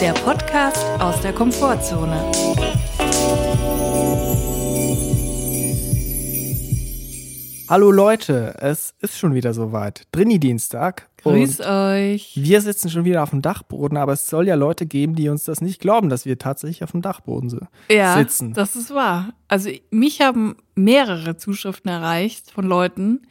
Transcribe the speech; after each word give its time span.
der 0.00 0.12
Podcast 0.12 0.84
aus 1.00 1.20
der 1.22 1.32
Komfortzone. 1.32 2.24
Hallo 7.68 7.90
Leute, 7.90 8.54
es 8.60 8.94
ist 9.00 9.18
schon 9.18 9.34
wieder 9.34 9.52
soweit. 9.52 10.06
Drini-Dienstag. 10.12 11.08
Grüß 11.22 11.60
euch. 11.62 12.32
Wir 12.36 12.60
sitzen 12.60 12.90
schon 12.90 13.04
wieder 13.04 13.24
auf 13.24 13.30
dem 13.30 13.42
Dachboden, 13.42 13.96
aber 13.98 14.12
es 14.12 14.28
soll 14.28 14.46
ja 14.46 14.54
Leute 14.54 14.86
geben, 14.86 15.16
die 15.16 15.28
uns 15.28 15.44
das 15.44 15.60
nicht 15.60 15.80
glauben, 15.80 16.08
dass 16.08 16.26
wir 16.26 16.38
tatsächlich 16.38 16.84
auf 16.84 16.92
dem 16.92 17.02
Dachboden 17.02 17.50
si- 17.50 17.58
Ja, 17.90 18.16
sitzen. 18.18 18.52
das 18.52 18.76
ist 18.76 18.94
wahr. 18.94 19.30
Also 19.48 19.70
mich 19.90 20.20
haben 20.20 20.54
mehrere 20.76 21.36
Zuschriften 21.36 21.90
erreicht 21.90 22.52
von 22.52 22.66
Leuten, 22.66 23.22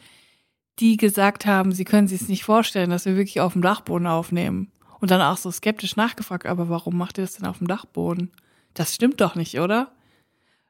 die 0.80 0.98
gesagt 0.98 1.46
haben, 1.46 1.72
sie 1.72 1.86
können 1.86 2.10
sich 2.10 2.22
es 2.24 2.28
nicht 2.28 2.44
vorstellen, 2.44 2.90
dass 2.90 3.06
wir 3.06 3.16
wirklich 3.16 3.40
auf 3.40 3.54
dem 3.54 3.62
Dachboden 3.62 4.08
aufnehmen. 4.08 4.70
Und 5.06 5.12
dann 5.12 5.22
auch 5.22 5.38
so 5.38 5.52
skeptisch 5.52 5.98
nachgefragt, 5.98 6.48
aber 6.48 6.68
warum 6.68 6.98
macht 6.98 7.20
ihr 7.20 7.26
das 7.26 7.36
denn 7.36 7.46
auf 7.46 7.60
dem 7.60 7.68
Dachboden? 7.68 8.32
Das 8.74 8.96
stimmt 8.96 9.22
doch 9.22 9.36
nicht, 9.36 9.60
oder? 9.60 9.92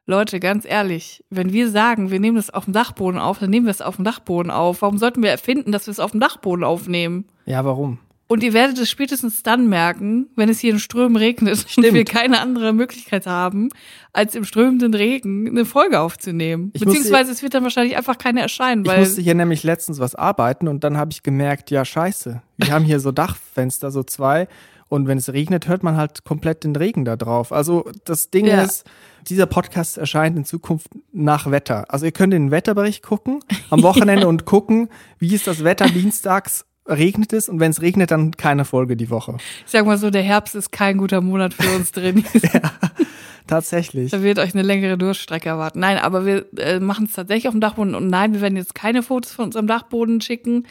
Leute, 0.04 0.40
ganz 0.40 0.66
ehrlich, 0.66 1.24
wenn 1.30 1.54
wir 1.54 1.70
sagen, 1.70 2.10
wir 2.10 2.20
nehmen 2.20 2.36
das 2.36 2.50
auf 2.50 2.66
dem 2.66 2.74
Dachboden 2.74 3.18
auf, 3.18 3.38
dann 3.38 3.48
nehmen 3.48 3.64
wir 3.64 3.70
es 3.70 3.80
auf 3.80 3.96
dem 3.96 4.04
Dachboden 4.04 4.50
auf. 4.50 4.82
Warum 4.82 4.98
sollten 4.98 5.22
wir 5.22 5.30
erfinden, 5.30 5.72
dass 5.72 5.86
wir 5.86 5.92
es 5.92 6.00
auf 6.00 6.10
dem 6.10 6.20
Dachboden 6.20 6.66
aufnehmen? 6.66 7.24
ja, 7.46 7.64
warum? 7.64 7.98
Und 8.28 8.42
ihr 8.42 8.52
werdet 8.52 8.76
es 8.78 8.90
spätestens 8.90 9.44
dann 9.44 9.68
merken, 9.68 10.26
wenn 10.34 10.48
es 10.48 10.58
hier 10.58 10.72
in 10.72 10.80
Strömen 10.80 11.16
regnet 11.16 11.58
Stimmt. 11.68 11.86
und 11.88 11.94
wir 11.94 12.04
keine 12.04 12.40
andere 12.40 12.72
Möglichkeit 12.72 13.26
haben, 13.26 13.68
als 14.12 14.34
im 14.34 14.44
strömenden 14.44 14.94
Regen 14.94 15.48
eine 15.48 15.64
Folge 15.64 16.00
aufzunehmen. 16.00 16.70
Ich 16.74 16.84
muss 16.84 16.94
Beziehungsweise 16.94 17.30
es 17.30 17.42
wird 17.42 17.54
dann 17.54 17.62
wahrscheinlich 17.62 17.96
einfach 17.96 18.18
keine 18.18 18.40
erscheinen, 18.40 18.84
Ich 18.84 18.90
weil 18.90 18.98
musste 19.00 19.20
hier 19.22 19.34
nämlich 19.36 19.62
letztens 19.62 20.00
was 20.00 20.16
arbeiten 20.16 20.66
und 20.66 20.82
dann 20.82 20.96
habe 20.96 21.12
ich 21.12 21.22
gemerkt, 21.22 21.70
ja 21.70 21.84
scheiße, 21.84 22.42
wir 22.56 22.72
haben 22.72 22.84
hier 22.84 22.98
so 22.98 23.12
Dachfenster, 23.12 23.92
so 23.92 24.02
zwei 24.02 24.48
und 24.88 25.06
wenn 25.06 25.18
es 25.18 25.32
regnet, 25.32 25.68
hört 25.68 25.82
man 25.84 25.96
halt 25.96 26.24
komplett 26.24 26.64
den 26.64 26.74
Regen 26.74 27.04
da 27.04 27.16
drauf. 27.16 27.52
Also 27.52 27.88
das 28.04 28.30
Ding 28.30 28.46
Ja. 28.46 28.62
ist, 28.62 28.84
dieser 29.28 29.46
Podcast 29.46 29.98
erscheint 29.98 30.36
in 30.36 30.44
Zukunft 30.44 30.88
nach 31.12 31.50
Wetter. 31.50 31.84
Also 31.88 32.06
ihr 32.06 32.12
könnt 32.12 32.32
den 32.32 32.50
Wetterbericht 32.50 33.02
gucken 33.02 33.40
am 33.70 33.82
Wochenende 33.82 34.26
und 34.28 34.44
gucken, 34.46 34.88
wie 35.18 35.34
ist 35.34 35.46
das 35.46 35.62
Wetter 35.64 35.86
dienstags, 35.88 36.64
regnet 36.88 37.32
es 37.32 37.48
und 37.48 37.60
wenn 37.60 37.70
es 37.70 37.82
regnet, 37.82 38.10
dann 38.10 38.32
keine 38.32 38.64
Folge 38.64 38.96
die 38.96 39.10
Woche. 39.10 39.36
ich 39.64 39.72
sag 39.72 39.86
mal 39.86 39.98
so, 39.98 40.10
der 40.10 40.22
Herbst 40.22 40.54
ist 40.54 40.72
kein 40.72 40.98
guter 40.98 41.20
Monat 41.20 41.54
für 41.54 41.74
uns 41.76 41.92
drin. 41.92 42.24
Tatsächlich. 43.46 44.10
Da 44.10 44.22
wird 44.22 44.38
euch 44.38 44.54
eine 44.54 44.62
längere 44.62 44.98
Durststrecke 44.98 45.48
erwarten. 45.48 45.78
Nein, 45.78 45.98
aber 45.98 46.26
wir 46.26 46.46
äh, 46.58 46.80
machen 46.80 47.06
es 47.06 47.12
tatsächlich 47.12 47.46
auf 47.46 47.54
dem 47.54 47.60
Dachboden. 47.60 47.94
Und 47.94 48.08
nein, 48.08 48.34
wir 48.34 48.40
werden 48.40 48.56
jetzt 48.56 48.74
keine 48.74 49.04
Fotos 49.04 49.32
von 49.32 49.46
unserem 49.46 49.68
Dachboden 49.68 50.20
schicken. 50.20 50.66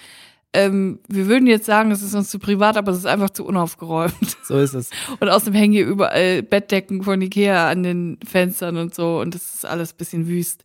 Ähm, 0.52 1.00
wir 1.08 1.28
würden 1.28 1.48
jetzt 1.48 1.66
sagen, 1.66 1.92
es 1.92 2.02
ist 2.02 2.16
uns 2.16 2.30
zu 2.30 2.40
privat, 2.40 2.76
aber 2.76 2.92
es 2.92 3.00
ist 3.00 3.06
einfach 3.06 3.30
zu 3.30 3.46
unaufgeräumt. 3.46 4.38
So 4.44 4.58
ist 4.58 4.74
es. 4.74 4.90
Und 5.20 5.30
außerdem 5.30 5.54
hängen 5.54 5.74
hier 5.74 5.86
überall 5.86 6.44
Bettdecken 6.44 7.04
von 7.04 7.22
Ikea 7.22 7.70
an 7.70 7.84
den 7.84 8.20
Fenstern 8.26 8.78
und 8.78 8.94
so. 8.94 9.20
Und 9.20 9.36
das 9.36 9.56
ist 9.56 9.66
alles 9.66 9.94
ein 9.94 9.98
bisschen 9.98 10.28
wüst. 10.28 10.64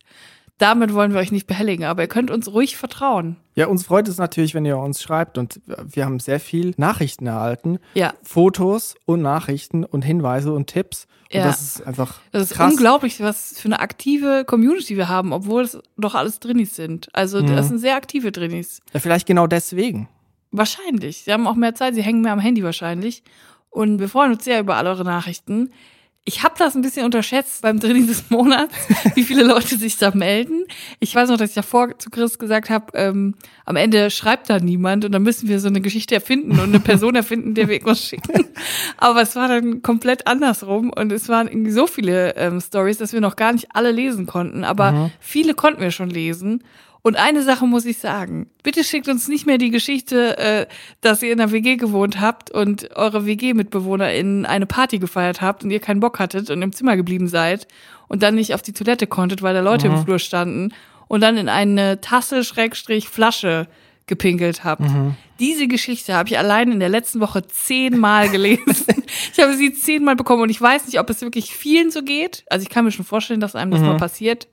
Damit 0.61 0.93
wollen 0.93 1.11
wir 1.11 1.19
euch 1.19 1.31
nicht 1.31 1.47
behelligen, 1.47 1.85
aber 1.85 2.03
ihr 2.03 2.07
könnt 2.07 2.29
uns 2.29 2.47
ruhig 2.53 2.77
vertrauen. 2.77 3.37
Ja, 3.55 3.65
uns 3.65 3.83
freut 3.87 4.07
es 4.07 4.19
natürlich, 4.19 4.53
wenn 4.53 4.63
ihr 4.63 4.77
uns 4.77 5.01
schreibt 5.01 5.39
und 5.39 5.59
wir 5.65 6.05
haben 6.05 6.19
sehr 6.19 6.39
viel 6.39 6.75
Nachrichten 6.77 7.25
erhalten. 7.25 7.79
Ja, 7.95 8.13
Fotos 8.21 8.93
und 9.05 9.23
Nachrichten 9.23 9.83
und 9.83 10.03
Hinweise 10.03 10.53
und 10.53 10.67
Tipps. 10.67 11.07
Und 11.33 11.39
Ja. 11.39 11.45
das 11.45 11.61
ist 11.61 11.87
einfach 11.87 12.19
das 12.31 12.43
ist 12.43 12.53
krass. 12.57 12.71
unglaublich, 12.73 13.19
was 13.21 13.59
für 13.59 13.69
eine 13.69 13.79
aktive 13.79 14.45
Community 14.45 14.97
wir 14.97 15.09
haben, 15.09 15.33
obwohl 15.33 15.63
es 15.63 15.79
doch 15.97 16.13
alles 16.13 16.39
Drinnis 16.39 16.75
sind. 16.75 17.09
Also 17.13 17.41
das 17.41 17.69
sind 17.69 17.79
sehr 17.79 17.95
aktive 17.95 18.31
Drinnis. 18.31 18.81
Ja, 18.93 18.99
vielleicht 18.99 19.25
genau 19.25 19.47
deswegen. 19.47 20.09
Wahrscheinlich. 20.51 21.23
Sie 21.23 21.33
haben 21.33 21.47
auch 21.47 21.55
mehr 21.55 21.73
Zeit, 21.73 21.95
sie 21.95 22.03
hängen 22.03 22.21
mehr 22.21 22.33
am 22.33 22.39
Handy 22.39 22.63
wahrscheinlich. 22.63 23.23
Und 23.71 23.99
wir 23.99 24.09
freuen 24.09 24.33
uns 24.33 24.43
sehr 24.43 24.59
über 24.59 24.75
all 24.75 24.85
eure 24.85 25.05
Nachrichten. 25.05 25.71
Ich 26.23 26.43
habe 26.43 26.53
das 26.55 26.75
ein 26.75 26.83
bisschen 26.83 27.03
unterschätzt 27.03 27.63
beim 27.63 27.79
Training 27.79 28.05
des 28.05 28.29
Monats, 28.29 28.75
wie 29.15 29.23
viele 29.23 29.43
Leute 29.43 29.75
sich 29.77 29.97
da 29.97 30.11
melden. 30.11 30.65
Ich 30.99 31.15
weiß 31.15 31.29
noch, 31.29 31.37
dass 31.37 31.49
ich 31.49 31.55
davor 31.55 31.97
zu 31.97 32.11
Chris 32.11 32.37
gesagt 32.37 32.69
habe, 32.69 32.95
ähm, 32.95 33.33
am 33.65 33.75
Ende 33.75 34.11
schreibt 34.11 34.47
da 34.47 34.59
niemand 34.59 35.03
und 35.03 35.13
dann 35.13 35.23
müssen 35.23 35.49
wir 35.49 35.59
so 35.59 35.67
eine 35.67 35.81
Geschichte 35.81 36.13
erfinden 36.13 36.51
und 36.59 36.69
eine 36.69 36.79
Person 36.79 37.15
erfinden, 37.15 37.55
der 37.55 37.67
wir 37.67 37.73
irgendwas 37.73 38.05
schicken. 38.05 38.45
Aber 38.97 39.23
es 39.23 39.35
war 39.35 39.47
dann 39.47 39.81
komplett 39.81 40.27
andersrum 40.27 40.91
und 40.95 41.11
es 41.11 41.27
waren 41.27 41.47
irgendwie 41.47 41.71
so 41.71 41.87
viele 41.87 42.35
ähm, 42.35 42.61
Stories, 42.61 42.99
dass 42.99 43.13
wir 43.13 43.21
noch 43.21 43.35
gar 43.35 43.51
nicht 43.51 43.69
alle 43.73 43.91
lesen 43.91 44.27
konnten. 44.27 44.63
Aber 44.63 45.09
viele 45.19 45.55
konnten 45.55 45.81
wir 45.81 45.89
schon 45.89 46.11
lesen. 46.11 46.63
Und 47.03 47.15
eine 47.15 47.41
Sache 47.41 47.65
muss 47.65 47.85
ich 47.85 47.97
sagen. 47.97 48.49
Bitte 48.61 48.83
schickt 48.83 49.07
uns 49.07 49.27
nicht 49.27 49.47
mehr 49.47 49.57
die 49.57 49.71
Geschichte, 49.71 50.37
äh, 50.37 50.67
dass 51.01 51.23
ihr 51.23 51.31
in 51.31 51.41
einer 51.41 51.51
WG 51.51 51.75
gewohnt 51.75 52.21
habt 52.21 52.51
und 52.51 52.95
eure 52.95 53.25
WG-MitbewohnerInnen 53.25 54.45
eine 54.45 54.67
Party 54.67 54.99
gefeiert 54.99 55.41
habt 55.41 55.63
und 55.63 55.71
ihr 55.71 55.79
keinen 55.79 55.99
Bock 55.99 56.19
hattet 56.19 56.51
und 56.51 56.61
im 56.61 56.73
Zimmer 56.73 56.95
geblieben 56.95 57.27
seid 57.27 57.67
und 58.07 58.21
dann 58.21 58.35
nicht 58.35 58.53
auf 58.53 58.61
die 58.61 58.73
Toilette 58.73 59.07
konntet, 59.07 59.41
weil 59.41 59.53
da 59.55 59.61
Leute 59.61 59.87
im 59.87 60.03
Flur 60.03 60.19
standen 60.19 60.73
und 61.07 61.21
dann 61.21 61.37
in 61.37 61.49
eine 61.49 62.01
Tasse, 62.01 62.43
Schrägstrich, 62.43 63.09
Flasche 63.09 63.67
gepinkelt 64.05 64.63
habt. 64.63 64.83
Diese 65.39 65.67
Geschichte 65.67 66.13
habe 66.13 66.29
ich 66.29 66.37
allein 66.37 66.71
in 66.71 66.79
der 66.79 66.89
letzten 66.89 67.19
Woche 67.21 67.47
zehnmal 67.47 68.29
gelesen. 68.29 68.65
ich 69.33 69.39
habe 69.41 69.55
sie 69.55 69.73
zehnmal 69.73 70.15
bekommen 70.15 70.43
und 70.43 70.49
ich 70.49 70.61
weiß 70.61 70.85
nicht, 70.85 70.99
ob 70.99 71.09
es 71.09 71.21
wirklich 71.21 71.55
vielen 71.55 71.91
so 71.91 72.03
geht. 72.03 72.43
Also 72.49 72.63
ich 72.63 72.69
kann 72.69 72.85
mir 72.85 72.91
schon 72.91 73.05
vorstellen, 73.05 73.39
dass 73.39 73.55
einem 73.55 73.71
das 73.71 73.81
mal 73.81 73.97
passiert. 73.97 74.47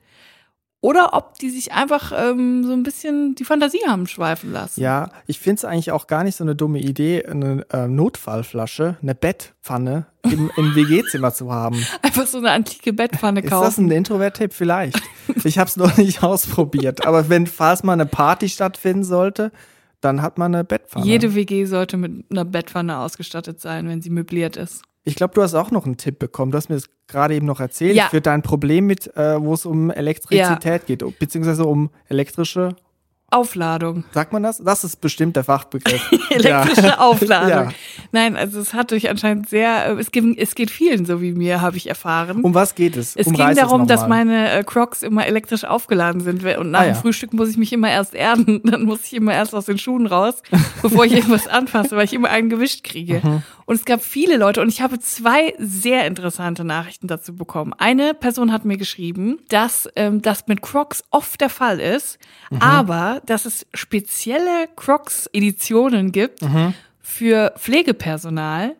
Oder 0.80 1.12
ob 1.14 1.38
die 1.40 1.50
sich 1.50 1.72
einfach 1.72 2.12
ähm, 2.16 2.62
so 2.64 2.72
ein 2.72 2.84
bisschen 2.84 3.34
die 3.34 3.44
Fantasie 3.44 3.80
haben 3.88 4.06
schweifen 4.06 4.52
lassen. 4.52 4.80
Ja, 4.80 5.10
ich 5.26 5.40
finde 5.40 5.56
es 5.56 5.64
eigentlich 5.64 5.90
auch 5.90 6.06
gar 6.06 6.22
nicht 6.22 6.36
so 6.36 6.44
eine 6.44 6.54
dumme 6.54 6.78
Idee, 6.78 7.24
eine 7.26 7.66
äh, 7.72 7.88
Notfallflasche, 7.88 8.96
eine 9.02 9.14
Bettpfanne 9.16 10.06
im, 10.22 10.50
im 10.56 10.74
WG-Zimmer 10.76 11.34
zu 11.34 11.52
haben. 11.52 11.84
Einfach 12.02 12.28
so 12.28 12.38
eine 12.38 12.52
antike 12.52 12.92
Bettpfanne 12.92 13.40
Ist 13.40 13.50
das 13.50 13.60
kaufen. 13.60 13.86
ein 13.86 13.90
Introvert-Tipp? 13.90 14.52
Vielleicht. 14.52 15.00
Ich 15.44 15.58
habe 15.58 15.68
es 15.68 15.76
noch 15.76 15.94
nicht 15.98 16.22
ausprobiert. 16.22 17.06
Aber 17.06 17.28
wenn, 17.28 17.46
falls 17.46 17.82
mal 17.82 17.92
eine 17.92 18.06
Party 18.06 18.48
stattfinden 18.48 19.04
sollte, 19.04 19.52
dann 20.00 20.22
hat 20.22 20.38
man 20.38 20.54
eine 20.54 20.64
Bettpfanne. 20.64 21.04
Jede 21.04 21.34
WG 21.34 21.66
sollte 21.66 21.98
mit 21.98 22.24
einer 22.30 22.46
Bettpfanne 22.46 22.96
ausgestattet 22.98 23.60
sein, 23.60 23.88
wenn 23.88 24.00
sie 24.00 24.08
möbliert 24.08 24.56
ist. 24.56 24.82
Ich 25.08 25.14
glaube, 25.14 25.32
du 25.34 25.42
hast 25.42 25.54
auch 25.54 25.70
noch 25.70 25.86
einen 25.86 25.96
Tipp 25.96 26.18
bekommen. 26.18 26.52
Du 26.52 26.56
hast 26.58 26.68
mir 26.68 26.74
das 26.76 26.84
gerade 27.06 27.34
eben 27.34 27.46
noch 27.46 27.60
erzählt 27.60 27.96
Ja. 27.96 28.08
für 28.08 28.20
dein 28.20 28.42
Problem 28.42 28.86
mit, 28.86 29.06
äh, 29.16 29.40
wo 29.42 29.54
es 29.54 29.64
um 29.64 29.90
Elektrizität 29.90 30.84
geht, 30.86 31.18
beziehungsweise 31.18 31.64
um 31.64 31.88
elektrische. 32.08 32.76
Aufladung. 33.30 34.04
Sagt 34.12 34.32
man 34.32 34.42
das? 34.42 34.58
Das 34.58 34.84
ist 34.84 35.00
bestimmt 35.00 35.36
der 35.36 35.44
Fachbegriff. 35.44 36.00
Elektrische 36.30 36.86
Ja. 36.88 36.98
Aufladung. 36.98 37.48
Ja. 37.50 37.68
Nein, 38.10 38.36
also 38.36 38.58
es 38.60 38.72
hat 38.72 38.92
euch 38.92 39.10
anscheinend 39.10 39.48
sehr, 39.50 39.86
äh, 39.88 39.92
es, 40.00 40.10
geht, 40.12 40.24
es 40.38 40.54
geht 40.54 40.70
vielen 40.70 41.04
so 41.04 41.20
wie 41.20 41.32
mir, 41.32 41.60
habe 41.60 41.76
ich 41.76 41.88
erfahren. 41.88 42.40
Um 42.42 42.54
was 42.54 42.74
geht 42.74 42.96
es? 42.96 43.14
Es 43.16 43.26
Umreiß 43.26 43.56
ging 43.56 43.64
darum, 43.64 43.82
noch 43.82 43.86
dass 43.88 44.08
meine 44.08 44.50
äh, 44.50 44.64
Crocs 44.64 45.02
immer 45.02 45.26
elektrisch 45.26 45.64
aufgeladen 45.64 46.22
sind 46.22 46.42
und 46.44 46.70
nach 46.70 46.80
Ah, 46.80 46.84
dem 46.84 46.94
ja. 46.94 47.00
Frühstück 47.00 47.32
muss 47.34 47.50
ich 47.50 47.56
mich 47.58 47.72
immer 47.72 47.90
erst 47.90 48.14
erden, 48.14 48.62
dann 48.64 48.84
muss 48.84 49.04
ich 49.04 49.12
immer 49.14 49.34
erst 49.34 49.54
aus 49.54 49.66
den 49.66 49.78
Schuhen 49.78 50.06
raus, 50.06 50.42
bevor 50.80 51.04
ich 51.04 51.12
irgendwas 51.12 51.46
anfasse, 51.48 51.96
weil 51.96 52.04
ich 52.04 52.14
immer 52.14 52.30
einen 52.30 52.48
gewischt 52.48 52.82
kriege. 52.84 53.20
Mhm. 53.22 53.42
Und 53.66 53.74
es 53.74 53.84
gab 53.84 54.02
viele 54.02 54.38
Leute 54.38 54.62
und 54.62 54.68
ich 54.70 54.80
habe 54.80 54.98
zwei 54.98 55.52
sehr 55.58 56.06
interessante 56.06 56.64
Nachrichten 56.64 57.06
dazu 57.06 57.36
bekommen. 57.36 57.74
Eine 57.76 58.14
Person 58.14 58.50
hat 58.52 58.64
mir 58.64 58.78
geschrieben, 58.78 59.38
dass 59.50 59.86
ähm, 59.94 60.22
das 60.22 60.46
mit 60.46 60.62
Crocs 60.62 61.04
oft 61.10 61.38
der 61.42 61.50
Fall 61.50 61.78
ist, 61.78 62.18
Mhm. 62.50 62.62
aber 62.62 63.17
dass 63.26 63.44
es 63.44 63.66
spezielle 63.74 64.68
Crocs-Editionen 64.76 66.12
gibt 66.12 66.40
für 67.02 67.54
Pflegepersonal, 67.58 68.76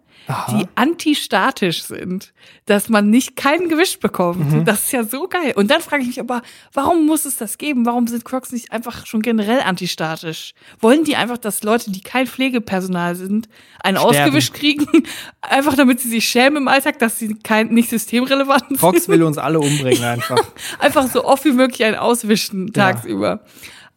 die 0.51 0.67
antistatisch 0.75 1.85
sind, 1.85 2.35
dass 2.67 2.91
man 2.91 3.09
nicht 3.09 3.35
keinen 3.35 3.71
gewischt 3.71 4.01
bekommt. 4.01 4.53
Mhm. 4.53 4.65
Das 4.67 4.85
ist 4.85 4.93
ja 4.93 5.03
so 5.03 5.27
geil. 5.27 5.55
Und 5.57 5.71
dann 5.71 5.81
frage 5.81 6.03
ich 6.03 6.09
mich 6.09 6.21
aber, 6.21 6.43
warum 6.75 7.07
muss 7.07 7.25
es 7.25 7.39
das 7.39 7.57
geben? 7.57 7.87
Warum 7.87 8.07
sind 8.07 8.27
Crocs 8.27 8.53
nicht 8.53 8.71
einfach 8.71 9.07
schon 9.07 9.23
generell 9.23 9.61
antistatisch? 9.61 10.53
Wollen 10.81 11.05
die 11.05 11.17
einfach, 11.17 11.39
dass 11.39 11.63
Leute, 11.63 11.91
die 11.91 12.03
kein 12.03 12.27
Pflegepersonal 12.27 13.17
sind, 13.17 13.49
einen 13.81 13.97
Sterben. 13.97 14.19
ausgewischt 14.19 14.53
kriegen? 14.53 14.87
Einfach 15.41 15.77
damit 15.77 16.01
sie 16.01 16.09
sich 16.09 16.29
schämen 16.29 16.59
im 16.59 16.69
Alltag, 16.69 16.99
dass 16.99 17.19
sie 17.19 17.35
kein, 17.37 17.69
nicht 17.69 17.89
systemrelevant 17.89 18.69
sind? 18.69 18.81
Fox 18.81 19.09
will 19.09 19.23
uns 19.23 19.39
alle 19.39 19.59
umbringen 19.61 20.05
einfach. 20.05 20.39
einfach 20.79 21.07
so 21.09 21.25
oft 21.25 21.45
wie 21.47 21.53
möglich 21.53 21.85
ein 21.85 21.95
Auswischen 21.95 22.73
tagsüber. 22.73 23.41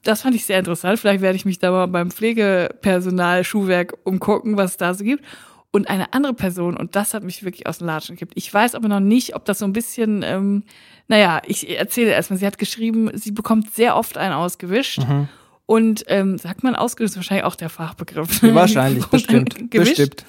Das 0.03 0.21
fand 0.21 0.36
ich 0.36 0.45
sehr 0.45 0.59
interessant. 0.59 1.00
Vielleicht 1.00 1.21
werde 1.21 1.36
ich 1.36 1.45
mich 1.45 1.59
da 1.59 1.71
mal 1.71 1.88
beim 1.88 2.12
Pflegepersonal 2.12 3.44
Schuhwerk 3.44 3.94
umgucken, 4.03 4.57
was 4.57 4.71
es 4.71 4.77
da 4.77 4.94
so 4.94 5.03
gibt. 5.03 5.24
Und 5.71 5.89
eine 5.89 6.13
andere 6.13 6.33
Person, 6.33 6.75
und 6.75 6.95
das 6.95 7.13
hat 7.13 7.24
mich 7.24 7.44
wirklich 7.44 7.65
aus 7.65 7.77
dem 7.77 7.88
Latschen 7.88 8.15
gekippt. 8.15 8.33
Ich 8.36 8.53
weiß 8.53 8.75
aber 8.75 8.89
noch 8.89 9.00
nicht, 9.00 9.36
ob 9.36 9.45
das 9.45 9.59
so 9.59 9.65
ein 9.65 9.71
bisschen, 9.71 10.21
ähm, 10.21 10.63
naja, 11.07 11.42
ich 11.45 11.69
erzähle 11.69 12.12
erstmal. 12.12 12.39
Sie 12.39 12.45
hat 12.45 12.57
geschrieben, 12.57 13.09
sie 13.13 13.31
bekommt 13.31 13.74
sehr 13.74 13.95
oft 13.95 14.18
einen 14.18 14.33
ausgewischt. 14.33 15.00
Und 15.65 16.03
ähm, 16.07 16.38
sagt 16.38 16.63
man 16.63 16.75
ausgewischt, 16.75 17.12
ist 17.12 17.15
wahrscheinlich 17.15 17.45
auch 17.45 17.56
der 17.56 17.69
Fachbegriff. 17.69 18.44
Wahrscheinlich, 18.44 19.06
bestimmt. 19.07 19.71
gewischt. 19.71 19.98
Bestimmt. 19.98 20.25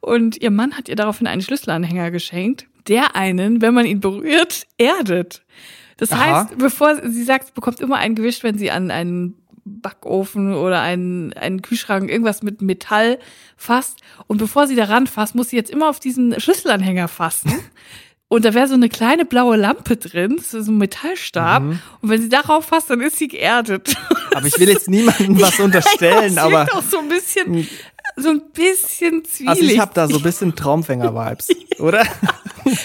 Und 0.00 0.40
ihr 0.40 0.50
Mann 0.50 0.72
hat 0.74 0.88
ihr 0.88 0.96
daraufhin 0.96 1.26
einen 1.26 1.42
Schlüsselanhänger 1.42 2.10
geschenkt, 2.10 2.66
der 2.88 3.16
einen, 3.16 3.60
wenn 3.60 3.74
man 3.74 3.84
ihn 3.84 4.00
berührt, 4.00 4.66
erdet. 4.78 5.42
Das 5.96 6.12
Aha. 6.12 6.42
heißt, 6.42 6.58
bevor 6.58 6.96
sie 7.08 7.24
sagt, 7.24 7.46
sie 7.46 7.52
bekommt 7.52 7.80
immer 7.80 7.96
ein 7.96 8.14
Gewicht, 8.14 8.42
wenn 8.42 8.58
sie 8.58 8.70
an 8.70 8.90
einen 8.90 9.34
Backofen 9.64 10.54
oder 10.54 10.80
einen, 10.80 11.32
einen 11.32 11.60
Kühlschrank, 11.60 12.08
irgendwas 12.08 12.42
mit 12.42 12.62
Metall 12.62 13.18
fasst. 13.56 13.98
Und 14.26 14.38
bevor 14.38 14.66
sie 14.66 14.76
da 14.76 14.84
ranfasst, 14.84 15.34
muss 15.34 15.50
sie 15.50 15.56
jetzt 15.56 15.70
immer 15.70 15.88
auf 15.88 15.98
diesen 15.98 16.40
Schlüsselanhänger 16.40 17.08
fassen. 17.08 17.52
Und 18.28 18.44
da 18.44 18.54
wäre 18.54 18.66
so 18.66 18.74
eine 18.74 18.88
kleine 18.88 19.24
blaue 19.24 19.56
Lampe 19.56 19.96
drin, 19.96 20.40
so 20.42 20.58
ein 20.58 20.78
Metallstab. 20.78 21.62
Mhm. 21.62 21.78
Und 22.00 22.10
wenn 22.10 22.20
sie 22.20 22.28
darauf 22.28 22.66
fasst, 22.66 22.90
dann 22.90 23.00
ist 23.00 23.18
sie 23.18 23.28
geerdet. 23.28 23.94
Aber 24.34 24.46
ich 24.48 24.58
will 24.58 24.68
jetzt 24.68 24.88
niemandem 24.88 25.40
was 25.40 25.60
unterstellen, 25.60 26.34
ja, 26.34 26.42
aber 26.42 26.64
auch 26.74 26.82
so 26.82 26.98
ein 26.98 27.08
bisschen, 27.08 27.68
so 28.16 28.30
ein 28.30 28.42
bisschen 28.52 29.24
zwielig. 29.24 29.48
also 29.48 29.62
ich 29.62 29.78
habe 29.78 29.92
da 29.94 30.08
so 30.08 30.16
ein 30.16 30.22
bisschen 30.22 30.54
Traumfänger-Vibes, 30.56 31.48
oder? 31.80 32.04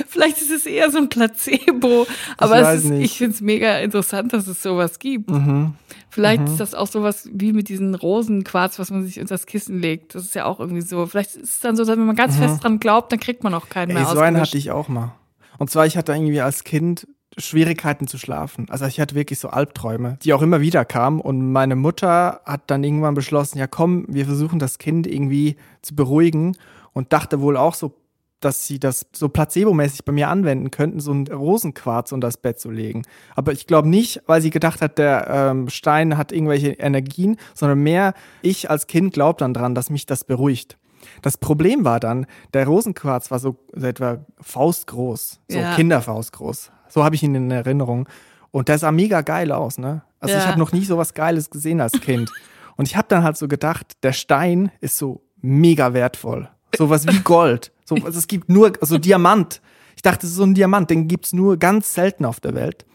Vielleicht 0.08 0.42
ist 0.42 0.52
es 0.52 0.66
eher 0.66 0.92
so 0.92 0.98
ein 0.98 1.10
Placebo, 1.10 2.06
aber 2.38 2.74
es 2.74 2.84
ist, 2.84 2.92
ich 2.92 3.18
finde 3.18 3.36
es 3.36 3.42
mega 3.42 3.80
interessant, 3.80 4.34
dass 4.34 4.48
es 4.48 4.62
sowas 4.62 5.00
gibt. 5.00 5.30
Mhm. 5.30 5.76
Vielleicht 6.10 6.44
ist 6.44 6.60
das 6.60 6.76
auch 6.76 6.88
sowas 6.88 7.30
wie 7.32 7.54
mit 7.54 7.70
diesen 7.70 7.96
Rosenquarz, 7.96 8.78
was 8.80 8.92
man 8.92 9.06
sich 9.06 9.20
unter 9.22 9.34
das 9.34 9.46
Kissen 9.46 9.80
legt. 9.80 10.14
Das 10.14 10.26
ist 10.26 10.36
ja 10.36 10.44
auch 10.44 10.60
irgendwie 10.60 10.82
so. 10.82 11.06
Vielleicht 11.06 11.36
ist 11.38 11.54
es 11.56 11.60
dann 11.62 11.78
so, 11.78 11.86
dass 11.86 11.98
wenn 11.98 12.06
man 12.06 12.18
ganz 12.18 12.36
fest 12.36 12.64
dran 12.64 12.80
glaubt, 12.80 13.14
dann 13.14 13.20
kriegt 13.22 13.44
man 13.46 13.54
auch 13.54 13.70
keinen 13.70 13.92
Mhm. 13.92 13.98
Ey, 13.98 14.04
mehr 14.04 14.12
so 14.14 14.20
einen 14.20 14.40
hatte 14.40 14.58
ich 14.58 14.72
auch 14.72 14.90
mal. 14.90 15.16
Und 15.58 15.70
zwar, 15.70 15.86
ich 15.86 15.96
hatte 15.96 16.12
irgendwie 16.12 16.42
als 16.42 16.66
Kind 16.66 17.08
Schwierigkeiten 17.38 18.08
zu 18.08 18.18
schlafen. 18.18 18.68
Also 18.70 18.86
ich 18.86 19.00
hatte 19.00 19.16
wirklich 19.16 19.40
so 19.40 19.50
Albträume, 19.50 20.18
die 20.22 20.34
auch 20.34 20.42
immer 20.42 20.62
wieder 20.62 20.84
kamen. 20.86 21.22
Und 21.22 21.52
meine 21.52 21.76
Mutter 21.76 22.42
hat 22.46 22.64
dann 22.68 22.84
irgendwann 22.84 23.14
beschlossen, 23.14 23.58
ja 23.58 23.68
komm, 23.68 24.06
wir 24.10 24.26
versuchen 24.26 24.60
das 24.60 24.78
Kind 24.78 25.08
irgendwie 25.08 25.56
zu 25.82 25.96
beruhigen. 25.96 26.58
Und 26.94 27.14
dachte 27.14 27.40
wohl 27.40 27.56
auch 27.56 27.74
so, 27.74 27.94
dass 28.42 28.68
sie 28.68 28.80
das 28.80 29.06
so 29.14 29.30
placebomäßig 29.30 30.04
bei 30.04 30.12
mir 30.12 30.28
anwenden 30.28 30.72
könnten, 30.72 31.00
so 31.00 31.14
ein 31.14 31.28
Rosenquarz 31.28 32.12
unter 32.12 32.28
das 32.28 32.38
Bett 32.38 32.60
zu 32.60 32.70
legen. 32.70 33.04
Aber 33.36 33.54
ich 33.54 33.68
glaube 33.68 33.88
nicht, 33.88 34.22
weil 34.26 34.42
sie 34.42 34.50
gedacht 34.50 34.82
hat, 34.82 34.98
der 34.98 35.28
ähm, 35.30 35.70
Stein 35.70 36.18
hat 36.18 36.32
irgendwelche 36.32 36.72
Energien, 36.72 37.38
sondern 37.54 37.80
mehr, 37.82 38.14
ich 38.42 38.70
als 38.70 38.88
Kind 38.88 39.14
glaube 39.14 39.38
dann 39.40 39.54
dran, 39.54 39.76
dass 39.76 39.90
mich 39.90 40.06
das 40.06 40.24
beruhigt. 40.24 40.78
Das 41.22 41.38
Problem 41.38 41.86
war 41.86 42.00
dann, 42.00 42.26
der 42.54 42.68
Rosenquarz 42.68 43.32
war 43.32 43.40
so, 43.40 43.58
so 43.74 43.88
etwa 43.88 44.26
faustgroß, 44.42 45.40
so 45.48 45.58
Ja. 45.58 45.76
Kinderfaustgroß. 45.76 46.72
So 46.92 47.04
habe 47.04 47.16
ich 47.16 47.24
ihn 47.24 47.34
in 47.36 47.50
Erinnerung. 47.52 48.08
Und 48.52 48.68
der 48.68 48.78
sah 48.78 48.92
mega 48.92 49.22
geil 49.22 49.52
aus, 49.52 49.78
ne? 49.78 50.02
Also 50.20 50.36
ich 50.38 50.44
Ja. 50.44 50.50
habe 50.50 50.60
noch 50.60 50.72
nie 50.74 50.84
so 50.86 50.98
was 50.98 51.14
Geiles 51.14 51.50
gesehen 51.50 51.80
als 51.82 51.94
Kind. 51.94 52.30
Und 52.78 52.88
ich 52.88 52.96
habe 52.96 53.08
dann 53.08 53.24
halt 53.24 53.38
so 53.38 53.48
gedacht, 53.48 53.94
der 54.04 54.14
Stein 54.14 54.72
ist 54.82 54.98
so 54.98 55.22
mega 55.42 55.94
wertvoll. 55.94 56.50
Sowas 56.78 57.08
wie 57.08 57.20
Gold. 57.20 57.72
So, 57.86 57.96
also 57.96 58.18
es 58.20 58.28
gibt 58.28 58.50
nur, 58.50 58.74
also 58.82 58.98
Diamant. 58.98 59.62
Ich 59.96 60.02
dachte, 60.02 60.26
so 60.28 60.44
ein 60.44 60.54
Diamant, 60.54 60.90
den 60.90 61.08
gibt's 61.08 61.34
nur 61.34 61.58
ganz 61.58 61.94
selten 61.94 62.26
auf 62.26 62.40
der 62.40 62.56
Welt. 62.56 62.86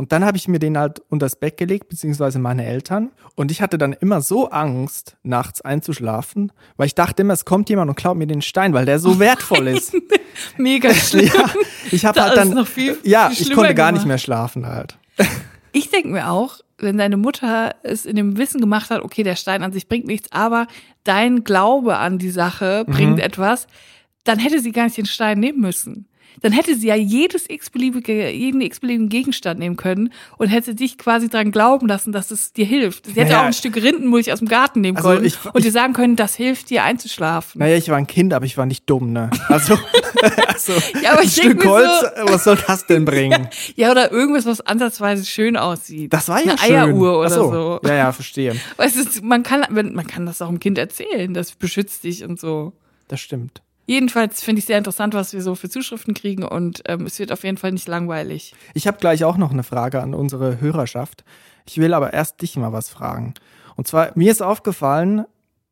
Und 0.00 0.12
dann 0.12 0.24
habe 0.24 0.38
ich 0.38 0.48
mir 0.48 0.58
den 0.58 0.78
halt 0.78 1.00
unters 1.10 1.36
Bett 1.36 1.58
gelegt, 1.58 1.90
beziehungsweise 1.90 2.38
meine 2.38 2.64
Eltern. 2.64 3.10
Und 3.34 3.50
ich 3.50 3.60
hatte 3.60 3.76
dann 3.76 3.92
immer 3.92 4.22
so 4.22 4.48
Angst, 4.48 5.16
nachts 5.22 5.60
einzuschlafen, 5.60 6.52
weil 6.78 6.86
ich 6.86 6.94
dachte 6.94 7.20
immer, 7.20 7.34
es 7.34 7.44
kommt 7.44 7.68
jemand 7.68 7.90
und 7.90 7.96
klaut 7.96 8.16
mir 8.16 8.26
den 8.26 8.40
Stein, 8.40 8.72
weil 8.72 8.86
der 8.86 8.98
so 8.98 9.18
wertvoll 9.18 9.68
ist. 9.68 9.94
Mega 10.56 10.94
schlimm. 10.94 11.26
ja, 11.34 11.50
ich 11.90 12.06
habe 12.06 12.18
halt 12.22 12.34
dann, 12.38 12.50
noch 12.54 12.66
viel- 12.66 12.96
ja, 13.02 13.28
viel 13.28 13.48
ich 13.48 13.52
konnte 13.52 13.74
gar 13.74 13.92
nicht 13.92 14.04
gemacht. 14.04 14.08
mehr 14.08 14.18
schlafen 14.18 14.66
halt. 14.66 14.96
Ich 15.72 15.90
denke 15.90 16.08
mir 16.08 16.30
auch, 16.30 16.60
wenn 16.78 16.96
deine 16.96 17.18
Mutter 17.18 17.74
es 17.82 18.06
in 18.06 18.16
dem 18.16 18.38
Wissen 18.38 18.58
gemacht 18.58 18.88
hat, 18.88 19.02
okay, 19.02 19.22
der 19.22 19.36
Stein 19.36 19.62
an 19.62 19.72
sich 19.72 19.86
bringt 19.86 20.06
nichts, 20.06 20.32
aber 20.32 20.66
dein 21.04 21.44
Glaube 21.44 21.98
an 21.98 22.16
die 22.18 22.30
Sache 22.30 22.84
Mhm. 22.86 22.92
bringt 22.92 23.20
etwas, 23.20 23.66
dann 24.24 24.38
hätte 24.38 24.60
sie 24.60 24.72
gar 24.72 24.84
nicht 24.84 24.96
den 24.96 25.04
Stein 25.04 25.40
nehmen 25.40 25.60
müssen. 25.60 26.06
Dann 26.42 26.52
hätte 26.52 26.74
sie 26.76 26.86
ja 26.88 26.94
jedes 26.94 27.48
x-beliebige, 27.48 28.30
jeden 28.30 28.60
x-beliebigen 28.60 29.08
Gegenstand 29.08 29.58
nehmen 29.60 29.76
können 29.76 30.12
und 30.38 30.48
hätte 30.48 30.74
dich 30.74 30.96
quasi 30.98 31.28
dran 31.28 31.50
glauben 31.52 31.86
lassen, 31.88 32.12
dass 32.12 32.30
es 32.30 32.52
dir 32.52 32.64
hilft. 32.64 33.06
Sie 33.06 33.12
hätte 33.12 33.24
Naja. 33.32 33.40
auch 33.40 33.44
ein 33.46 33.52
Stück 33.52 33.76
Rindenmulch 33.76 34.32
aus 34.32 34.38
dem 34.38 34.48
Garten 34.48 34.80
nehmen 34.80 34.96
Also 34.96 35.10
können 35.10 35.24
ich- 35.24 35.38
und 35.52 35.64
dir 35.64 35.72
sagen 35.72 35.92
können, 35.92 36.16
das 36.16 36.34
hilft 36.34 36.70
dir 36.70 36.84
einzuschlafen. 36.84 37.58
Naja, 37.58 37.76
ich 37.76 37.88
war 37.88 37.96
ein 37.96 38.06
Kind, 38.06 38.32
aber 38.32 38.44
ich 38.46 38.56
war 38.56 38.66
nicht 38.66 38.88
dumm, 38.88 39.12
ne? 39.12 39.30
Also, 39.48 39.78
also 40.48 40.72
Ja, 41.02 41.12
aber 41.12 41.20
ein 41.20 41.26
ich 41.26 41.36
Stück 41.36 41.64
Holz, 41.64 41.88
so- 42.16 42.32
was 42.32 42.44
soll 42.44 42.58
das 42.66 42.86
denn 42.86 43.04
bringen? 43.04 43.48
Ja, 43.76 43.90
oder 43.90 44.10
irgendwas, 44.10 44.46
was 44.46 44.60
ansatzweise 44.60 45.24
schön 45.24 45.56
aussieht. 45.56 46.12
Das 46.12 46.28
war 46.28 46.38
ja 46.44 46.52
Eine 46.52 46.58
schön. 46.58 46.76
Eieruhr 46.76 47.18
oder 47.20 47.30
so. 47.30 47.50
so. 47.52 47.80
Ja, 47.86 47.94
ja, 47.94 48.12
verstehe. 48.12 48.54
Weißt 48.76 48.96
du, 48.96 49.24
man 49.26 49.42
kann, 49.42 49.64
man 49.70 50.06
kann 50.06 50.26
das 50.26 50.42
auch 50.42 50.48
dem 50.48 50.60
Kind 50.60 50.78
erzählen, 50.78 51.32
das 51.34 51.52
beschützt 51.52 52.04
dich 52.04 52.24
und 52.24 52.38
so. 52.40 52.72
Das 53.08 53.20
stimmt. 53.20 53.62
Jedenfalls 53.86 54.42
finde 54.42 54.60
ich 54.60 54.66
sehr 54.66 54.78
interessant, 54.78 55.14
was 55.14 55.32
wir 55.32 55.42
so 55.42 55.54
für 55.54 55.68
Zuschriften 55.68 56.14
kriegen 56.14 56.44
und 56.44 56.82
ähm, 56.86 57.06
es 57.06 57.18
wird 57.18 57.32
auf 57.32 57.42
jeden 57.44 57.56
Fall 57.56 57.72
nicht 57.72 57.88
langweilig. 57.88 58.54
Ich 58.74 58.86
habe 58.86 58.98
gleich 58.98 59.24
auch 59.24 59.36
noch 59.36 59.50
eine 59.50 59.62
Frage 59.64 60.00
an 60.00 60.14
unsere 60.14 60.60
Hörerschaft. 60.60 61.24
Ich 61.66 61.78
will 61.78 61.92
aber 61.94 62.12
erst 62.12 62.40
dich 62.42 62.56
mal 62.56 62.72
was 62.72 62.88
fragen. 62.88 63.34
Und 63.76 63.88
zwar, 63.88 64.12
mir 64.14 64.30
ist 64.30 64.42
aufgefallen, 64.42 65.24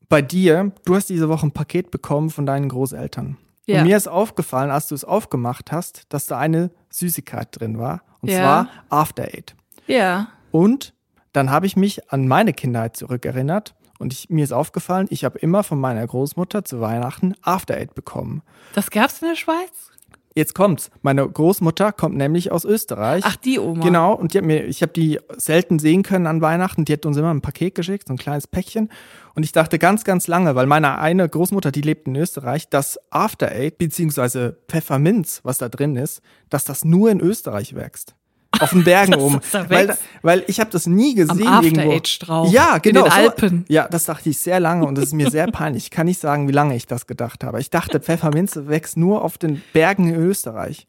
bei 0.09 0.23
dir, 0.23 0.73
du 0.85 0.95
hast 0.97 1.09
diese 1.11 1.29
Woche 1.29 1.47
ein 1.47 1.53
Paket 1.53 1.91
bekommen 1.91 2.31
von 2.31 2.47
deinen 2.47 2.69
Großeltern. 2.69 3.37
Ja. 3.67 3.81
Und 3.81 3.87
mir 3.87 3.97
ist 3.97 4.09
aufgefallen, 4.09 4.71
als 4.71 4.89
du 4.89 4.95
es 4.95 5.05
aufgemacht 5.05 5.71
hast, 5.73 6.05
dass 6.09 6.27
da 6.27 6.39
eine 6.39 6.71
Süßigkeit 6.91 7.49
drin 7.53 7.79
war. 7.79 8.03
Und 8.21 8.31
Ja. 8.31 8.39
zwar 8.39 8.69
After 8.89 9.25
Eight. 9.25 9.55
Ja. 9.87 10.29
Und 10.51 10.95
dann 11.35 11.51
habe 11.51 11.67
ich 11.67 11.77
mich 11.77 12.11
an 12.11 12.27
meine 12.27 12.55
Kindheit 12.55 12.97
zurückerinnert. 12.97 13.75
Und 13.99 14.13
ich, 14.13 14.31
mir 14.31 14.45
ist 14.45 14.53
aufgefallen, 14.53 15.07
ich 15.11 15.25
habe 15.25 15.39
immer 15.39 15.65
von 15.65 15.81
meiner 15.81 16.07
Großmutter 16.07 16.65
zu 16.65 16.81
Weihnachten 16.81 17.35
After 17.43 17.75
Eight 17.75 17.95
bekommen. 17.95 18.43
Das 18.75 18.91
gab's 18.91 19.21
in 19.21 19.29
der 19.29 19.37
Schweiz? 19.37 19.91
Jetzt 20.39 20.55
kommt's. 20.55 20.93
Meine 21.03 21.29
Großmutter 21.29 21.91
kommt 21.91 22.17
nämlich 22.17 22.53
aus 22.53 22.65
Österreich. 22.65 23.25
Ach, 23.27 23.35
die 23.35 23.59
Oma. 23.59 23.85
Genau, 23.85 24.15
und 24.15 24.33
die 24.33 24.39
hat 24.39 24.45
mir, 24.45 24.67
ich 24.67 24.83
habe 24.83 24.93
die 24.93 25.19
selten 25.37 25.81
sehen 25.81 26.05
können 26.05 26.29
an 26.29 26.41
Weihnachten. 26.41 26.85
Die 26.85 26.93
hat 26.93 27.05
uns 27.07 27.17
immer 27.17 27.35
ein 27.35 27.41
Paket 27.41 27.75
geschickt, 27.75 28.07
so 28.07 28.15
ein 28.15 28.19
kleines 28.19 28.47
Päckchen. 28.47 28.89
Und 29.35 29.43
ich 29.43 29.51
dachte 29.51 29.81
ganz, 29.81 30.05
ganz 30.05 30.29
lange, 30.29 30.55
weil 30.55 30.67
meine 30.67 30.99
eine 30.99 31.29
Großmutter, 31.29 31.73
die 31.73 31.81
lebt 31.81 32.07
in 32.07 32.15
Österreich, 32.15 32.69
dass 32.69 33.01
After 33.11 33.51
Eight, 33.51 33.79
beziehungsweise 33.79 34.59
Pfefferminz, 34.69 35.41
was 35.43 35.59
da 35.59 35.69
drin 35.69 35.97
ist, 35.97 36.23
dass 36.51 36.65
das 36.65 36.85
nur 36.85 37.11
in 37.11 37.19
Österreich 37.19 37.75
wächst. 37.75 38.15
Auf 38.61 38.71
den 38.71 38.85
Bergen 38.85 39.15
oben. 39.21 39.41
weil, 39.69 39.97
weil 40.23 40.45
ich 40.47 40.61
habe 40.61 40.71
das 40.71 40.87
nie 40.87 41.15
gesehen 41.15 41.47
After 41.47 41.65
irgendwo. 41.69 42.01
Strauch. 42.05 42.53
Ja, 42.53 42.77
In 42.77 42.83
genau. 42.83 43.03
den 43.05 43.11
so- 43.13 43.17
Alpen. 43.17 43.65
Ja, 43.69 43.89
das 43.89 44.05
dachte 44.05 44.29
ich 44.31 44.39
sehr 44.39 44.61
lange 44.61 44.87
und 44.87 44.95
das 44.97 45.07
ist 45.07 45.13
mir 45.15 45.31
sehr 45.31 45.47
peinlich. 45.49 45.85
Ich 45.85 45.91
kann 45.91 46.07
nicht 46.07 46.21
sagen, 46.21 46.49
wie 46.49 46.53
lange 46.53 46.75
ich 46.77 46.87
das 46.87 47.07
gedacht 47.07 47.45
habe. 47.45 47.61
Ich 47.61 47.71
dachte, 47.71 48.01
Pfefferminze 48.01 48.69
wächst 48.69 48.97
nur 48.97 49.23
auf 49.25 49.39
den 49.39 49.63
Bergen 49.73 50.09
in 50.09 50.15
Österreich. 50.17 50.87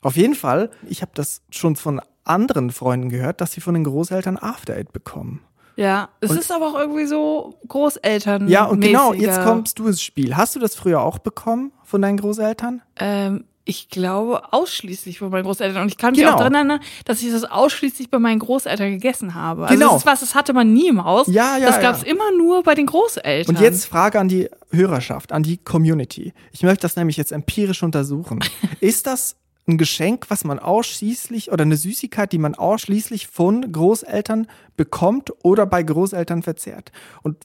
Auf 0.00 0.16
jeden 0.16 0.34
Fall, 0.34 0.70
ich 0.88 1.02
habe 1.02 1.12
das 1.14 1.42
schon 1.50 1.76
von 1.76 2.00
anderen 2.24 2.70
Freunden 2.70 3.08
gehört, 3.08 3.40
dass 3.40 3.52
sie 3.52 3.60
von 3.60 3.74
den 3.74 3.84
Großeltern 3.84 4.36
After 4.36 4.74
Eight 4.74 4.92
bekommen. 4.92 5.40
Ja, 5.76 6.10
es 6.20 6.30
Und- 6.30 6.38
ist 6.38 6.52
aber 6.52 6.68
auch 6.68 6.78
irgendwie 6.78 7.06
so 7.06 7.58
Großeltern. 7.66 8.46
Ja, 8.48 8.64
und 8.66 8.80
genau, 8.80 9.12
jetzt 9.14 9.42
kommst 9.42 9.78
du 9.78 9.86
ins 9.86 10.02
Spiel. 10.02 10.36
Hast 10.36 10.54
du 10.54 10.60
das 10.60 10.74
früher 10.74 11.00
auch 11.00 11.18
bekommen 11.18 11.72
von 11.82 12.02
deinen 12.02 12.18
Großeltern? 12.18 12.82
Ähm, 12.96 13.44
ich 13.64 13.88
glaube 13.90 14.52
ausschließlich 14.52 15.18
von 15.20 15.30
meinen 15.30 15.44
Großeltern. 15.44 15.82
Und 15.82 15.88
ich 15.88 15.96
kann 15.96 16.12
mich 16.12 16.20
Genau. 16.20 16.32
auch 16.32 16.38
daran 16.38 16.54
erinnern, 16.54 16.80
dass 17.04 17.22
ich 17.22 17.30
das 17.30 17.44
ausschließlich 17.44 18.10
bei 18.10 18.18
meinen 18.18 18.40
Großeltern 18.40 18.90
gegessen 18.90 19.34
habe. 19.34 19.62
Also 19.66 19.74
Genau. 19.74 19.92
das 19.92 19.98
ist 20.02 20.06
was, 20.06 20.20
das 20.20 20.34
hatte 20.34 20.52
man 20.52 20.72
nie 20.72 20.88
im 20.88 21.04
Haus. 21.04 21.28
Ja, 21.28 21.56
ja, 21.58 21.66
Das 21.66 21.76
ja. 21.76 21.82
gab's 21.82 22.02
immer 22.02 22.32
nur 22.36 22.62
bei 22.64 22.74
den 22.74 22.86
Großeltern. 22.86 23.54
Und 23.54 23.62
jetzt 23.62 23.86
Frage 23.86 24.18
an 24.18 24.28
die 24.28 24.48
Hörerschaft, 24.70 25.30
an 25.32 25.42
die 25.44 25.58
Community. 25.58 26.32
Ich 26.50 26.62
möchte 26.62 26.82
das 26.82 26.96
nämlich 26.96 27.16
jetzt 27.16 27.30
empirisch 27.30 27.82
untersuchen. 27.82 28.40
Ist 28.80 29.06
das 29.06 29.36
ein 29.68 29.78
Geschenk, 29.78 30.26
was 30.28 30.42
man 30.42 30.58
ausschließlich 30.58 31.52
oder 31.52 31.62
eine 31.62 31.76
Süßigkeit, 31.76 32.32
die 32.32 32.38
man 32.38 32.56
ausschließlich 32.56 33.28
von 33.28 33.70
Großeltern 33.70 34.48
bekommt 34.76 35.30
oder 35.44 35.66
bei 35.66 35.84
Großeltern 35.84 36.42
verzehrt? 36.42 36.90
Und 37.22 37.36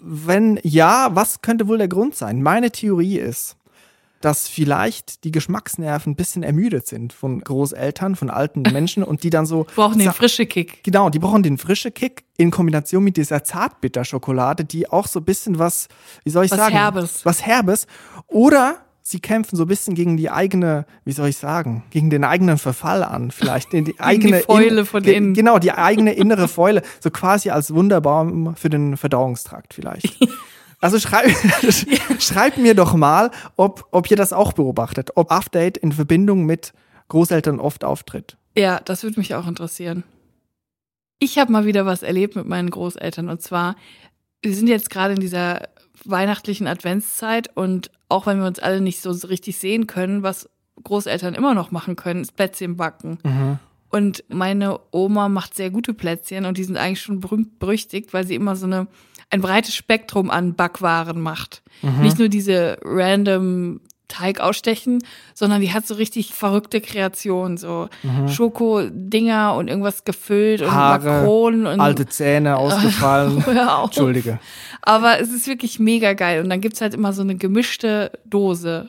wenn 0.00 0.60
ja, 0.62 1.08
was 1.14 1.42
könnte 1.42 1.66
wohl 1.66 1.78
der 1.78 1.88
Grund 1.88 2.14
sein? 2.14 2.42
Meine 2.42 2.70
Theorie 2.70 3.18
ist, 3.18 3.56
dass 4.20 4.48
vielleicht 4.48 5.24
die 5.24 5.30
Geschmacksnerven 5.30 6.12
ein 6.12 6.16
bisschen 6.16 6.42
ermüdet 6.42 6.86
sind 6.86 7.12
von 7.12 7.40
Großeltern, 7.40 8.16
von 8.16 8.30
alten 8.30 8.62
Menschen 8.72 9.02
und 9.02 9.22
die 9.22 9.30
dann 9.30 9.46
so 9.46 9.66
brauchen 9.76 9.98
den 9.98 10.06
sa- 10.08 10.12
frische 10.12 10.46
Kick. 10.46 10.82
Genau, 10.84 11.08
die 11.10 11.18
brauchen 11.18 11.42
den 11.42 11.58
frische 11.58 11.90
Kick 11.90 12.24
in 12.36 12.50
Kombination 12.50 13.04
mit 13.04 13.16
dieser 13.16 13.44
Zartbitterschokolade, 13.44 14.64
die 14.64 14.88
auch 14.90 15.06
so 15.06 15.20
ein 15.20 15.24
bisschen 15.24 15.58
was, 15.58 15.88
wie 16.24 16.30
soll 16.30 16.44
ich 16.44 16.50
Was 16.50 16.58
sagen? 16.58 16.74
Herbes. 16.74 17.24
Was 17.24 17.44
Herbes. 17.46 17.86
Oder 18.26 18.78
sie 19.02 19.20
kämpfen 19.20 19.56
so 19.56 19.64
ein 19.64 19.68
bisschen 19.68 19.94
gegen 19.94 20.16
die 20.16 20.30
eigene, 20.30 20.84
wie 21.04 21.12
soll 21.12 21.28
ich 21.28 21.38
sagen, 21.38 21.84
gegen 21.90 22.10
den 22.10 22.24
eigenen 22.24 22.58
Verfall 22.58 23.02
an, 23.02 23.30
vielleicht 23.30 23.72
in 23.72 23.84
die 23.86 23.98
eigene 24.00 24.38
die 24.38 24.42
Fäule 24.42 24.84
von 24.84 25.02
ge- 25.02 25.14
innen. 25.14 25.32
Genau, 25.34 25.58
die 25.58 25.72
eigene 25.72 26.12
innere 26.12 26.46
Fäule, 26.48 26.82
so 27.00 27.10
quasi 27.10 27.50
als 27.50 27.72
Wunderbaum 27.72 28.54
für 28.56 28.68
den 28.68 28.96
Verdauungstrakt 28.96 29.72
vielleicht. 29.74 30.18
Also 30.80 30.98
schreib, 30.98 31.28
schreib 32.20 32.56
mir 32.56 32.74
doch 32.74 32.94
mal, 32.94 33.30
ob, 33.56 33.88
ob 33.90 34.10
ihr 34.10 34.16
das 34.16 34.32
auch 34.32 34.52
beobachtet, 34.52 35.10
ob 35.16 35.32
Eight 35.32 35.76
in 35.76 35.92
Verbindung 35.92 36.46
mit 36.46 36.72
Großeltern 37.08 37.58
oft 37.58 37.84
auftritt. 37.84 38.36
Ja, 38.56 38.80
das 38.84 39.02
würde 39.02 39.18
mich 39.18 39.34
auch 39.34 39.46
interessieren. 39.46 40.04
Ich 41.18 41.38
habe 41.38 41.50
mal 41.50 41.64
wieder 41.64 41.84
was 41.84 42.02
erlebt 42.02 42.36
mit 42.36 42.46
meinen 42.46 42.70
Großeltern. 42.70 43.28
Und 43.28 43.42
zwar, 43.42 43.74
wir 44.42 44.54
sind 44.54 44.68
jetzt 44.68 44.90
gerade 44.90 45.14
in 45.14 45.20
dieser 45.20 45.68
weihnachtlichen 46.04 46.68
Adventszeit 46.68 47.50
und 47.56 47.90
auch 48.08 48.26
wenn 48.26 48.38
wir 48.38 48.46
uns 48.46 48.60
alle 48.60 48.80
nicht 48.80 49.00
so 49.00 49.10
richtig 49.26 49.56
sehen 49.58 49.88
können, 49.88 50.22
was 50.22 50.48
Großeltern 50.84 51.34
immer 51.34 51.54
noch 51.54 51.72
machen 51.72 51.96
können, 51.96 52.22
ist 52.22 52.36
Plätzchen 52.36 52.76
backen. 52.76 53.18
Und 53.90 54.22
meine 54.28 54.78
Oma 54.92 55.28
macht 55.28 55.54
sehr 55.54 55.70
gute 55.70 55.94
Plätzchen 55.94 56.44
und 56.44 56.56
die 56.56 56.64
sind 56.64 56.76
eigentlich 56.76 57.02
schon 57.02 57.20
berühmt 57.20 57.58
berüchtigt, 57.58 58.12
weil 58.12 58.26
sie 58.26 58.34
immer 58.36 58.54
so 58.54 58.66
eine 58.66 58.86
ein 59.30 59.40
breites 59.40 59.74
Spektrum 59.74 60.30
an 60.30 60.54
Backwaren 60.54 61.20
macht. 61.20 61.62
Nicht 62.00 62.18
nur 62.18 62.28
diese 62.28 62.78
random 62.82 63.80
Teig 64.08 64.40
ausstechen, 64.40 65.00
sondern 65.34 65.60
die 65.60 65.72
hat 65.72 65.86
so 65.86 65.94
richtig 65.94 66.32
verrückte 66.32 66.80
Kreationen, 66.80 67.58
so 67.58 67.88
Schoko-Dinger 68.26 69.54
und 69.54 69.68
irgendwas 69.68 70.04
gefüllt 70.04 70.62
und 70.62 70.72
Haare, 70.72 71.10
Makronen 71.10 71.66
und 71.66 71.78
alte 71.78 72.06
Zähne 72.06 72.56
ausgefallen. 72.58 73.44
Entschuldige. 73.84 74.40
Aber 74.80 75.20
es 75.20 75.30
ist 75.30 75.46
wirklich 75.46 75.78
mega 75.78 76.14
geil. 76.14 76.42
Und 76.42 76.48
dann 76.48 76.62
gibt's 76.62 76.80
halt 76.80 76.94
immer 76.94 77.12
so 77.12 77.20
eine 77.20 77.36
gemischte 77.36 78.12
Dose 78.24 78.88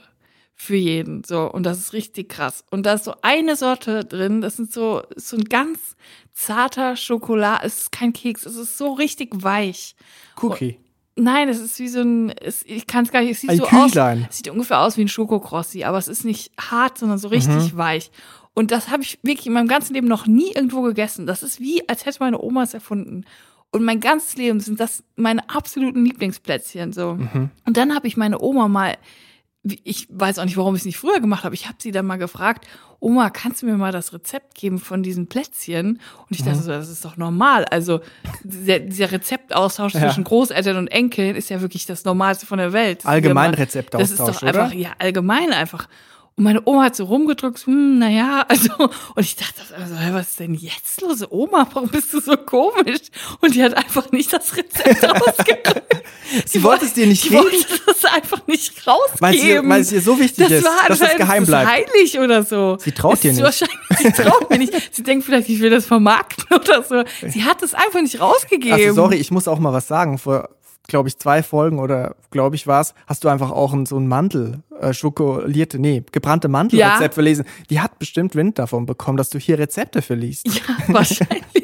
für 0.61 0.75
jeden. 0.75 1.23
So. 1.23 1.49
Und 1.49 1.63
das 1.63 1.79
ist 1.79 1.93
richtig 1.93 2.29
krass. 2.29 2.65
Und 2.69 2.85
da 2.85 2.93
ist 2.93 3.05
so 3.05 3.15
eine 3.21 3.55
Sorte 3.55 4.03
drin, 4.03 4.41
das 4.41 4.57
sind 4.57 4.71
so, 4.71 5.01
ist 5.15 5.29
so 5.29 5.37
ein 5.37 5.45
ganz 5.45 5.95
zarter 6.33 6.97
Schokolade. 6.97 7.65
Es 7.65 7.81
ist 7.81 7.91
kein 7.93 8.11
Keks, 8.11 8.45
es 8.45 8.57
ist 8.57 8.77
so 8.77 8.91
richtig 8.91 9.29
weich. 9.41 9.95
Cookie. 10.41 10.77
Nein, 11.15 11.47
es 11.47 11.59
ist 11.59 11.79
wie 11.79 11.87
so 11.87 12.01
ein, 12.01 12.31
es, 12.31 12.63
ich 12.65 12.87
kann 12.87 13.05
es 13.05 13.11
gar 13.11 13.21
nicht, 13.21 13.31
es 13.31 13.41
sieht 13.41 13.49
Ein 13.49 13.57
so 13.57 13.65
Küchlein. 13.65 14.21
aus, 14.23 14.27
es 14.29 14.37
sieht 14.37 14.49
ungefähr 14.49 14.81
aus 14.81 14.97
wie 14.97 15.01
ein 15.01 15.07
Schokokrossi, 15.07 15.85
aber 15.85 15.97
es 15.97 16.07
ist 16.07 16.25
nicht 16.25 16.51
hart, 16.59 16.97
sondern 16.97 17.17
so 17.17 17.29
richtig 17.29 17.75
weich. 17.77 18.11
Und 18.53 18.71
das 18.71 18.89
habe 18.89 19.03
ich 19.03 19.17
wirklich 19.23 19.47
in 19.47 19.53
meinem 19.53 19.67
ganzen 19.69 19.93
Leben 19.93 20.07
noch 20.07 20.27
nie 20.27 20.51
irgendwo 20.51 20.81
gegessen. 20.81 21.25
Das 21.25 21.41
ist 21.41 21.61
wie, 21.61 21.87
als 21.87 22.05
hätte 22.05 22.17
meine 22.19 22.41
Oma 22.41 22.63
es 22.63 22.73
erfunden. 22.73 23.23
Und 23.71 23.83
mein 23.83 24.01
ganzes 24.01 24.35
Leben 24.35 24.59
sind 24.59 24.79
das 24.79 25.03
meine 25.15 25.49
absoluten 25.49 26.03
Lieblingsplätzchen 26.03 26.91
so. 26.91 27.11
Und 27.65 27.77
dann 27.77 27.95
habe 27.95 28.07
ich 28.07 28.17
meine 28.17 28.41
Oma 28.41 28.67
mal, 28.67 28.97
ich 29.63 30.07
weiß 30.09 30.39
auch 30.39 30.45
nicht, 30.45 30.57
warum 30.57 30.75
ich 30.75 30.81
es 30.81 30.85
nicht 30.85 30.97
früher 30.97 31.19
gemacht 31.19 31.43
habe. 31.43 31.53
Ich 31.53 31.67
habe 31.67 31.77
sie 31.79 31.91
dann 31.91 32.05
mal 32.05 32.15
gefragt, 32.17 32.65
Oma, 33.01 33.29
kannst 33.29 33.61
du 33.61 33.65
mir 33.65 33.75
mal 33.77 33.91
das 33.91 34.13
Rezept 34.13 34.55
geben 34.55 34.79
von 34.79 35.03
diesen 35.03 35.27
Plätzchen? 35.27 35.99
Und 36.17 36.27
ich 36.29 36.43
dachte 36.43 36.59
so, 36.59 36.71
das 36.71 36.89
ist 36.89 37.03
doch 37.05 37.17
normal. 37.17 37.65
Also 37.65 37.99
dieser, 38.43 38.79
dieser 38.79 39.11
Rezeptaustausch 39.11 39.93
Ja. 39.93 40.01
zwischen 40.01 40.23
Großeltern 40.23 40.77
und 40.77 40.87
Enkeln 40.87 41.35
ist 41.35 41.49
ja 41.49 41.61
wirklich 41.61 41.85
das 41.85 42.03
Normalste 42.05 42.45
von 42.45 42.57
der 42.57 42.73
Welt. 42.73 43.05
Allgemein 43.05 43.53
Rezeptaustausch, 43.53 44.17
Das 44.17 44.29
ist 44.33 44.41
doch 44.41 44.49
oder? 44.49 44.63
einfach, 44.63 44.73
ja, 44.77 44.91
allgemein 44.99 45.51
einfach. 45.51 45.87
Und 46.35 46.43
meine 46.45 46.61
Oma 46.65 46.83
hat 46.85 46.95
so 46.95 47.03
rumgedrückt, 47.03 47.65
hm, 47.65 47.99
naja, 47.99 48.45
also, 48.47 48.71
und 49.15 49.23
ich 49.23 49.35
dachte, 49.35 49.61
also, 49.77 49.93
was 50.13 50.29
ist 50.29 50.39
denn 50.39 50.53
jetzt 50.53 51.01
los? 51.01 51.25
Oma, 51.29 51.67
warum 51.73 51.89
bist 51.89 52.13
du 52.13 52.21
so 52.21 52.37
komisch? 52.37 52.99
Und 53.41 53.55
die 53.55 53.61
hat 53.63 53.73
einfach 53.75 54.11
nicht 54.13 54.31
das 54.31 54.55
Rezept 54.55 55.03
rausgegeben. 55.03 55.81
Sie 56.45 56.63
wollte 56.63 56.85
es 56.85 56.93
dir 56.93 57.07
nicht 57.07 57.23
geben? 57.23 57.43
wollte 57.43 57.57
das 57.85 58.05
einfach 58.05 58.45
nicht 58.47 58.87
rausgeben. 58.87 59.19
Weil 59.19 59.35
es 59.35 59.43
ihr- 59.43 59.67
weil 59.67 59.81
es 59.81 59.91
ihr 59.91 60.01
so 60.01 60.17
wichtig 60.17 60.47
das 60.47 60.51
ist, 60.59 60.63
war 60.63 60.71
dass 60.87 60.99
das 60.99 61.01
anscheinend- 61.01 61.17
geheim 61.17 61.43
das 61.43 61.49
bleibt. 61.49 61.69
ist 61.89 61.93
heilig 61.95 62.19
oder 62.19 62.43
so. 62.43 62.77
Sie 62.79 62.91
traut 62.93 63.15
Es 63.15 63.19
dir 63.21 63.33
nicht. 63.33 63.43
Wahrscheinlich, 63.43 63.77
sie 63.97 64.11
traut 64.11 64.49
mir 64.49 64.59
nicht. 64.59 64.95
Sie 64.95 65.03
denkt 65.03 65.25
vielleicht, 65.25 65.49
ich 65.49 65.59
will 65.59 65.71
das 65.71 65.85
vermarkten 65.87 66.45
oder 66.55 66.83
so. 66.83 67.03
Sie 67.27 67.43
hat 67.43 67.61
es 67.63 67.73
einfach 67.73 68.01
nicht 68.01 68.21
rausgegeben. 68.21 68.79
Also 68.79 68.93
sorry, 68.93 69.15
ich 69.17 69.31
muss 69.31 69.47
auch 69.47 69.59
mal 69.59 69.73
was 69.73 69.87
sagen. 69.89 70.17
Vor, 70.17 70.47
glaube 70.89 71.07
ich, 71.07 71.17
zwei 71.17 71.41
Folgen 71.41 71.79
oder 71.79 72.15
glaube 72.31 72.55
ich 72.57 72.67
war's, 72.67 72.93
hast 73.07 73.23
du 73.23 73.29
einfach 73.29 73.51
auch 73.51 73.71
ein, 73.73 73.85
so 73.85 73.97
ein 73.97 74.07
Mandel, 74.07 74.59
äh, 74.81 74.91
schokolierte, 74.93 75.79
nee, 75.79 76.03
gebrannte 76.11 76.49
Mandelrezept 76.49 77.01
Ja. 77.01 77.09
verlesen. 77.11 77.45
Die 77.69 77.79
hat 77.79 77.97
bestimmt 77.99 78.35
Wind 78.35 78.59
davon 78.59 78.85
bekommen, 78.85 79.17
dass 79.17 79.29
du 79.29 79.39
hier 79.39 79.57
Rezepte 79.57 80.01
verliest. 80.01 80.45
Ja, 80.47 80.61
wahrscheinlich. 80.87 81.43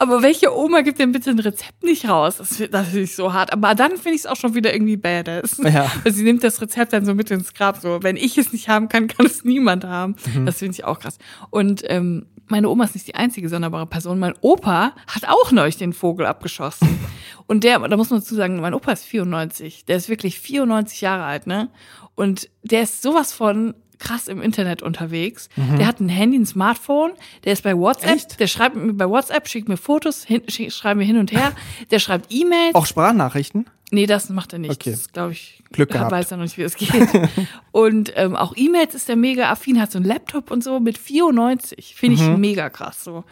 Aber 0.00 0.22
welche 0.22 0.56
Oma 0.56 0.80
gibt 0.80 0.98
denn 0.98 1.12
bitte 1.12 1.28
ein 1.28 1.38
Rezept 1.38 1.84
nicht 1.84 2.08
raus? 2.08 2.38
Das, 2.38 2.56
das 2.70 2.86
finde 2.86 3.02
ich 3.02 3.14
so 3.14 3.34
hart. 3.34 3.52
Aber 3.52 3.74
dann 3.74 3.98
finde 3.98 4.12
ich 4.12 4.20
es 4.20 4.26
auch 4.26 4.34
schon 4.34 4.54
wieder 4.54 4.72
irgendwie 4.72 4.96
badass. 4.96 5.58
Ja. 5.58 5.92
Weil 6.02 6.12
sie 6.14 6.22
nimmt 6.22 6.42
das 6.42 6.62
Rezept 6.62 6.94
dann 6.94 7.04
so 7.04 7.12
mit 7.12 7.30
ins 7.30 7.52
Grab. 7.52 7.76
So, 7.76 8.02
wenn 8.02 8.16
ich 8.16 8.38
es 8.38 8.50
nicht 8.50 8.70
haben 8.70 8.88
kann, 8.88 9.08
kann 9.08 9.26
es 9.26 9.44
niemand 9.44 9.84
haben. 9.84 10.16
Mhm. 10.34 10.46
Das 10.46 10.60
finde 10.60 10.72
ich 10.72 10.84
auch 10.84 11.00
krass. 11.00 11.18
Und 11.50 11.82
ähm, 11.84 12.24
meine 12.46 12.70
Oma 12.70 12.84
ist 12.84 12.94
nicht 12.94 13.08
die 13.08 13.14
einzige 13.14 13.50
sonderbare 13.50 13.86
Person. 13.86 14.18
Mein 14.18 14.32
Opa 14.40 14.94
hat 15.06 15.28
auch 15.28 15.52
neulich 15.52 15.76
den 15.76 15.92
Vogel 15.92 16.24
abgeschossen. 16.24 16.98
Und 17.46 17.64
der, 17.64 17.78
da 17.80 17.96
muss 17.98 18.08
man 18.08 18.20
dazu 18.20 18.34
sagen, 18.34 18.58
mein 18.58 18.72
Opa 18.72 18.92
ist 18.92 19.04
94. 19.04 19.84
Der 19.84 19.96
ist 19.96 20.08
wirklich 20.08 20.40
94 20.40 21.02
Jahre 21.02 21.24
alt, 21.24 21.46
ne? 21.46 21.68
Und 22.14 22.48
der 22.62 22.82
ist 22.82 23.02
sowas 23.02 23.34
von 23.34 23.74
krass 24.00 24.26
im 24.26 24.42
Internet 24.42 24.82
unterwegs. 24.82 25.48
Der 25.78 25.86
hat 25.86 26.00
ein 26.00 26.08
Handy, 26.08 26.38
ein 26.38 26.46
Smartphone, 26.46 27.12
der 27.44 27.52
ist 27.52 27.62
bei 27.62 27.76
WhatsApp, 27.76 28.10
Mhm. 28.10 28.16
Echt? 28.16 28.40
der 28.40 28.46
schreibt 28.48 28.74
mir 28.76 28.92
bei 28.94 29.08
WhatsApp, 29.08 29.46
schickt 29.48 29.68
mir 29.68 29.76
Fotos, 29.76 30.24
hin, 30.24 30.42
schick, 30.48 30.72
schreiben 30.72 30.98
wir 31.00 31.06
hin 31.06 31.18
und 31.18 31.30
her, 31.32 31.52
der 31.90 31.98
schreibt 32.00 32.32
E-Mails. 32.32 32.74
Auch 32.74 32.86
Sprachnachrichten? 32.86 33.66
Nee, 33.92 34.06
das 34.06 34.28
macht 34.28 34.52
er 34.52 34.58
nicht. 34.60 34.70
Okay. 34.70 34.92
Das 34.92 35.12
glaube 35.12 35.32
ich. 35.32 35.62
Glück 35.72 35.90
gehabt. 35.90 36.10
weiß 36.10 36.30
er 36.32 36.36
noch 36.36 36.44
nicht, 36.44 36.58
wie 36.58 36.62
es 36.62 36.74
geht. 36.76 36.90
und 37.72 38.12
ähm, 38.16 38.34
auch 38.36 38.54
E-Mails 38.56 38.94
ist 38.94 39.08
der 39.08 39.16
mega 39.16 39.50
affin, 39.50 39.80
hat 39.80 39.92
so 39.92 39.98
einen 39.98 40.06
Laptop 40.06 40.50
und 40.50 40.64
so 40.64 40.80
mit 40.80 40.98
94. 40.98 41.94
Finde 41.96 42.16
ich 42.16 42.22
Mhm. 42.22 42.40
mega 42.40 42.70
krass 42.70 43.04
so. 43.04 43.24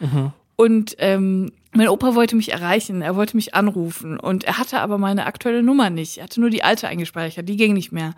Und 0.55 0.95
ähm, 0.99 1.51
mein 1.71 1.87
Opa 1.87 2.15
wollte 2.15 2.35
mich 2.35 2.51
erreichen, 2.51 3.01
er 3.01 3.15
wollte 3.15 3.37
mich 3.37 3.55
anrufen 3.55 4.19
und 4.19 4.43
er 4.43 4.57
hatte 4.57 4.79
aber 4.81 4.97
meine 4.97 5.25
aktuelle 5.25 5.63
Nummer 5.63 5.89
nicht. 5.89 6.17
Er 6.17 6.25
hatte 6.25 6.41
nur 6.41 6.49
die 6.49 6.63
alte 6.63 6.87
eingespeichert, 6.87 7.47
die 7.47 7.55
ging 7.57 7.73
nicht 7.73 7.91
mehr. 7.91 8.13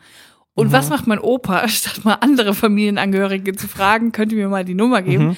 Und 0.54 0.68
Mhm. 0.68 0.72
was 0.74 0.90
macht 0.90 1.08
mein 1.08 1.20
Opa, 1.20 1.68
statt 1.70 2.04
mal 2.04 2.16
andere 2.16 2.54
Familienangehörige 2.54 3.56
zu 3.56 3.68
fragen, 3.68 4.12
könnt 4.12 4.32
ihr 4.32 4.38
mir 4.38 4.50
mal 4.50 4.66
die 4.66 4.74
Nummer 4.76 5.02
geben? 5.02 5.38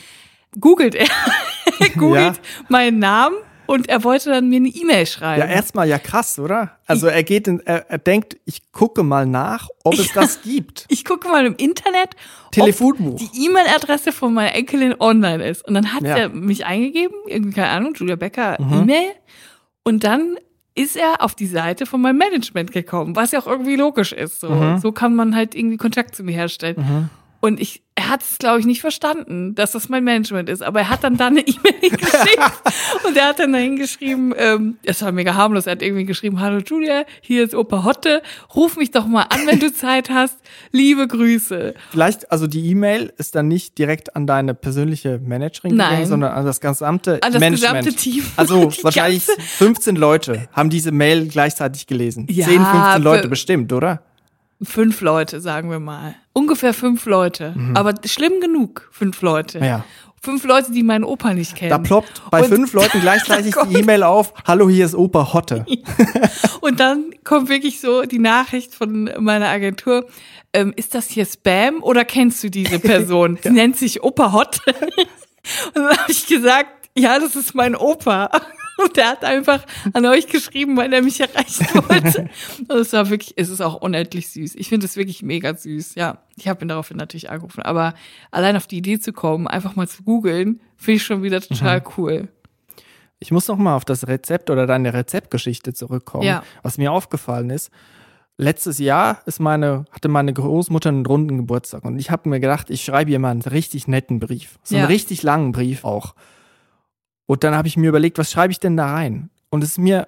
Googelt 0.60 0.96
er. 0.96 1.08
googelt 1.98 2.38
Mhm. 2.40 2.44
Ja. 2.60 2.66
meinen 2.70 3.00
Namen 3.00 3.36
und 3.66 3.90
er 3.90 4.04
wollte 4.04 4.30
dann 4.30 4.50
mir 4.50 4.58
eine 4.58 4.68
E-Mail 4.70 5.06
schreiben. 5.06 5.42
Ja, 5.42 5.48
erstmal 5.48 5.88
ja 5.88 5.98
krass, 5.98 6.38
oder? 6.38 6.78
Also 6.86 7.08
er 7.08 7.24
geht 7.24 7.48
in, 7.48 7.60
er, 7.62 7.90
er 7.90 7.98
denkt, 7.98 8.38
ich 8.46 8.72
gucke 8.72 9.04
mal 9.04 9.26
nach, 9.26 9.70
ob 9.84 9.94
es 9.94 10.12
das 10.14 10.42
gibt. 10.42 10.86
ich 10.90 11.06
gucke 11.06 11.28
mal 11.30 11.46
im 11.46 11.56
Internet, 11.56 12.10
Telefonbuch. 12.52 13.14
ob 13.22 13.32
die 13.32 13.46
E-Mail-Adresse 13.46 14.12
von 14.12 14.34
meiner 14.34 14.54
Enkelin 14.54 14.96
online 15.00 15.48
ist. 15.48 15.66
Und 15.68 15.74
dann 15.76 15.94
hat 15.94 16.04
Ja. 16.04 16.18
er 16.18 16.30
mich 16.30 16.66
eingegeben, 16.66 17.16
irgendwie, 17.28 17.54
keine 17.54 17.70
Ahnung, 17.70 17.94
Julia 17.96 18.16
Becker, 18.16 18.60
E-Mail. 18.60 19.12
Und 19.84 20.04
dann 20.04 20.38
ist 20.76 20.96
er 20.96 21.22
auf 21.22 21.36
die 21.36 21.46
Seite 21.48 21.86
von 21.86 22.02
meinem 22.02 22.18
Management 22.18 22.72
gekommen, 22.72 23.16
was 23.16 23.32
ja 23.32 23.40
auch 23.40 23.48
irgendwie 23.48 23.76
logisch 23.76 24.12
ist. 24.12 24.40
So, 24.40 24.78
so 24.82 24.92
kann 24.92 25.16
man 25.16 25.36
halt 25.36 25.56
irgendwie 25.56 25.78
Kontakt 25.78 26.16
zu 26.16 26.24
mir 26.24 26.34
herstellen. 26.34 27.10
Und 27.44 27.60
ich, 27.60 27.84
er 27.96 28.08
hat 28.08 28.22
es, 28.22 28.38
glaube 28.38 28.62
ich, 28.62 28.66
nicht 28.66 28.80
verstanden, 28.80 29.54
dass 29.54 29.74
das 29.74 29.90
mein 29.90 30.06
Management 30.06 30.48
ist. 30.48 30.64
Aber 30.64 30.80
er 30.80 30.90
hat 30.90 31.04
dann 31.04 31.18
da 31.18 31.28
eine 31.28 31.42
E-Mail 31.46 31.74
hingeschickt 31.82 32.40
und 33.06 33.18
er 33.18 33.26
hat 33.28 33.40
dann 33.40 33.52
dahin 33.52 33.76
geschrieben, 33.76 34.34
ähm, 34.38 34.78
es 34.86 35.02
war 35.02 35.12
mega 35.12 35.34
harmlos, 35.36 35.66
er 35.66 35.74
hat 35.74 35.82
irgendwie 35.82 36.06
geschrieben, 36.06 36.40
hallo 36.40 36.60
Julia, 36.66 37.04
hier 37.20 37.44
ist 37.44 37.54
Opa 37.54 37.84
Hotte, 37.84 38.22
ruf 38.56 38.78
mich 38.78 38.92
doch 38.92 39.08
mal 39.08 39.24
an, 39.24 39.42
wenn 39.46 39.60
du 39.60 39.74
Zeit 39.74 40.10
hast. 40.10 40.38
Liebe 40.72 41.06
Grüße. 41.06 41.74
Vielleicht, 41.92 42.32
also 42.32 42.48
die 42.48 42.66
E-Mail 42.70 43.12
ist 43.18 43.36
dann 43.36 43.50
nicht 43.50 43.78
direkt 43.78 44.16
an 44.16 44.26
deine 44.26 44.54
persönliche 44.54 45.20
Managerin 45.20 45.76
Nein. 45.76 45.90
gegangen, 45.90 46.08
sondern 46.08 46.32
an 46.32 46.46
das 46.46 46.62
gesamte 46.62 47.20
An 47.22 47.34
das 47.34 47.42
Management. 47.42 47.84
gesamte 47.84 48.02
Team. 48.02 48.24
Also 48.38 48.72
wahrscheinlich 48.84 49.28
ganze- 49.28 49.42
15 49.42 49.96
Leute 49.98 50.48
haben 50.54 50.70
diese 50.70 50.94
Mail 50.94 51.28
gleichzeitig 51.28 51.88
gelesen. 51.88 52.26
Ja, 52.30 52.48
10, 52.48 52.64
15 52.64 53.02
Leute 53.04 53.28
bestimmt, 53.28 53.74
oder? 53.74 54.02
Fünf 54.62 55.02
Leute, 55.02 55.42
sagen 55.42 55.70
wir 55.70 55.80
mal. 55.80 56.16
Ungefähr 56.34 56.74
fünf 56.74 57.06
Leute. 57.06 57.56
Aber 57.74 57.94
schlimm 58.06 58.40
genug, 58.42 58.88
fünf 58.92 59.22
Leute. 59.22 59.60
Mhm. 59.60 59.64
Ja. 59.66 59.86
Fünf 60.22 60.46
Leute, 60.46 60.72
die 60.72 60.84
meinen 60.84 61.04
Opa 61.04 61.34
nicht 61.34 61.54
kennen. 61.56 61.72
Da 61.72 61.78
ploppt 61.80 62.22
bei 62.32 62.42
Und- 62.42 62.48
fünf 62.48 62.72
Leuten 62.74 63.00
gleichzeitig 63.02 63.56
Oh 63.58 63.66
die 63.66 63.76
E-Mail 63.80 64.04
auf, 64.04 64.34
hallo, 64.48 64.70
hier 64.70 64.86
ist 64.86 64.96
Opa 64.96 65.34
Hotte. 65.34 65.66
Und 66.62 66.80
dann 66.80 67.12
kommt 67.26 67.50
wirklich 67.50 67.82
so 67.82 68.04
die 68.04 68.20
Nachricht 68.20 68.74
von 68.74 69.12
meiner 69.20 69.50
Agentur. 69.50 70.06
Ähm, 70.54 70.72
ist 70.78 70.96
das 70.96 71.08
hier 71.10 71.26
Spam 71.26 71.82
oder 71.84 72.06
kennst 72.06 72.42
du 72.42 72.50
diese 72.50 72.80
Person? 72.80 73.38
Sie 73.44 73.50
nennt 73.50 73.76
sich 73.76 74.02
Opa 74.02 74.32
Hot. 74.32 74.62
Und 74.66 75.76
dann 75.76 75.98
habe 75.98 76.10
ich 76.12 76.26
gesagt, 76.26 76.70
ja, 76.96 77.20
das 77.20 77.36
ist 77.36 77.54
mein 77.54 77.76
Opa. 77.76 78.30
Und 78.84 78.98
der 78.98 79.08
hat 79.10 79.24
einfach 79.24 79.66
an 79.94 80.06
euch 80.06 80.28
geschrieben, 80.28 80.76
weil 80.78 80.92
er 80.94 81.02
mich 81.02 81.20
erreichen 81.20 81.66
wollte. 81.90 82.30
Und 82.68 82.78
es 82.78 82.92
war 82.94 83.10
wirklich, 83.10 83.34
es 83.38 83.50
ist 83.50 83.62
auch 83.62 83.76
unendlich 83.82 84.30
süß. 84.30 84.56
Ich 84.56 84.70
finde 84.70 84.86
es 84.88 84.96
wirklich 84.96 85.22
mega 85.22 85.56
süß. 85.56 85.96
Ja, 85.96 86.20
ich 86.36 86.48
habe 86.48 86.66
ihn 86.66 86.68
daraufhin 86.70 86.98
natürlich 86.98 87.30
angerufen. 87.30 87.62
Aber 87.62 87.94
allein 88.32 88.56
auf 88.58 88.66
die 88.68 88.78
Idee 88.78 89.00
zu 89.00 89.14
kommen, 89.14 89.48
einfach 89.48 89.76
mal 89.76 89.88
zu 89.88 90.04
googeln, 90.04 90.60
finde 90.76 90.96
ich 90.98 91.04
schon 91.04 91.22
wieder 91.24 91.40
total 91.42 91.80
Mhm. 91.80 91.84
cool. 91.98 92.28
Ich 93.20 93.32
muss 93.32 93.48
noch 93.48 93.58
mal 93.58 93.76
auf 93.76 93.86
das 93.86 94.08
Rezept 94.08 94.50
oder 94.50 94.66
deine 94.68 94.94
Rezeptgeschichte 94.94 95.74
zurückkommen. 95.74 96.24
Ja. 96.26 96.44
Was 96.62 96.78
mir 96.78 96.92
aufgefallen 96.92 97.52
ist, 97.52 97.72
letztes 98.38 98.80
Jahr 98.80 99.22
ist 99.26 99.40
meine, 99.40 99.86
hatte 99.92 100.10
meine 100.10 100.34
Großmutter 100.34 100.90
einen 100.90 101.06
runden 101.06 101.38
Geburtstag 101.38 101.86
und 101.86 102.00
ich 102.00 102.10
habe 102.12 102.28
mir 102.28 102.40
gedacht, 102.40 102.70
ich 102.70 102.84
schreibe 102.84 103.12
ihr 103.12 103.20
mal 103.20 103.30
einen 103.32 103.42
richtig 103.44 103.88
netten 103.88 104.20
Brief. 104.20 104.58
So 104.64 104.76
Ja. 104.76 104.82
einen 104.82 104.92
richtig 104.92 105.24
langen 105.24 105.52
Brief 105.54 105.86
auch. 105.86 106.16
Und 107.34 107.44
dann 107.44 107.56
habe 107.56 107.68
ich 107.68 107.78
mir 107.78 107.90
überlegt, 107.90 108.20
was 108.20 108.32
schreibe 108.32 108.52
ich 108.52 108.60
denn 108.60 108.78
da 108.78 108.94
rein? 108.94 109.32
Und 109.50 109.64
es 109.64 109.72
ist 109.72 109.78
mir, 109.80 110.08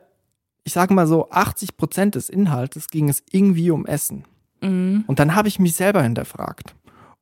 ich 0.63 0.73
sage 0.73 0.93
mal 0.93 1.07
so, 1.07 1.31
80 1.31 1.75
Prozent 1.75 2.13
des 2.13 2.29
Inhaltes 2.29 2.87
ging 2.89 3.09
es 3.09 3.23
irgendwie 3.31 3.71
um 3.71 3.87
Essen. 3.87 4.25
Mhm. 4.61 5.05
Und 5.07 5.17
dann 5.17 5.33
habe 5.33 5.47
ich 5.47 5.57
mich 5.57 5.75
selber 5.75 6.03
hinterfragt. 6.03 6.75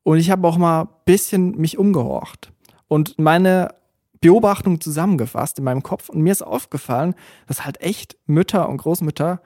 Und 0.03 0.17
ich 0.17 0.29
habe 0.29 0.45
auch 0.45 0.57
mal 0.57 0.81
ein 0.81 0.87
bisschen 1.05 1.51
mich 1.57 1.77
umgehorcht 1.77 2.51
und 2.89 3.17
meine 3.17 3.75
Beobachtung 4.19 4.81
zusammengefasst 4.81 5.57
in 5.59 5.63
meinem 5.63 5.83
Kopf. 5.83 6.09
Und 6.09 6.19
mir 6.19 6.33
ist 6.33 6.41
aufgefallen, 6.41 7.15
dass 7.47 7.63
halt 7.63 7.79
echt 7.79 8.17
Mütter 8.25 8.67
und 8.67 8.79
Großmütter 8.79 9.41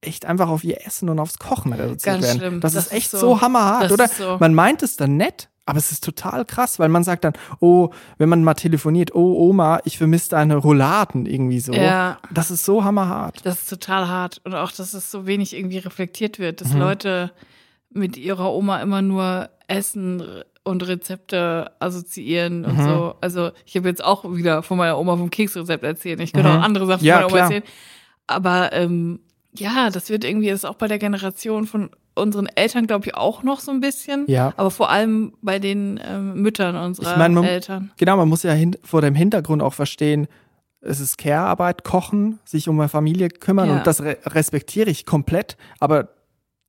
echt 0.00 0.26
einfach 0.26 0.48
auf 0.48 0.64
ihr 0.64 0.84
Essen 0.84 1.08
und 1.08 1.20
aufs 1.20 1.38
Kochen 1.38 1.72
reduziert 1.72 2.02
Ganz 2.14 2.24
werden. 2.24 2.38
schlimm. 2.40 2.60
Das, 2.60 2.72
Das 2.72 2.86
ist 2.86 2.92
echt 2.92 3.12
ist 3.14 3.20
so, 3.20 3.36
so. 3.36 3.40
hammerhart, 3.42 3.92
oder? 3.92 4.08
so. 4.08 4.38
Man 4.40 4.54
meint 4.54 4.82
es 4.82 4.96
dann 4.96 5.16
nett, 5.16 5.50
Aber 5.70 5.78
es 5.78 5.92
ist 5.92 6.04
total 6.04 6.44
krass, 6.44 6.78
weil 6.78 6.88
man 6.88 7.04
sagt 7.04 7.24
dann, 7.24 7.32
oh, 7.60 7.90
wenn 8.18 8.28
man 8.28 8.44
mal 8.44 8.54
telefoniert, 8.54 9.14
oh 9.14 9.48
Oma, 9.48 9.80
ich 9.84 9.96
vermisse 9.98 10.30
deine 10.30 10.56
Rouladen 10.56 11.26
irgendwie 11.26 11.60
so. 11.60 11.72
Ja. 11.72 12.18
Das 12.30 12.50
ist 12.50 12.64
so 12.64 12.84
hammerhart. 12.84 13.38
Das 13.44 13.60
ist 13.62 13.70
total 13.70 14.08
hart. 14.08 14.40
Und 14.44 14.54
auch, 14.54 14.72
dass 14.72 14.92
es 14.94 15.10
so 15.10 15.26
wenig 15.26 15.56
irgendwie 15.56 15.78
reflektiert 15.78 16.38
wird, 16.38 16.60
dass 16.60 16.72
Mhm. 16.74 16.80
Leute 16.80 17.30
mit 17.92 18.16
ihrer 18.16 18.52
Oma 18.52 18.80
immer 18.82 19.02
nur 19.02 19.48
Essen 19.66 20.22
und 20.62 20.86
Rezepte 20.86 21.70
assoziieren 21.80 22.64
und 22.64 22.76
Mhm. 22.78 22.84
so. 22.84 23.14
Also 23.20 23.50
ich 23.64 23.76
habe 23.76 23.88
jetzt 23.88 24.04
auch 24.04 24.24
wieder 24.34 24.62
von 24.62 24.76
meiner 24.78 24.98
Oma 24.98 25.16
vom 25.16 25.30
Keksrezept 25.30 25.82
erzählt. 25.84 26.20
Ich 26.20 26.32
könnte 26.32 26.50
Mhm. 26.50 26.56
auch 26.58 26.62
andere 26.62 26.86
Sachen 26.86 27.04
Ja, 27.04 27.20
von 27.20 27.22
meiner 27.22 27.32
Oma 27.32 27.36
klar. 27.48 27.52
erzählen. 27.52 27.74
Aber 28.26 28.72
ähm, 28.72 29.20
ja, 29.54 29.90
das 29.90 30.10
wird 30.10 30.24
irgendwie, 30.24 30.48
das 30.50 30.60
ist 30.60 30.64
auch 30.64 30.74
bei 30.76 30.86
der 30.86 30.98
Generation 30.98 31.66
von 31.66 31.90
unseren 32.14 32.46
Eltern, 32.46 32.86
glaube 32.86 33.06
ich, 33.06 33.14
auch 33.14 33.42
noch 33.42 33.60
so 33.60 33.70
ein 33.70 33.80
bisschen. 33.80 34.24
Ja. 34.28 34.52
Aber 34.56 34.70
vor 34.70 34.90
allem 34.90 35.32
bei 35.42 35.58
den 35.58 35.98
ähm, 36.04 36.34
Müttern 36.42 36.76
unserer 36.76 37.12
Ich 37.12 37.16
meine, 37.16 37.34
man- 37.34 37.44
Eltern. 37.44 37.92
Genau, 37.96 38.16
man 38.16 38.28
muss 38.28 38.42
ja 38.42 38.52
hin, 38.52 38.76
vor 38.82 39.00
dem 39.00 39.14
Hintergrund 39.14 39.62
auch 39.62 39.74
verstehen, 39.74 40.26
es 40.82 40.98
ist 41.00 41.18
Care-Arbeit, 41.18 41.84
kochen, 41.84 42.38
sich 42.44 42.68
um 42.68 42.80
eine 42.80 42.88
Familie 42.88 43.28
kümmern 43.28 43.68
Ja. 43.68 43.76
und 43.78 43.86
das 43.86 44.02
re 44.02 44.16
respektiere 44.26 44.88
ich 44.90 45.04
komplett. 45.06 45.56
Aber 45.78 46.08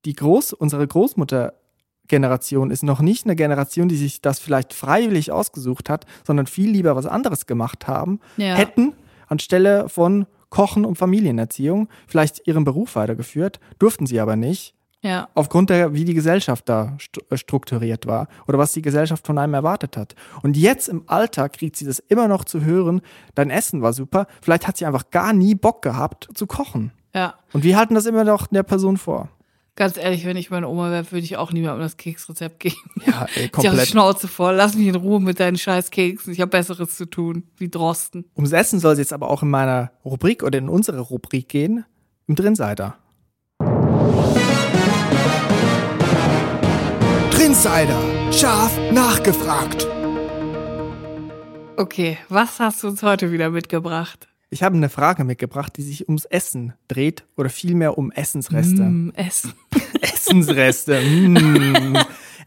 die 0.04 0.14
Groß, 0.14 0.52
unsere 0.52 0.86
Großmutter-Generation 0.86 2.70
ist 2.70 2.82
noch 2.82 3.00
nicht 3.00 3.24
eine 3.24 3.36
Generation, 3.36 3.88
die 3.88 3.96
sich 3.96 4.20
das 4.20 4.38
vielleicht 4.38 4.74
freiwillig 4.74 5.32
ausgesucht 5.32 5.88
hat, 5.88 6.06
sondern 6.26 6.46
viel 6.46 6.70
lieber 6.70 6.96
was 6.96 7.06
anderes 7.06 7.46
gemacht 7.46 7.86
haben, 7.86 8.20
Ja. 8.36 8.54
hätten 8.54 8.94
anstelle 9.28 9.88
von 9.88 10.26
Kochen 10.50 10.84
und 10.84 10.96
Familienerziehung 10.98 11.88
vielleicht 12.06 12.46
ihren 12.46 12.64
Beruf 12.64 12.96
weitergeführt, 12.96 13.60
durften 13.78 14.06
sie 14.06 14.20
aber 14.20 14.36
nicht, 14.36 14.74
Ja. 15.02 15.28
aufgrund 15.34 15.70
der, 15.70 15.94
wie 15.94 16.04
die 16.04 16.14
Gesellschaft 16.14 16.68
da 16.68 16.96
äh, 17.28 17.36
strukturiert 17.36 18.06
war 18.06 18.28
oder 18.46 18.58
was 18.58 18.72
die 18.72 18.82
Gesellschaft 18.82 19.26
von 19.26 19.36
einem 19.36 19.54
erwartet 19.54 19.96
hat. 19.96 20.14
Und 20.42 20.56
jetzt 20.56 20.88
im 20.88 21.02
Alter 21.08 21.48
kriegt 21.48 21.74
sie 21.74 21.84
das 21.84 21.98
immer 21.98 22.28
noch 22.28 22.44
zu 22.44 22.62
hören, 22.64 23.00
dein 23.34 23.50
Essen 23.50 23.82
war 23.82 23.92
super, 23.92 24.26
vielleicht 24.40 24.68
hat 24.68 24.76
sie 24.76 24.86
einfach 24.86 25.10
gar 25.10 25.32
nie 25.32 25.56
Bock 25.56 25.82
gehabt 25.82 26.28
zu 26.34 26.46
kochen. 26.46 26.92
Ja. 27.14 27.34
Und 27.52 27.64
wir 27.64 27.76
halten 27.76 27.94
das 27.94 28.06
immer 28.06 28.24
noch 28.24 28.46
der 28.46 28.62
Person 28.62 28.96
vor. 28.96 29.28
Ganz 29.74 29.96
ehrlich, 29.96 30.26
wenn 30.26 30.36
ich 30.36 30.50
meine 30.50 30.68
Oma 30.68 30.90
wäre, 30.90 31.10
würde 31.10 31.24
ich 31.24 31.38
auch 31.38 31.50
niemandem 31.50 31.80
das 31.80 31.96
Keksrezept 31.96 32.60
geben. 32.60 32.76
Ja, 33.06 33.26
ey, 33.34 33.44
Ich 33.46 33.52
habe 33.56 33.68
komplett. 33.68 33.88
Schnauze 33.88 34.28
voll. 34.28 34.54
Lass 34.54 34.74
mich 34.76 34.86
in 34.86 34.94
Ruhe 34.94 35.18
mit 35.18 35.40
deinen 35.40 35.56
scheiß 35.56 35.90
Keksen. 35.90 36.32
Ich 36.32 36.40
habe 36.42 36.50
Besseres 36.50 36.94
zu 36.96 37.06
tun, 37.06 37.44
wie 37.56 37.70
Drosten. 37.70 38.26
Ums 38.36 38.52
Essen 38.52 38.80
soll 38.80 38.92
es 38.92 38.98
jetzt 38.98 39.14
aber 39.14 39.30
auch 39.30 39.42
in 39.42 39.48
meiner 39.48 39.90
Rubrik 40.04 40.42
oder 40.42 40.58
in 40.58 40.68
unsere 40.68 41.00
Rubrik 41.00 41.48
gehen, 41.48 41.86
im 42.26 42.34
Drinsider. 42.34 42.96
Drinsider. 47.62 48.32
Scharf 48.32 48.76
nachgefragt. 48.90 49.86
Okay, 51.76 52.18
was 52.28 52.58
hast 52.58 52.82
du 52.82 52.88
uns 52.88 53.04
heute 53.04 53.30
wieder 53.30 53.50
mitgebracht? 53.50 54.26
Ich 54.50 54.64
habe 54.64 54.74
eine 54.74 54.88
Frage 54.88 55.22
mitgebracht, 55.22 55.76
die 55.76 55.82
sich 55.82 56.08
ums 56.08 56.24
Essen 56.24 56.72
dreht 56.88 57.24
oder 57.36 57.50
vielmehr 57.50 57.98
um 57.98 58.10
Essensreste. 58.10 58.82
Mm, 58.82 59.12
Essen. 59.14 59.52
Essensreste. 60.00 61.00
mm. 61.02 61.98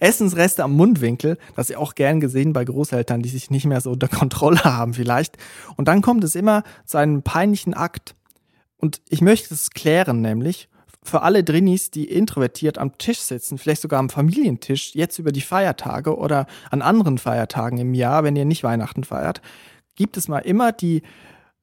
Essensreste 0.01 0.65
am 0.65 0.73
Mundwinkel, 0.73 1.37
das 1.55 1.69
ist 1.69 1.75
ja 1.75 1.77
auch 1.77 1.95
gern 1.95 2.19
gesehen 2.19 2.51
bei 2.51 2.65
Großeltern, 2.65 3.21
die 3.21 3.29
sich 3.29 3.49
nicht 3.49 3.67
mehr 3.67 3.79
so 3.79 3.91
unter 3.91 4.09
Kontrolle 4.09 4.65
haben 4.65 4.93
vielleicht. 4.93 5.37
Und 5.77 5.87
dann 5.87 6.01
kommt 6.01 6.25
es 6.25 6.35
immer 6.35 6.63
zu 6.85 6.97
einem 6.97 7.23
peinlichen 7.23 7.73
Akt. 7.73 8.15
Und 8.75 9.01
ich 9.07 9.21
möchte 9.21 9.53
es 9.53 9.69
klären, 9.69 10.19
nämlich 10.19 10.67
für 11.05 11.21
alle 11.21 11.43
Drinis, 11.43 11.91
die 11.91 12.05
introvertiert 12.05 12.77
am 12.77 12.97
Tisch 12.97 13.19
sitzen, 13.19 13.57
vielleicht 13.57 13.81
sogar 13.81 13.99
am 13.99 14.09
Familientisch, 14.09 14.95
jetzt 14.95 15.19
über 15.19 15.31
die 15.31 15.41
Feiertage 15.41 16.17
oder 16.17 16.47
an 16.71 16.81
anderen 16.81 17.17
Feiertagen 17.17 17.77
im 17.77 17.93
Jahr, 17.93 18.23
wenn 18.23 18.35
ihr 18.35 18.45
nicht 18.45 18.63
Weihnachten 18.63 19.03
feiert, 19.03 19.41
gibt 19.95 20.17
es 20.17 20.27
mal 20.27 20.39
immer 20.39 20.71
die 20.71 21.03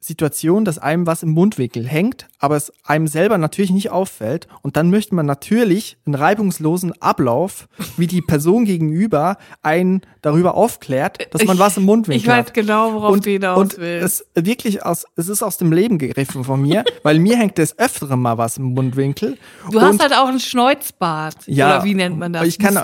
Situation, 0.04 0.64
dass 0.64 0.78
einem 0.78 1.06
was 1.06 1.23
im 1.23 1.30
Mundwinkel 1.30 1.87
hängt, 1.87 2.26
aber 2.40 2.56
es 2.56 2.73
einem 2.85 3.06
selber 3.06 3.38
natürlich 3.38 3.71
nicht 3.71 3.90
auffällt. 3.90 4.49
Und 4.62 4.76
dann 4.76 4.90
möchte 4.90 5.14
man 5.14 5.26
natürlich 5.26 5.97
einen 6.04 6.16
reibungslosen 6.16 7.00
Ablauf, 7.00 7.68
wie 7.96 8.09
die 8.09 8.20
Person 8.20 8.64
gegenüber 8.64 9.37
einen 9.62 10.03
darüber 10.20 10.55
aufklärt, 10.57 11.33
dass 11.33 11.44
man 11.44 11.57
Ich- 11.57 11.61
was 11.62 11.76
im 11.76 11.85
Mundwinkel 11.85 12.20
Ich 12.20 12.26
weiß 12.26 12.46
hat. 12.46 12.55
genau, 12.55 12.94
worauf 12.94 13.12
und, 13.12 13.26
du 13.26 13.31
hinaus 13.31 13.59
und 13.59 13.79
willst. 13.79 14.24
es 14.35 14.44
wirklich 14.44 14.85
aus, 14.85 15.05
es 15.14 15.29
ist 15.29 15.42
aus 15.42 15.57
dem 15.57 15.70
Leben 15.72 15.98
gegriffen 15.98 16.42
von 16.42 16.61
mir, 16.61 16.85
weil 17.05 17.20
mir 17.20 17.37
hängt 17.37 17.59
des 17.59 17.79
Öfteren 17.79 18.20
mal 18.20 18.37
was 18.38 18.57
im 18.59 18.74
Mundwinkel. 18.74 19.38
Du 19.70 19.79
und, 19.79 19.85
hast 19.85 20.00
halt 20.03 20.14
auch 20.14 20.26
einen 20.26 20.40
Schneuzbart. 20.40 21.37
ja, 21.46 21.76
Oder 21.76 21.85
wie 21.85 21.94
nennt 21.94 22.18
man 22.18 22.33
das? 22.33 22.46
Ich 22.48 22.59
kann, 22.59 22.76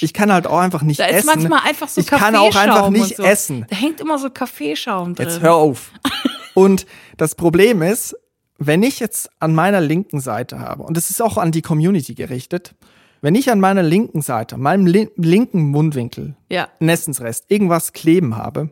ich 0.00 0.12
kann 0.12 0.32
halt 0.32 0.46
auch 0.48 0.58
einfach 0.58 0.82
nicht 0.82 0.98
da 0.98 1.04
ist 1.06 1.18
essen. 1.18 1.26
manchmal 1.26 1.60
einfach 1.64 1.88
so 1.88 2.00
ich 2.00 2.08
kann 2.08 2.34
auch 2.34 2.54
einfach 2.56 2.90
nicht 2.90 3.16
so. 3.16 3.22
essen. 3.22 3.66
Da 3.70 3.76
hängt 3.76 4.00
immer 4.00 4.18
so 4.18 4.30
Kaffeeschaum 4.30 5.14
drin. 5.14 5.28
Jetzt 5.28 5.40
hör 5.40 5.54
auf. 5.54 5.92
Und 6.56 6.86
das 7.18 7.34
Problem 7.34 7.82
ist, 7.82 8.16
wenn 8.58 8.82
ich 8.82 8.98
jetzt 8.98 9.28
an 9.38 9.54
meiner 9.54 9.82
linken 9.82 10.20
Seite 10.20 10.58
habe, 10.58 10.82
und 10.84 10.96
es 10.96 11.10
ist 11.10 11.20
auch 11.20 11.36
an 11.36 11.52
die 11.52 11.60
Community 11.60 12.14
gerichtet, 12.14 12.74
wenn 13.20 13.34
ich 13.34 13.50
an 13.50 13.60
meiner 13.60 13.82
linken 13.82 14.22
Seite, 14.22 14.56
meinem 14.56 14.86
li 14.86 15.10
linken 15.16 15.60
Mundwinkel, 15.70 16.34
Ja. 16.48 16.68
einen 16.80 16.88
Essensrest, 16.88 17.44
irgendwas 17.48 17.92
kleben 17.92 18.36
habe, 18.36 18.70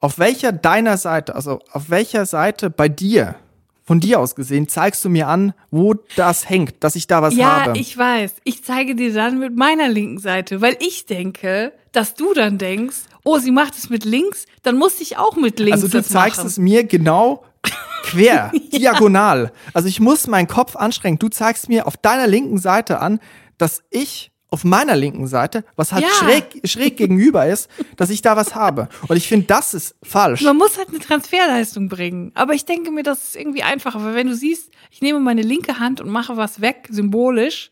auf 0.00 0.18
welcher 0.18 0.52
deiner 0.52 0.98
Seite, 0.98 1.34
also 1.34 1.60
auf 1.72 1.88
welcher 1.88 2.26
Seite 2.26 2.68
bei 2.68 2.88
dir, 2.90 3.36
von 3.84 3.98
dir 4.00 4.20
aus 4.20 4.34
gesehen, 4.34 4.68
zeigst 4.68 5.02
du 5.04 5.08
mir 5.08 5.28
an, 5.28 5.54
wo 5.70 5.94
das 6.16 6.48
hängt, 6.50 6.84
dass 6.84 6.94
ich 6.96 7.06
da 7.06 7.22
was 7.22 7.34
Ja, 7.34 7.64
habe? 7.64 7.78
ich 7.78 7.96
weiß. 7.96 8.34
Ich 8.44 8.62
zeige 8.64 8.94
dir 8.94 9.12
dann 9.14 9.38
mit 9.38 9.56
meiner 9.56 9.88
linken 9.88 10.18
Seite, 10.18 10.60
weil 10.60 10.76
ich 10.80 11.06
denke, 11.06 11.72
dass 11.92 12.14
du 12.14 12.34
dann 12.34 12.58
denkst, 12.58 12.96
oh, 13.24 13.38
sie 13.38 13.50
macht 13.50 13.74
es 13.76 13.88
mit 13.90 14.04
links, 14.04 14.46
dann 14.62 14.76
muss 14.76 15.00
ich 15.00 15.16
auch 15.18 15.36
mit 15.36 15.58
links 15.58 15.82
Also 15.82 15.88
du 15.88 16.02
zeigst 16.02 16.38
machen. 16.38 16.46
es 16.48 16.58
mir 16.58 16.84
genau 16.84 17.44
quer, 18.04 18.50
diagonal. 18.72 19.52
Also 19.74 19.88
ich 19.88 20.00
muss 20.00 20.26
meinen 20.26 20.48
Kopf 20.48 20.76
anstrengen. 20.76 21.18
Du 21.18 21.28
zeigst 21.28 21.68
mir 21.68 21.86
auf 21.86 21.96
deiner 21.96 22.26
linken 22.26 22.58
Seite 22.58 23.00
an, 23.00 23.20
dass 23.58 23.82
ich 23.90 24.30
auf 24.50 24.64
meiner 24.64 24.96
linken 24.96 25.26
Seite, 25.26 25.64
was 25.76 25.92
halt 25.92 26.02
Ja. 26.04 26.10
schräg, 26.10 26.60
schräg 26.64 26.98
gegenüber 26.98 27.46
ist, 27.46 27.70
dass 27.96 28.10
ich 28.10 28.20
da 28.20 28.36
was 28.36 28.54
habe. 28.54 28.88
Und 29.08 29.16
ich 29.16 29.26
finde, 29.26 29.46
das 29.46 29.72
ist 29.72 29.94
falsch. 30.02 30.42
Man 30.42 30.58
muss 30.58 30.76
halt 30.76 30.90
eine 30.90 30.98
Transferleistung 30.98 31.88
bringen. 31.88 32.32
Aber 32.34 32.52
ich 32.52 32.66
denke 32.66 32.90
mir, 32.90 33.02
das 33.02 33.28
ist 33.28 33.36
irgendwie 33.36 33.62
einfacher, 33.62 34.04
weil 34.04 34.14
wenn 34.14 34.26
du 34.26 34.34
siehst, 34.34 34.70
ich 34.90 35.00
nehme 35.00 35.20
meine 35.20 35.40
linke 35.40 35.78
Hand 35.78 36.02
und 36.02 36.10
mache 36.10 36.36
was 36.36 36.60
weg, 36.60 36.86
symbolisch, 36.90 37.70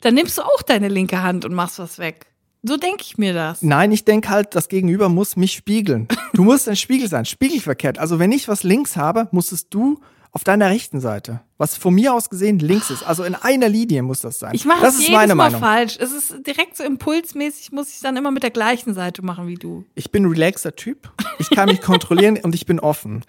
dann 0.00 0.14
nimmst 0.14 0.38
du 0.38 0.42
auch 0.42 0.62
deine 0.62 0.88
linke 0.88 1.22
Hand 1.22 1.44
und 1.44 1.52
machst 1.52 1.78
was 1.78 1.98
weg. 1.98 2.26
So 2.66 2.78
denke 2.78 3.02
ich 3.02 3.18
mir 3.18 3.34
das. 3.34 3.60
Nein, 3.60 3.92
ich 3.92 4.06
denke 4.06 4.30
halt, 4.30 4.54
das 4.54 4.68
Gegenüber 4.68 5.10
muss 5.10 5.36
mich 5.36 5.52
spiegeln. 5.52 6.08
Du 6.32 6.44
musst 6.44 6.66
ein 6.66 6.76
Spiegel 6.76 7.08
sein, 7.10 7.26
spiegelverkehrt. 7.26 7.98
Also 7.98 8.18
wenn 8.18 8.32
ich 8.32 8.48
was 8.48 8.62
links 8.62 8.96
habe, 8.96 9.28
musstest 9.32 9.66
du 9.74 10.00
auf 10.32 10.42
deiner 10.42 10.68
rechten 10.70 10.98
Seite, 10.98 11.42
was 11.58 11.76
von 11.76 11.94
mir 11.94 12.12
aus 12.14 12.28
gesehen 12.30 12.58
links 12.58 12.90
ist. 12.90 13.04
Also 13.04 13.22
in 13.22 13.34
einer 13.34 13.68
Linie 13.68 14.02
muss 14.02 14.20
das 14.20 14.38
sein. 14.38 14.52
Ich 14.54 14.64
mache 14.64 14.80
das 14.80 14.94
es 14.94 15.00
ist 15.00 15.08
jedes 15.08 15.20
meine 15.20 15.34
Mal 15.34 15.50
Meinung. 15.50 15.60
falsch. 15.60 15.96
Es 16.00 16.10
ist 16.10 16.34
direkt 16.46 16.76
so 16.76 16.82
impulsmäßig, 16.84 17.70
muss 17.70 17.90
ich 17.94 18.00
dann 18.00 18.16
immer 18.16 18.30
mit 18.32 18.42
der 18.42 18.50
gleichen 18.50 18.94
Seite 18.94 19.22
machen 19.22 19.46
wie 19.46 19.54
du. 19.54 19.84
Ich 19.94 20.10
bin 20.10 20.24
ein 20.24 20.30
relaxer 20.30 20.74
Typ. 20.74 21.12
Ich 21.38 21.50
kann 21.50 21.68
mich 21.68 21.80
kontrollieren 21.82 22.38
und 22.42 22.54
ich 22.54 22.66
bin 22.66 22.80
offen. 22.80 23.24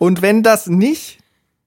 Und 0.00 0.22
wenn 0.22 0.42
das 0.42 0.66
nicht 0.66 1.18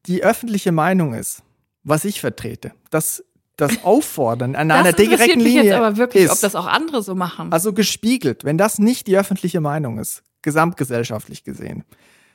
die 0.07 0.23
öffentliche 0.23 0.71
Meinung 0.71 1.13
ist, 1.13 1.43
was 1.83 2.03
ich 2.03 2.19
vertrete, 2.19 2.73
dass 2.89 3.23
das 3.57 3.83
Auffordern 3.83 4.55
an 4.55 4.71
einer 4.71 4.91
das 4.91 4.99
interessiert 4.99 5.19
direkten 5.19 5.43
mich 5.43 5.53
Linie 5.53 5.63
jetzt 5.63 5.75
aber 5.75 5.97
wirklich, 5.97 6.23
ist, 6.25 6.31
ob 6.31 6.39
das 6.41 6.55
auch 6.55 6.67
andere 6.67 7.01
so 7.01 7.15
machen. 7.15 7.51
also 7.51 7.73
gespiegelt, 7.73 8.43
wenn 8.43 8.57
das 8.57 8.79
nicht 8.79 9.07
die 9.07 9.17
öffentliche 9.17 9.61
Meinung 9.61 9.97
ist, 9.99 10.23
gesamtgesellschaftlich 10.41 11.43
gesehen, 11.43 11.83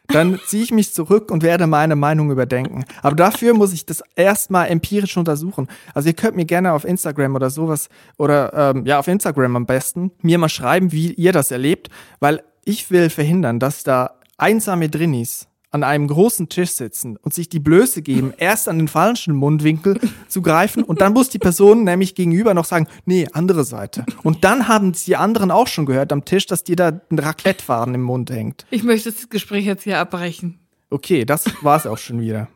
dann 0.09 0.41
ziehe 0.47 0.63
ich 0.63 0.73
mich 0.73 0.93
zurück 0.93 1.31
und 1.31 1.43
werde 1.43 1.67
meine 1.67 1.97
Meinung 1.97 2.31
überdenken. 2.31 2.85
Aber 3.03 3.17
dafür 3.17 3.55
muss 3.55 3.73
ich 3.73 3.87
das 3.87 4.03
erstmal 4.17 4.69
empirisch 4.69 5.17
untersuchen. 5.17 5.69
Also 5.95 6.09
ihr 6.09 6.15
könnt 6.15 6.37
mir 6.37 6.47
gerne 6.47 6.73
auf 6.73 6.85
Instagram 6.85 7.35
oder 7.35 7.51
sowas 7.51 7.89
oder 8.17 8.53
ähm, 8.55 8.87
ja 8.87 8.99
auf 8.99 9.09
Instagram 9.09 9.57
am 9.57 9.67
besten 9.67 10.11
mir 10.23 10.39
mal 10.39 10.49
schreiben, 10.49 10.93
wie 10.93 11.13
ihr 11.13 11.33
das 11.33 11.51
erlebt, 11.51 11.89
weil 12.19 12.43
ich 12.65 12.91
will 12.91 13.11
verhindern, 13.11 13.59
dass 13.59 13.83
da 13.83 14.19
einsame 14.37 14.89
Drinnis 14.89 15.50
an 15.71 15.85
einem 15.85 16.09
großen 16.09 16.49
Tisch 16.49 16.71
sitzen 16.73 17.17
und 17.17 17.33
sich 17.33 17.49
die 17.49 17.61
Blöße 17.61 18.03
geben, 18.03 18.33
erst 18.39 18.69
an 18.69 18.79
den 18.79 18.89
falschen 18.89 19.35
Mundwinkel 19.35 19.99
zu 20.29 20.43
greifen 20.43 20.83
und 20.83 21.01
dann 21.01 21.13
muss 21.13 21.29
die 21.29 21.39
Person 21.39 21.85
nämlich 21.85 22.15
gegenüber 22.15 22.55
noch 22.55 22.65
sagen, 22.65 22.89
nee, 23.05 23.27
andere 23.33 23.65
Seite. 23.65 24.05
Und 24.23 24.45
dann 24.45 24.69
haben 24.69 24.93
die 24.93 25.17
anderen 25.17 25.51
auch 25.51 25.69
schon 25.69 25.87
gehört 25.87 26.13
am 26.13 26.25
Tisch, 26.25 26.47
dass 26.47 26.65
dir 26.65 26.77
da 26.77 27.01
ein 27.11 27.19
Raclettefaden 27.19 27.95
im 27.95 28.03
Mund 28.03 28.31
hängt. 28.31 28.67
Ich 28.71 28.83
möchte 28.83 29.13
das 29.13 29.29
Gespräch 29.29 29.65
jetzt 29.65 29.85
hier 29.85 29.99
abbrechen. 29.99 30.59
Okay, 30.91 31.25
das 31.25 31.45
war's 31.63 31.87
auch 31.87 31.99
schon 31.99 32.21
wieder. 32.21 32.49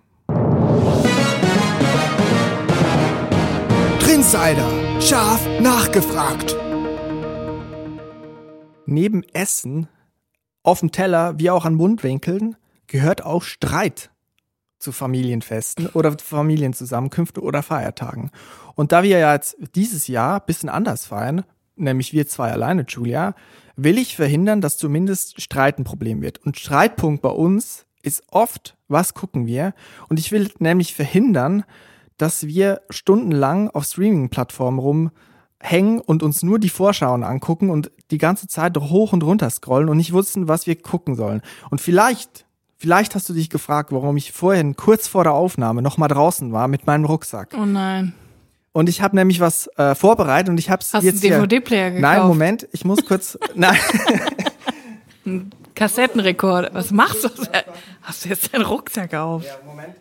Drinsider. 4.00 5.00
Scharf 5.00 5.46
nachgefragt. 5.61 6.57
Neben 8.87 9.22
Essen 9.33 9.88
auf 10.62 10.81
dem 10.81 10.92
Teller 10.92 11.38
wie 11.38 11.50
auch 11.50 11.64
an 11.64 11.74
Mundwinkeln 11.74 12.57
gehört 12.87 13.25
auch 13.25 13.42
Streit 13.42 14.11
zu 14.79 14.92
Familienfesten 14.92 15.88
oder 15.88 16.16
Familienzusammenkünften 16.18 17.42
oder 17.42 17.62
Feiertagen. 17.62 18.31
Und 18.75 18.92
da 18.92 19.03
wir 19.03 19.18
ja 19.18 19.33
jetzt 19.33 19.57
dieses 19.75 20.09
Jahr 20.09 20.40
ein 20.40 20.47
bisschen 20.47 20.68
anders 20.68 21.07
feiern, 21.07 21.44
nämlich 21.77 22.12
wir 22.12 22.27
zwei 22.27 22.53
alleine, 22.53 22.85
Julia, 22.87 23.35
will 23.77 23.99
ich 23.99 24.16
verhindern, 24.16 24.61
dass 24.61 24.77
zumindest 24.77 25.40
Streit 25.40 25.79
ein 25.79 25.85
Problem 25.85 26.23
wird. 26.23 26.38
Und 26.38 26.59
Streitpunkt 26.59 27.23
bei 27.23 27.31
uns 27.31 27.87
ist 28.03 28.23
oft, 28.31 28.77
was 28.88 29.14
gucken 29.14 29.47
wir? 29.47 29.75
Und 30.09 30.20
ich 30.20 30.31
will 30.31 30.51
nämlich 30.59 30.94
verhindern, 30.94 31.64
dass 32.16 32.47
wir 32.47 32.83
stundenlang 32.90 33.70
auf 33.70 33.85
Streaming-Plattformen 33.85 34.79
rumhängen 34.79 36.01
und 36.01 36.23
uns 36.23 36.42
nur 36.42 36.59
die 36.59 36.68
Vorschauen 36.68 37.25
angucken 37.25 37.70
und 37.70 37.90
die 38.11 38.18
ganze 38.18 38.47
Zeit 38.47 38.77
hoch 38.77 39.12
und 39.12 39.25
runter 39.25 39.51
scrollen 39.51 39.88
und 39.88 39.97
nicht 39.97 40.12
wussten, 40.12 40.47
was 40.47 40.66
wir 40.66 40.81
gucken 40.81 41.16
sollen. 41.16 41.40
Und 41.70 41.81
vielleicht, 41.81 42.47
vielleicht 42.77 43.15
hast 43.15 43.29
du 43.29 43.33
dich 43.35 43.51
gefragt, 43.51 43.93
warum 43.93 44.17
ich 44.17 44.33
vorhin 44.33 44.77
kurz 44.77 45.09
vor 45.09 45.25
der 45.25 45.33
Aufnahme 45.33 45.83
noch 45.83 45.99
mal 45.99 46.09
draußen 46.09 46.53
war 46.53 46.69
mit 46.69 46.87
meinem 46.87 47.05
Rucksack. 47.05 47.51
Oh 47.59 47.65
nein. 47.65 48.15
Und 48.73 48.89
ich 48.89 49.01
habe 49.01 49.15
nämlich 49.15 49.39
was 49.39 49.69
äh, 49.77 49.95
vorbereitet 49.95 50.49
und 50.51 50.59
ich 50.59 50.69
habe 50.69 50.83
es 50.83 50.93
Hast 50.93 51.05
jetzt 51.05 51.23
du 51.23 51.29
einen. 51.29 51.49
DVD-Player 51.49 51.91
gekauft? 51.91 52.03
Nein, 52.03 52.27
Moment, 52.27 52.69
ich 52.73 52.85
muss 52.85 53.05
kurz. 53.07 53.39
nein, 53.55 53.79
Kassettenrekorder. 55.75 56.71
Was 56.73 56.91
machst 56.91 57.25
du? 57.25 57.29
Hast 58.03 58.25
du 58.25 58.29
jetzt 58.29 58.53
deinen 58.53 58.65
Rucksack 58.65 59.15
auf? 59.15 59.45
Moment. 59.65 59.95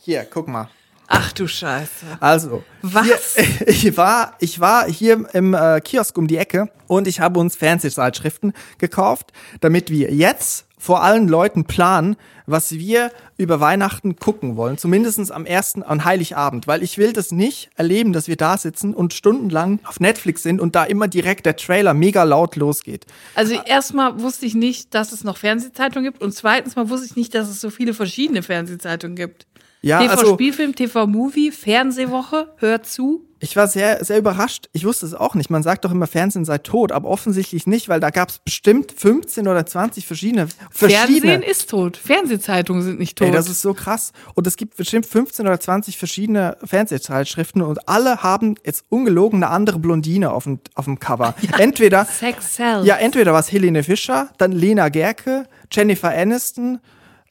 Hier, 0.00 0.24
guck 0.24 0.48
mal. 0.48 0.68
Ach 1.08 1.32
du 1.32 1.46
Scheiße. 1.46 2.06
Also, 2.20 2.64
Was? 2.82 3.36
Hier, 3.36 3.68
ich 3.68 3.96
war, 3.96 4.34
ich 4.40 4.60
war 4.60 4.90
hier 4.90 5.26
im 5.32 5.54
äh, 5.54 5.80
Kiosk 5.80 6.16
um 6.18 6.26
die 6.26 6.36
Ecke 6.36 6.68
und 6.86 7.06
ich 7.06 7.20
habe 7.20 7.38
uns 7.38 7.56
Fernsehzeitschriften 7.56 8.52
gekauft, 8.78 9.32
damit 9.60 9.90
wir 9.90 10.12
jetzt 10.12 10.66
vor 10.78 11.02
allen 11.02 11.26
Leuten 11.26 11.64
planen, 11.64 12.16
was 12.46 12.72
wir 12.72 13.10
über 13.38 13.60
Weihnachten 13.60 14.16
gucken 14.16 14.56
wollen. 14.56 14.78
Zumindestens 14.78 15.30
am 15.30 15.46
ersten, 15.46 15.82
an 15.82 16.04
Heiligabend. 16.04 16.66
Weil 16.66 16.82
ich 16.82 16.98
will 16.98 17.12
das 17.12 17.32
nicht 17.32 17.70
erleben, 17.76 18.12
dass 18.12 18.28
wir 18.28 18.36
da 18.36 18.56
sitzen 18.58 18.94
und 18.94 19.14
stundenlang 19.14 19.80
auf 19.84 20.00
Netflix 20.00 20.42
sind 20.42 20.60
und 20.60 20.76
da 20.76 20.84
immer 20.84 21.08
direkt 21.08 21.46
der 21.46 21.56
Trailer 21.56 21.94
mega 21.94 22.22
laut 22.24 22.56
losgeht. 22.56 23.06
Also 23.34 23.54
erstmal 23.64 24.20
wusste 24.20 24.46
ich 24.46 24.54
nicht, 24.54 24.94
dass 24.94 25.12
es 25.12 25.24
noch 25.24 25.38
Fernsehzeitungen 25.38 26.12
gibt 26.12 26.22
und 26.22 26.32
zweitens 26.32 26.76
mal 26.76 26.88
wusste 26.88 27.06
ich 27.06 27.16
nicht, 27.16 27.34
dass 27.34 27.48
es 27.48 27.60
so 27.60 27.70
viele 27.70 27.94
verschiedene 27.94 28.42
Fernsehzeitungen 28.42 29.16
gibt. 29.16 29.46
Ja, 29.86 30.00
TV 30.00 30.10
also 30.12 30.34
Spielfilm, 30.34 30.74
TV 30.74 31.06
Movie, 31.06 31.52
Fernsehwoche, 31.52 32.48
hört 32.56 32.86
zu. 32.86 33.24
ich 33.38 33.54
war 33.54 33.68
sehr, 33.68 34.04
sehr 34.04 34.18
überrascht. 34.18 34.68
Ich 34.72 34.84
wusste 34.84 35.06
es 35.06 35.14
auch 35.14 35.36
nicht. 35.36 35.48
Man 35.48 35.62
sagt 35.62 35.84
doch 35.84 35.92
immer, 35.92 36.08
Fernsehen 36.08 36.44
sei 36.44 36.58
tot, 36.58 36.90
aber 36.90 37.08
offensichtlich 37.08 37.68
nicht, 37.68 37.88
weil 37.88 38.00
da 38.00 38.10
gab 38.10 38.30
es 38.30 38.40
bestimmt 38.40 38.92
15 38.96 39.46
oder 39.46 39.64
20 39.64 40.04
verschiedene. 40.04 40.48
verschiedene 40.70 41.20
Fernsehen 41.20 41.42
ist 41.42 41.70
tot. 41.70 41.96
Fernsehzeitungen 41.96 42.82
sind 42.82 42.98
nicht 42.98 43.16
tot. 43.16 43.28
Ey, 43.28 43.32
das 43.32 43.48
ist 43.48 43.62
so 43.62 43.74
krass. 43.74 44.12
Und 44.34 44.48
es 44.48 44.56
gibt 44.56 44.76
bestimmt 44.76 45.06
15 45.06 45.46
oder 45.46 45.60
20 45.60 45.96
verschiedene 45.98 46.56
Fernsehzeitschriften 46.64 47.62
und 47.62 47.88
alle 47.88 48.24
haben 48.24 48.56
jetzt 48.64 48.86
ungelogen 48.88 49.44
eine 49.44 49.52
andere 49.52 49.78
Blondine 49.78 50.32
auf 50.32 50.44
dem, 50.44 50.58
auf 50.74 50.86
dem 50.86 50.98
Cover. 50.98 51.34
Entweder, 51.58 52.06
Sex 52.06 52.56
sells. 52.56 52.84
ja, 52.86 52.96
entweder 52.96 53.32
war 53.32 53.40
es 53.40 53.52
Helene 53.52 53.84
Fischer, 53.84 54.30
dann 54.38 54.50
Lena 54.50 54.88
Gerke, 54.88 55.46
Jennifer 55.70 56.10
Aniston. 56.10 56.80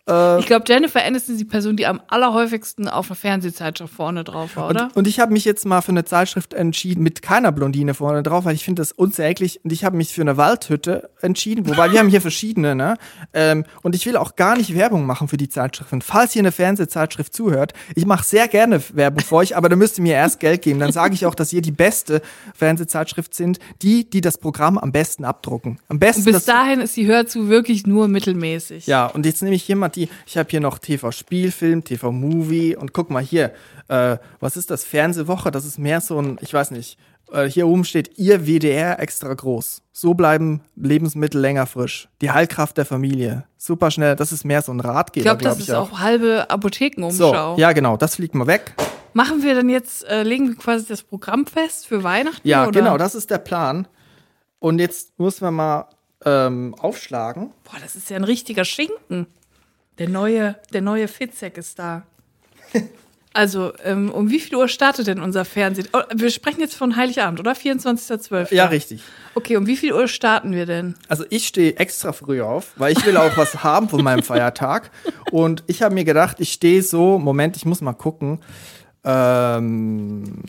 Ich 0.07 0.45
glaube, 0.45 0.65
Jennifer 0.67 1.03
Aniston 1.03 1.33
ist 1.33 1.41
die 1.41 1.45
Person, 1.45 1.77
die 1.77 1.87
am 1.87 1.99
allerhäufigsten 2.07 2.87
auf 2.87 3.09
einer 3.09 3.15
Fernsehzeitschrift 3.15 3.91
vorne 3.91 4.23
drauf 4.23 4.55
war, 4.55 4.69
oder? 4.69 4.83
Und, 4.85 4.97
und 4.97 5.07
ich 5.07 5.19
habe 5.19 5.33
mich 5.33 5.45
jetzt 5.45 5.65
mal 5.65 5.81
für 5.81 5.91
eine 5.91 6.05
Zeitschrift 6.05 6.53
entschieden 6.53 7.01
mit 7.01 7.23
keiner 7.23 7.51
Blondine 7.51 7.95
vorne 7.95 8.21
drauf, 8.21 8.45
weil 8.45 8.53
ich 8.53 8.63
finde 8.63 8.81
das 8.81 8.91
unsäglich. 8.91 9.61
Und 9.63 9.71
ich 9.71 9.83
habe 9.83 9.97
mich 9.97 10.13
für 10.13 10.21
eine 10.21 10.37
Waldhütte 10.37 11.09
entschieden, 11.21 11.67
wobei 11.67 11.91
wir 11.91 11.97
haben 11.97 12.09
hier 12.09 12.21
verschiedene, 12.21 12.75
ne? 12.75 12.97
Ähm, 13.33 13.65
und 13.81 13.95
ich 13.95 14.05
will 14.05 14.15
auch 14.15 14.35
gar 14.35 14.55
nicht 14.55 14.75
Werbung 14.75 15.07
machen 15.07 15.27
für 15.27 15.37
die 15.37 15.49
Zeitschriften. 15.49 16.03
Falls 16.03 16.33
hier 16.33 16.41
eine 16.41 16.51
Fernsehzeitschrift 16.51 17.33
zuhört, 17.33 17.73
ich 17.95 18.05
mache 18.05 18.23
sehr 18.23 18.47
gerne 18.47 18.83
Werbung 18.93 19.23
für 19.23 19.35
euch, 19.37 19.57
aber 19.57 19.69
da 19.69 19.75
müsst 19.75 19.97
ihr 19.97 20.03
mir 20.03 20.13
erst 20.13 20.39
Geld 20.39 20.61
geben. 20.61 20.79
Dann 20.79 20.91
sage 20.91 21.15
ich 21.15 21.25
auch, 21.25 21.33
dass 21.33 21.51
ihr 21.51 21.63
die 21.63 21.71
beste 21.71 22.21
Fernsehzeitschrift 22.53 23.33
sind, 23.33 23.57
die, 23.81 24.07
die 24.07 24.21
das 24.21 24.37
Programm 24.37 24.77
am 24.77 24.91
besten 24.91 25.25
abdrucken. 25.25 25.79
Am 25.87 25.97
besten 25.97 26.27
Und 26.27 26.33
bis 26.33 26.45
dahin 26.45 26.79
ist 26.79 26.95
die 26.95 27.07
Hörzu 27.07 27.49
wirklich 27.49 27.87
nur 27.87 28.07
mittelmäßig. 28.07 28.85
ja, 28.85 29.07
und 29.07 29.25
jetzt 29.25 29.41
nehme 29.41 29.55
ich 29.55 29.63
hier 29.63 29.75
die, 29.95 30.09
ich 30.25 30.37
habe 30.37 30.49
hier 30.49 30.59
noch 30.59 30.79
TV-Spielfilm, 30.79 31.83
TV-Movie 31.83 32.75
und 32.75 32.93
guck 32.93 33.09
mal 33.09 33.23
hier, 33.23 33.53
äh, 33.87 34.17
was 34.39 34.57
ist 34.57 34.71
das? 34.71 34.83
Fernsehwoche, 34.83 35.51
das 35.51 35.65
ist 35.65 35.77
mehr 35.77 36.01
so 36.01 36.19
ein, 36.21 36.37
ich 36.41 36.53
weiß 36.53 36.71
nicht, 36.71 36.97
äh, 37.31 37.45
hier 37.45 37.67
oben 37.67 37.83
steht 37.85 38.17
ihr 38.17 38.45
WDR 38.45 38.99
extra 38.99 39.33
groß. 39.33 39.81
So 39.91 40.13
bleiben 40.13 40.61
Lebensmittel 40.75 41.39
länger 41.41 41.65
frisch. 41.65 42.07
Die 42.21 42.31
Heilkraft 42.31 42.77
der 42.77 42.85
Familie. 42.85 43.45
Super 43.57 43.91
schnell, 43.91 44.15
das 44.15 44.31
ist 44.31 44.43
mehr 44.45 44.61
so 44.61 44.71
ein 44.71 44.79
Ratgeber, 44.79 45.19
ich 45.33 45.39
glaube, 45.39 45.43
das 45.43 45.59
ist 45.59 45.71
auch 45.71 45.99
halbe 45.99 46.45
So, 46.47 46.53
Apothekenumschau. 46.53 47.57
ja 47.57 47.71
genau, 47.71 47.97
das 47.97 48.15
fliegt 48.15 48.35
mal 48.35 48.47
weg. 48.47 48.73
Machen 49.13 49.43
wir 49.43 49.55
dann 49.55 49.69
jetzt, 49.69 50.03
äh, 50.09 50.23
legen 50.23 50.49
wir 50.49 50.55
quasi 50.57 50.85
das 50.87 51.01
Programm 51.01 51.45
fest 51.47 51.87
für 51.87 52.03
Weihnachten? 52.03 52.45
Ja, 52.45 52.63
oder? 52.67 52.71
genau, 52.79 52.97
das 52.97 53.15
ist 53.15 53.29
der 53.31 53.37
Plan. 53.37 53.87
Und 54.59 54.79
jetzt 54.79 55.17
muss 55.17 55.39
man 55.39 55.53
mal 55.53 55.89
ähm, 56.25 56.75
aufschlagen. 56.79 57.51
Boah, 57.63 57.79
das 57.81 57.95
ist 57.95 58.09
ja 58.09 58.17
ein 58.17 58.23
richtiger 58.25 58.65
Schinken. 58.65 59.27
Der 59.97 60.09
neue, 60.09 60.55
der 60.73 60.81
neue 60.81 61.07
Fitzek 61.07 61.57
ist 61.57 61.79
da. 61.79 62.03
Also, 63.35 63.73
ähm, 63.83 64.11
um 64.11 64.29
wie 64.29 64.39
viel 64.39 64.55
Uhr 64.55 64.69
startet 64.69 65.07
denn 65.07 65.19
unser 65.19 65.43
Fernsehen? 65.43 65.89
Oh, 65.91 65.99
wir 66.15 66.31
sprechen 66.31 66.61
jetzt 66.61 66.75
von 66.75 66.95
Heiligabend, 66.95 67.37
oder? 67.41 67.51
24.12. 67.51 68.53
Ja, 68.53 68.67
richtig. 68.67 69.03
Okay, 69.33 69.57
um 69.57 69.67
wie 69.67 69.75
viel 69.75 69.91
Uhr 69.91 70.07
starten 70.07 70.53
wir 70.53 70.65
denn? 70.65 70.95
Also 71.09 71.25
ich 71.29 71.47
stehe 71.47 71.75
extra 71.75 72.13
früh 72.13 72.41
auf, 72.41 72.71
weil 72.77 72.93
ich 72.93 73.05
will 73.05 73.17
auch 73.17 73.35
was 73.35 73.55
haben 73.63 73.89
von 73.89 74.01
meinem 74.01 74.23
Feiertag. 74.23 74.89
Und 75.31 75.65
ich 75.67 75.81
habe 75.81 75.93
mir 75.93 76.05
gedacht, 76.05 76.37
ich 76.39 76.53
stehe 76.53 76.81
so, 76.81 77.19
Moment, 77.19 77.57
ich 77.57 77.65
muss 77.65 77.81
mal 77.81 77.91
gucken. 77.91 78.39
Ähm, 79.03 80.43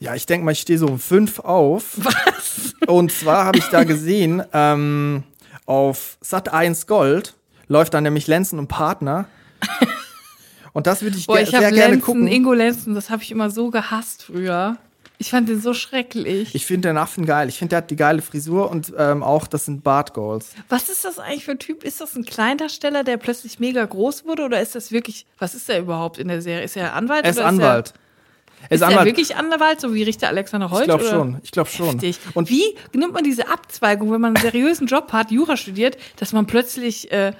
ja, 0.00 0.16
ich 0.16 0.26
denke 0.26 0.44
mal, 0.44 0.50
ich 0.50 0.60
stehe 0.60 0.80
so 0.80 0.86
um 0.86 0.98
fünf 0.98 1.38
auf. 1.38 1.98
Was? 1.98 2.74
Und 2.88 3.12
zwar 3.12 3.44
habe 3.44 3.58
ich 3.58 3.66
da 3.66 3.84
gesehen, 3.84 4.42
ähm, 4.52 5.22
auf 5.66 6.18
Sat 6.20 6.52
1 6.52 6.88
Gold 6.88 7.36
läuft 7.72 7.94
dann 7.94 8.04
nämlich 8.04 8.26
Lenzen 8.28 8.58
und 8.58 8.68
Partner. 8.68 9.26
Und 10.74 10.86
das 10.86 11.02
würde 11.02 11.18
ich, 11.18 11.26
Boah, 11.26 11.38
ich 11.38 11.50
sehr 11.50 11.60
habe 11.60 11.74
gerne 11.74 11.92
Lenzen, 11.92 12.06
gucken. 12.06 12.26
Ingo 12.26 12.54
Lenzen, 12.54 12.94
das 12.94 13.10
habe 13.10 13.22
ich 13.22 13.30
immer 13.30 13.50
so 13.50 13.70
gehasst 13.70 14.22
früher. 14.22 14.78
Ich 15.18 15.30
fand 15.30 15.48
den 15.48 15.60
so 15.60 15.74
schrecklich. 15.74 16.54
Ich 16.54 16.64
finde 16.64 16.88
den 16.88 16.96
Affen 16.96 17.26
geil. 17.26 17.48
Ich 17.50 17.58
finde, 17.58 17.70
der 17.70 17.76
hat 17.78 17.90
die 17.90 17.96
geile 17.96 18.22
Frisur 18.22 18.70
und 18.70 18.92
ähm, 18.96 19.22
auch, 19.22 19.46
das 19.46 19.66
sind 19.66 19.84
Bartgoals. 19.84 20.54
was 20.70 20.88
ist 20.88 21.04
das 21.04 21.18
eigentlich 21.18 21.44
für 21.44 21.52
ein 21.52 21.58
Typ? 21.58 21.84
Ist 21.84 22.00
das 22.00 22.16
ein 22.16 22.24
Kleindarsteller, 22.24 23.04
der 23.04 23.18
plötzlich 23.18 23.60
mega 23.60 23.84
groß 23.84 24.24
wurde? 24.24 24.44
Oder 24.44 24.62
ist 24.62 24.74
das 24.74 24.90
wirklich, 24.90 25.26
was 25.38 25.54
ist 25.54 25.68
er 25.68 25.78
überhaupt 25.78 26.18
in 26.18 26.28
der 26.28 26.40
Serie? 26.40 26.64
Ist 26.64 26.76
er 26.76 26.94
Anwalt? 26.94 27.24
Er 27.24 27.30
ist 27.30 27.38
Anwalt. 27.38 27.92
Er, 28.68 28.74
ist 28.74 28.80
er 28.80 29.04
wirklich 29.04 29.36
Anwalt, 29.36 29.80
so 29.80 29.92
wie 29.92 30.02
Richter 30.02 30.28
Alexander 30.28 30.70
Holt? 30.70 30.82
Ich 30.82 30.88
glaube 30.88 31.04
schon. 31.04 31.38
Ich 31.42 31.50
glaube 31.50 31.68
schon. 31.68 32.00
Heftig. 32.00 32.18
Und 32.28 32.36
Und 32.36 32.50
wie 32.50 32.64
nimmt 32.94 33.12
man 33.12 33.24
diese 33.24 33.48
Abzweigung, 33.48 34.10
wenn 34.10 34.20
man 34.20 34.34
einen 34.36 34.42
seriösen 34.42 34.86
Job 34.86 35.12
hat, 35.12 35.30
Jura 35.30 35.56
studiert, 35.56 35.98
dass 36.16 36.32
man 36.32 36.46
plötzlich 36.46 37.12
äh, 37.12 37.32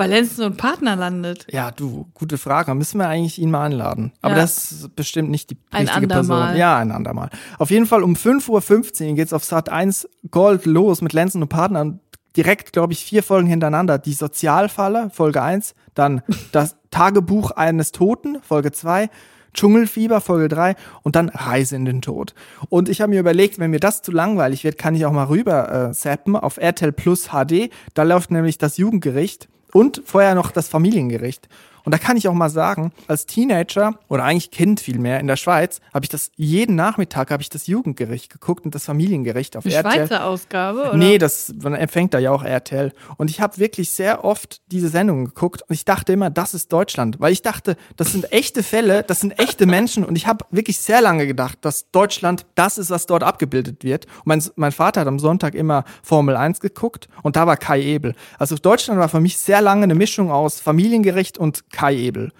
bei 0.00 0.06
Lenzen 0.06 0.44
und 0.44 0.56
Partner 0.56 0.96
landet? 0.96 1.46
Ja, 1.50 1.70
du, 1.72 2.06
gute 2.14 2.38
Frage. 2.38 2.74
Müssen 2.74 2.98
wir 2.98 3.06
eigentlich 3.08 3.38
ihn 3.38 3.50
mal 3.50 3.66
einladen. 3.66 4.12
Aber 4.22 4.34
Ja. 4.34 4.40
das 4.40 4.72
ist 4.72 4.96
bestimmt 4.96 5.28
nicht 5.28 5.50
die 5.50 5.58
Ein 5.70 5.82
richtige 5.86 6.06
Person. 6.08 6.36
andermal. 6.36 6.56
Ja, 6.58 6.78
ein 6.78 6.90
andermal. 6.90 7.28
Auf 7.58 7.70
jeden 7.70 7.84
Fall 7.84 8.02
um 8.02 8.14
5.15 8.14 9.10
Uhr 9.10 9.14
geht's 9.16 9.34
auf 9.34 9.44
Sat 9.44 9.68
1 9.68 10.08
Gold 10.30 10.64
los 10.64 11.02
mit 11.02 11.12
Lenzen 11.12 11.42
und 11.42 11.48
Partnern. 11.48 12.00
Direkt, 12.34 12.72
glaube 12.72 12.94
ich, 12.94 13.04
vier 13.04 13.22
Folgen 13.22 13.46
hintereinander. 13.46 13.98
Die 13.98 14.14
Sozialfalle, 14.14 15.10
Folge 15.12 15.42
1. 15.42 15.74
Dann 15.94 16.22
das 16.52 16.76
Tagebuch 16.90 17.50
eines 17.50 17.92
Toten, 17.92 18.38
Folge 18.42 18.72
2. 18.72 19.10
Dschungelfieber, 19.52 20.20
Folge 20.22 20.48
3 20.48 20.76
und 21.02 21.14
dann 21.16 21.28
Reise 21.28 21.76
in 21.76 21.84
den 21.84 22.00
Tod. 22.00 22.34
Und 22.68 22.88
ich 22.88 23.00
habe 23.02 23.10
mir 23.10 23.20
überlegt, 23.20 23.58
wenn 23.58 23.72
mir 23.72 23.80
das 23.80 24.00
zu 24.00 24.12
langweilig 24.12 24.64
wird, 24.64 24.78
kann 24.78 24.94
ich 24.94 25.04
auch 25.04 25.12
mal 25.12 25.24
rüber 25.24 25.88
äh, 25.90 25.92
zappen 25.92 26.36
auf 26.36 26.56
RTL 26.56 26.92
Plus 26.92 27.30
HD. 27.30 27.68
Da 27.94 28.04
läuft 28.04 28.30
nämlich 28.30 28.58
das 28.58 28.76
Jugendgericht 28.78 29.48
und 29.72 30.02
vorher 30.04 30.34
noch 30.34 30.50
das 30.50 30.68
Familiengericht. 30.68 31.48
Und 31.84 31.92
da 31.92 31.98
kann 31.98 32.16
ich 32.16 32.28
auch 32.28 32.34
mal 32.34 32.50
sagen, 32.50 32.92
als 33.06 33.26
Teenager 33.26 33.94
oder 34.08 34.24
eigentlich 34.24 34.50
Kind 34.50 34.80
vielmehr 34.80 35.20
in 35.20 35.26
der 35.26 35.36
Schweiz, 35.36 35.80
habe 35.92 36.04
ich 36.04 36.08
das 36.08 36.30
jeden 36.36 36.76
Nachmittag 36.76 37.30
habe 37.30 37.42
ich 37.42 37.48
das 37.48 37.66
Jugendgericht 37.66 38.30
geguckt 38.30 38.64
und 38.64 38.74
das 38.74 38.84
Familiengericht 38.84 39.56
auf 39.56 39.64
Eine 39.64 39.74
RTL. 39.74 39.92
Schweizer 39.92 40.24
Ausgabe? 40.24 40.80
Oder? 40.80 40.96
Nee, 40.96 41.18
das 41.18 41.52
man 41.62 41.74
empfängt 41.74 42.14
da 42.14 42.18
ja 42.18 42.30
auch 42.30 42.42
RTL. 42.42 42.92
Und 43.16 43.30
ich 43.30 43.40
habe 43.40 43.58
wirklich 43.58 43.90
sehr 43.90 44.24
oft 44.24 44.60
diese 44.70 44.88
Sendungen 44.88 45.26
geguckt 45.26 45.62
und 45.62 45.74
ich 45.74 45.84
dachte 45.84 46.12
immer, 46.12 46.30
das 46.30 46.54
ist 46.54 46.72
Deutschland, 46.72 47.20
weil 47.20 47.32
ich 47.32 47.42
dachte, 47.42 47.76
das 47.96 48.12
sind 48.12 48.32
echte 48.32 48.62
Fälle, 48.62 49.02
das 49.02 49.20
sind 49.20 49.38
echte 49.38 49.66
Menschen 49.66 50.04
und 50.04 50.16
ich 50.16 50.26
habe 50.26 50.44
wirklich 50.50 50.78
sehr 50.78 51.00
lange 51.00 51.26
gedacht, 51.26 51.58
dass 51.62 51.90
Deutschland 51.90 52.46
das 52.54 52.78
ist, 52.78 52.90
was 52.90 53.06
dort 53.06 53.22
abgebildet 53.22 53.84
wird. 53.84 54.06
Und 54.24 54.26
mein, 54.26 54.44
mein 54.56 54.72
Vater 54.72 55.02
hat 55.02 55.08
am 55.08 55.18
Sonntag 55.18 55.54
immer 55.54 55.84
Formel 56.02 56.36
1 56.36 56.60
geguckt 56.60 57.08
und 57.22 57.36
da 57.36 57.46
war 57.46 57.56
Kai 57.56 57.82
Ebel. 57.82 58.14
Also 58.38 58.56
Deutschland 58.56 58.98
war 59.00 59.08
für 59.08 59.20
mich 59.20 59.38
sehr 59.38 59.60
lange 59.60 59.84
eine 59.84 59.94
Mischung 59.94 60.30
aus 60.30 60.60
Familiengericht 60.60 61.38
und 61.38 61.69
Kai 61.72 61.96
Ebel. 61.96 62.32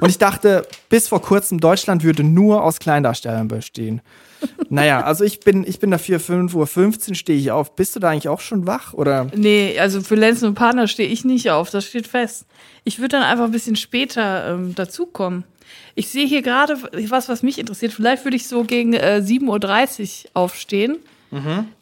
Und 0.00 0.08
ich 0.08 0.18
dachte, 0.18 0.66
bis 0.88 1.08
vor 1.08 1.22
kurzem 1.22 1.60
Deutschland 1.60 2.02
würde 2.02 2.22
nur 2.22 2.62
aus 2.62 2.78
Kleindarstellern 2.78 3.48
bestehen. 3.48 4.00
Naja, 4.68 5.02
also 5.02 5.24
ich 5.24 5.40
bin, 5.40 5.64
ich 5.66 5.80
bin 5.80 5.90
dafür 5.90 6.20
5.15 6.20 7.08
Uhr 7.08 7.14
stehe 7.14 7.38
ich 7.38 7.50
auf. 7.50 7.74
Bist 7.74 7.96
du 7.96 8.00
da 8.00 8.10
eigentlich 8.10 8.28
auch 8.28 8.40
schon 8.40 8.66
wach? 8.66 8.94
Oder? 8.94 9.26
Nee, 9.34 9.78
also 9.78 10.00
für 10.00 10.14
Lenzen 10.14 10.46
und 10.48 10.54
Partner 10.54 10.86
stehe 10.86 11.08
ich 11.08 11.24
nicht 11.24 11.50
auf, 11.50 11.70
das 11.70 11.84
steht 11.86 12.06
fest. 12.06 12.46
Ich 12.84 12.98
würde 12.98 13.16
dann 13.16 13.22
einfach 13.22 13.44
ein 13.44 13.50
bisschen 13.50 13.76
später 13.76 14.54
ähm, 14.54 14.74
dazukommen. 14.74 15.44
Ich 15.94 16.08
sehe 16.08 16.26
hier 16.26 16.42
gerade 16.42 16.76
was, 17.08 17.28
was 17.28 17.42
mich 17.42 17.58
interessiert. 17.58 17.92
Vielleicht 17.92 18.24
würde 18.24 18.36
ich 18.36 18.46
so 18.46 18.64
gegen 18.64 18.94
äh, 18.94 19.20
7.30 19.24 20.24
Uhr 20.24 20.30
aufstehen. 20.34 20.98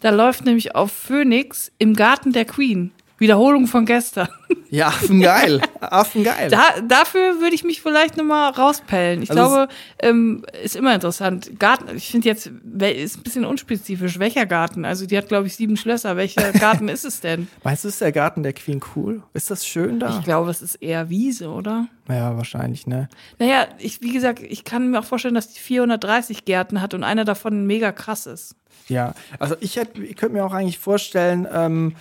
Da 0.01 0.11
läuft 0.11 0.45
nämlich 0.45 0.75
auf 0.75 0.91
Phoenix 0.91 1.71
im 1.79 1.95
Garten 1.95 2.33
der 2.33 2.47
Queen. 2.47 2.91
Wiederholung 3.19 3.67
von 3.67 3.87
gestern. 3.87 4.29
Ja, 4.69 4.89
Affengeil. 4.89 5.61
Affengeil. 5.81 6.51
Da, 6.51 6.81
dafür 6.87 7.41
würde 7.41 7.55
ich 7.55 7.65
mich 7.65 7.81
vielleicht 7.81 8.17
nochmal 8.17 8.51
rauspellen. 8.51 9.23
Ich 9.23 9.31
Also 9.31 9.43
glaube, 9.43 9.69
ähm, 10.01 10.45
ist 10.63 10.77
immer 10.77 10.95
interessant. 10.95 11.59
Garten, 11.59 11.97
ich 11.97 12.11
finde 12.11 12.29
jetzt, 12.29 12.47
ist 12.47 13.17
ein 13.17 13.23
bisschen 13.23 13.45
unspezifisch. 13.45 14.19
Welcher 14.19 14.45
Garten? 14.45 14.85
Also 14.85 15.07
die 15.07 15.17
hat, 15.17 15.29
glaube 15.29 15.47
ich, 15.47 15.57
sieben 15.57 15.77
Schlösser. 15.77 16.17
Welcher 16.17 16.53
Garten 16.53 16.89
ist 16.89 17.05
es 17.05 17.21
denn? 17.21 17.49
Meinst 17.65 17.85
du, 17.85 17.89
ist 17.89 18.01
der 18.01 18.13
Garten 18.13 18.43
der 18.43 18.53
Queen 18.53 18.81
cool? 18.97 19.23
Ist 19.35 19.51
das 19.51 19.67
schön 19.67 20.01
da? 20.01 20.19
Ich 20.19 20.25
glaube, 20.25 20.51
es 20.51 20.61
ist 20.61 20.75
eher 20.77 21.09
Wiese, 21.09 21.49
oder? 21.49 21.87
ja, 22.09 22.37
wahrscheinlich, 22.37 22.87
ne? 22.87 23.09
Naja, 23.39 23.67
ich, 23.79 24.01
wie 24.01 24.13
gesagt, 24.13 24.41
ich 24.43 24.65
kann 24.65 24.91
mir 24.91 25.01
auch 25.01 25.05
vorstellen, 25.05 25.35
dass 25.35 25.53
die 25.53 25.59
430 25.61 26.45
Gärten 26.45 26.81
hat 26.81 26.95
und 26.95 27.03
einer 27.03 27.25
davon 27.25 27.67
mega 27.67 27.93
krass 27.93 28.27
ist. 28.27 28.55
Ja, 28.89 29.15
also 29.41 29.57
ich, 29.61 29.77
hätte, 29.77 30.03
ich 30.03 30.17
könnte 30.17 30.35
mir 30.35 30.45
auch 30.45 30.53
eigentlich 30.53 30.79
vorstellen, 30.79 31.49
ähm, 31.53 31.97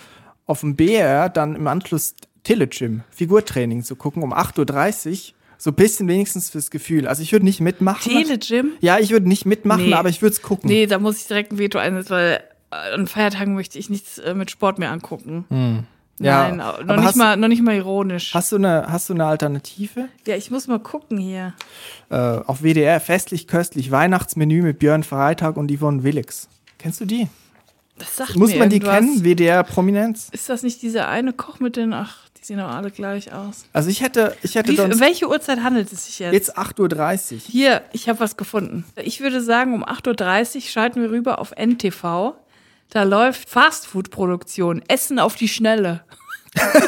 auf 0.46 0.60
dem 0.60 0.76
BR 0.76 1.28
dann 1.28 1.54
im 1.56 1.66
Anschluss 1.66 2.14
Telegym, 2.44 3.02
Figurtraining 3.10 3.82
zu 3.82 3.96
gucken 3.96 4.22
um 4.22 4.32
8.30 4.32 5.10
Uhr. 5.10 5.34
So 5.58 5.70
ein 5.70 5.74
bisschen 5.74 6.06
wenigstens 6.06 6.50
fürs 6.50 6.70
Gefühl. 6.70 7.08
Also 7.08 7.22
ich 7.22 7.32
würde 7.32 7.44
nicht 7.46 7.60
mitmachen. 7.60 8.12
Telegym? 8.12 8.72
Ja, 8.80 8.98
ich 8.98 9.10
würde 9.10 9.26
nicht 9.26 9.46
mitmachen, 9.46 9.86
Nee. 9.86 9.94
aber 9.94 10.10
ich 10.10 10.20
würde 10.22 10.34
es 10.34 10.42
gucken. 10.42 10.68
Nee, 10.68 10.86
da 10.86 10.98
muss 10.98 11.16
ich 11.18 11.26
direkt 11.26 11.50
ein 11.52 11.58
Veto 11.58 11.78
einsetzen, 11.78 12.10
weil 12.10 12.40
an 12.70 13.06
Feiertagen 13.06 13.54
möchte 13.54 13.78
ich 13.78 13.88
nichts 13.88 14.18
äh, 14.18 14.34
mit 14.34 14.50
Sport 14.50 14.78
mehr 14.78 14.90
angucken. 14.92 15.86
Ja, 16.18 16.48
Nein, 16.48 16.56
noch 16.58 16.96
nicht, 16.96 17.04
hast- 17.06 17.16
mal, 17.16 17.36
noch 17.36 17.48
nicht 17.48 17.62
mal 17.62 17.74
ironisch. 17.74 18.32
Hast 18.34 18.52
du 18.52 18.56
eine, 18.56 18.86
hast 18.88 19.08
du 19.08 19.14
eine 19.14 19.24
Alternative? 19.26 20.08
ja, 20.26 20.36
ich 20.36 20.50
muss 20.50 20.66
mal 20.66 20.78
gucken 20.78 21.16
hier. 21.18 21.54
Äh, 22.10 22.16
auf 22.16 22.62
WDR 22.62 23.00
festlich 23.00 23.46
köstlich 23.46 23.90
Weihnachtsmenü 23.90 24.60
mit 24.62 24.78
Björn 24.78 25.04
Freitag 25.04 25.56
und 25.56 25.70
Yvonne 25.74 26.04
Willix. 26.04 26.48
Kennst 26.78 27.00
du 27.00 27.06
die? 27.06 27.28
Das 27.98 28.16
sagt 28.16 28.36
Muss 28.36 28.50
mir 28.50 28.58
man 28.58 28.68
die 28.70 28.76
irgendwas. 28.76 28.96
kennen? 28.98 29.24
WDR 29.24 29.62
Prominenz? 29.64 30.28
Ist 30.32 30.48
das 30.48 30.62
nicht 30.62 30.82
dieser 30.82 31.08
eine 31.08 31.32
Koch 31.32 31.60
mit 31.60 31.76
den, 31.76 31.92
ach, 31.94 32.16
die 32.38 32.44
sehen 32.44 32.58
doch 32.58 32.68
alle 32.68 32.90
gleich 32.90 33.32
aus. 33.32 33.64
Also 33.72 33.88
ich 33.88 34.02
hätte, 34.02 34.36
ich 34.42 34.54
hätte 34.54 34.72
Wie, 34.72 34.76
sonst 34.76 35.00
welche 35.00 35.28
Uhrzeit 35.28 35.62
handelt 35.62 35.90
es 35.92 36.04
sich 36.06 36.18
jetzt? 36.18 36.32
jetzt 36.34 36.58
8.30 36.58 37.32
Uhr. 37.34 37.40
Hier, 37.46 37.82
ich 37.92 38.08
habe 38.08 38.20
was 38.20 38.36
gefunden. 38.36 38.84
Ich 39.02 39.20
würde 39.20 39.40
sagen, 39.40 39.72
um 39.74 39.82
8.30 39.84 40.56
Uhr 40.56 40.60
schalten 40.62 41.00
wir 41.00 41.10
rüber 41.10 41.38
auf 41.38 41.52
NTV. 41.56 42.34
Da 42.90 43.02
läuft 43.02 43.48
Fastfood-Produktion, 43.48 44.82
Essen 44.88 45.18
auf 45.18 45.34
die 45.36 45.48
Schnelle. 45.48 46.04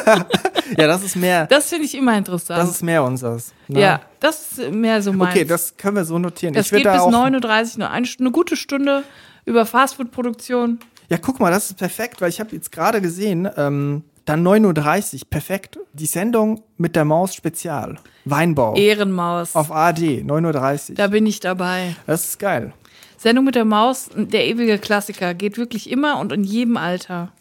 Ja, 0.77 0.85
das 0.87 1.03
ist 1.03 1.15
mehr, 1.15 1.47
Das 1.47 1.69
finde 1.69 1.85
ich 1.85 1.95
immer 1.95 2.15
interessant. 2.15 2.59
das 2.61 2.69
ist 2.69 2.83
mehr 2.83 3.03
unseres. 3.03 3.53
ne? 3.67 3.79
ja, 3.81 4.01
das 4.19 4.51
ist 4.59 4.71
mehr 4.71 5.01
so 5.01 5.11
meins. 5.13 5.31
Okay, 5.35 5.43
das 5.45 5.75
können 5.77 5.95
wir 5.95 6.05
so 6.05 6.19
notieren. 6.19 6.53
das 6.53 6.67
ich 6.67 6.71
geht 6.71 6.85
da 6.85 6.93
bis 6.93 7.01
auch, 7.01 7.11
9.30 7.11 7.73
Uhr, 7.73 7.79
nur 7.79 7.89
eine, 7.89 8.05
Stunde- 8.05 8.23
eine 8.27 8.31
gute 8.31 8.55
Stunde 8.55 9.03
über 9.45 9.65
Fastfood-Produktion. 9.65 10.79
Ja, 11.09 11.17
guck 11.17 11.39
mal, 11.39 11.51
das 11.51 11.71
ist 11.71 11.77
perfekt, 11.77 12.21
weil 12.21 12.29
ich 12.29 12.39
habe 12.39 12.55
jetzt 12.55 12.71
gerade 12.71 13.01
gesehen, 13.01 13.49
ähm, 13.57 14.03
dann 14.25 14.47
9.30 14.47 15.13
Uhr, 15.13 15.19
perfekt. 15.27 15.79
Die 15.93 16.05
Sendung 16.05 16.61
mit 16.77 16.95
der 16.95 17.03
Maus 17.03 17.33
Spezial. 17.33 17.97
Weinbau. 18.25 18.75
Ehrenmaus. 18.75 19.55
Auf 19.55 19.71
AD, 19.71 20.23
9.30 20.23 20.89
Uhr. 20.89 20.95
Da 20.95 21.07
bin 21.07 21.25
ich 21.25 21.39
dabei. 21.39 21.95
Das 22.05 22.25
ist 22.25 22.39
geil. 22.39 22.73
Sendung 23.17 23.45
mit 23.45 23.55
der 23.55 23.65
Maus, 23.65 24.09
der 24.15 24.45
ewige 24.45 24.77
Klassiker, 24.77 25.33
geht 25.33 25.57
wirklich 25.57 25.89
immer 25.89 26.19
und 26.19 26.31
in 26.31 26.43
jedem 26.43 26.77
Alter. 26.77 27.31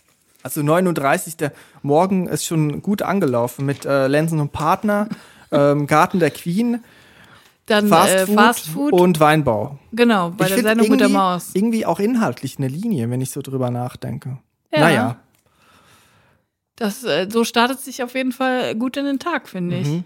Also 0.43 0.63
39. 0.63 1.37
Der 1.37 1.53
Morgen 1.83 2.27
ist 2.27 2.47
schon 2.47 2.81
gut 2.81 3.03
angelaufen 3.03 3.67
mit 3.67 3.85
äh, 3.85 4.07
Lenzen 4.07 4.41
und 4.41 4.53
Partner, 4.53 5.09
ähm, 5.53 5.87
Garten 5.87 6.21
der 6.21 6.31
Queen, 6.31 6.83
Dann 7.69 7.89
Fast, 7.89 8.15
äh, 8.15 8.27
Food 8.27 8.35
Fast 8.37 8.67
Food. 8.69 8.93
und 8.93 9.21
Weinbau. 9.21 9.79
genau, 9.93 10.31
bei 10.31 10.47
Ich 10.47 10.55
der 10.55 10.63
Sendung 10.63 10.89
mit 10.89 11.01
der 11.01 11.07
irgendwie- 11.09 11.19
Maus. 11.19 11.51
Irgendwie 11.55 11.87
auch 11.87 12.01
inhaltlich 12.01 12.59
eine 12.59 12.69
Linie, 12.69 13.09
wenn 13.11 13.21
ich 13.21 13.31
so 13.31 13.43
drüber 13.43 13.71
nachdenke. 13.71 14.39
Ja. 14.73 14.81
Naja. 14.81 15.17
Das, 16.77 17.05
äh, 17.05 17.27
so 17.31 17.45
startet 17.45 17.81
sich 17.81 18.03
auf 18.03 18.15
jeden 18.15 18.33
Fall 18.33 18.75
gut 18.77 18.97
in 18.97 19.05
den 19.05 19.19
Tag, 19.19 19.49
finde 19.49 19.79
ich. 19.79 19.89
Mhm. 19.89 20.05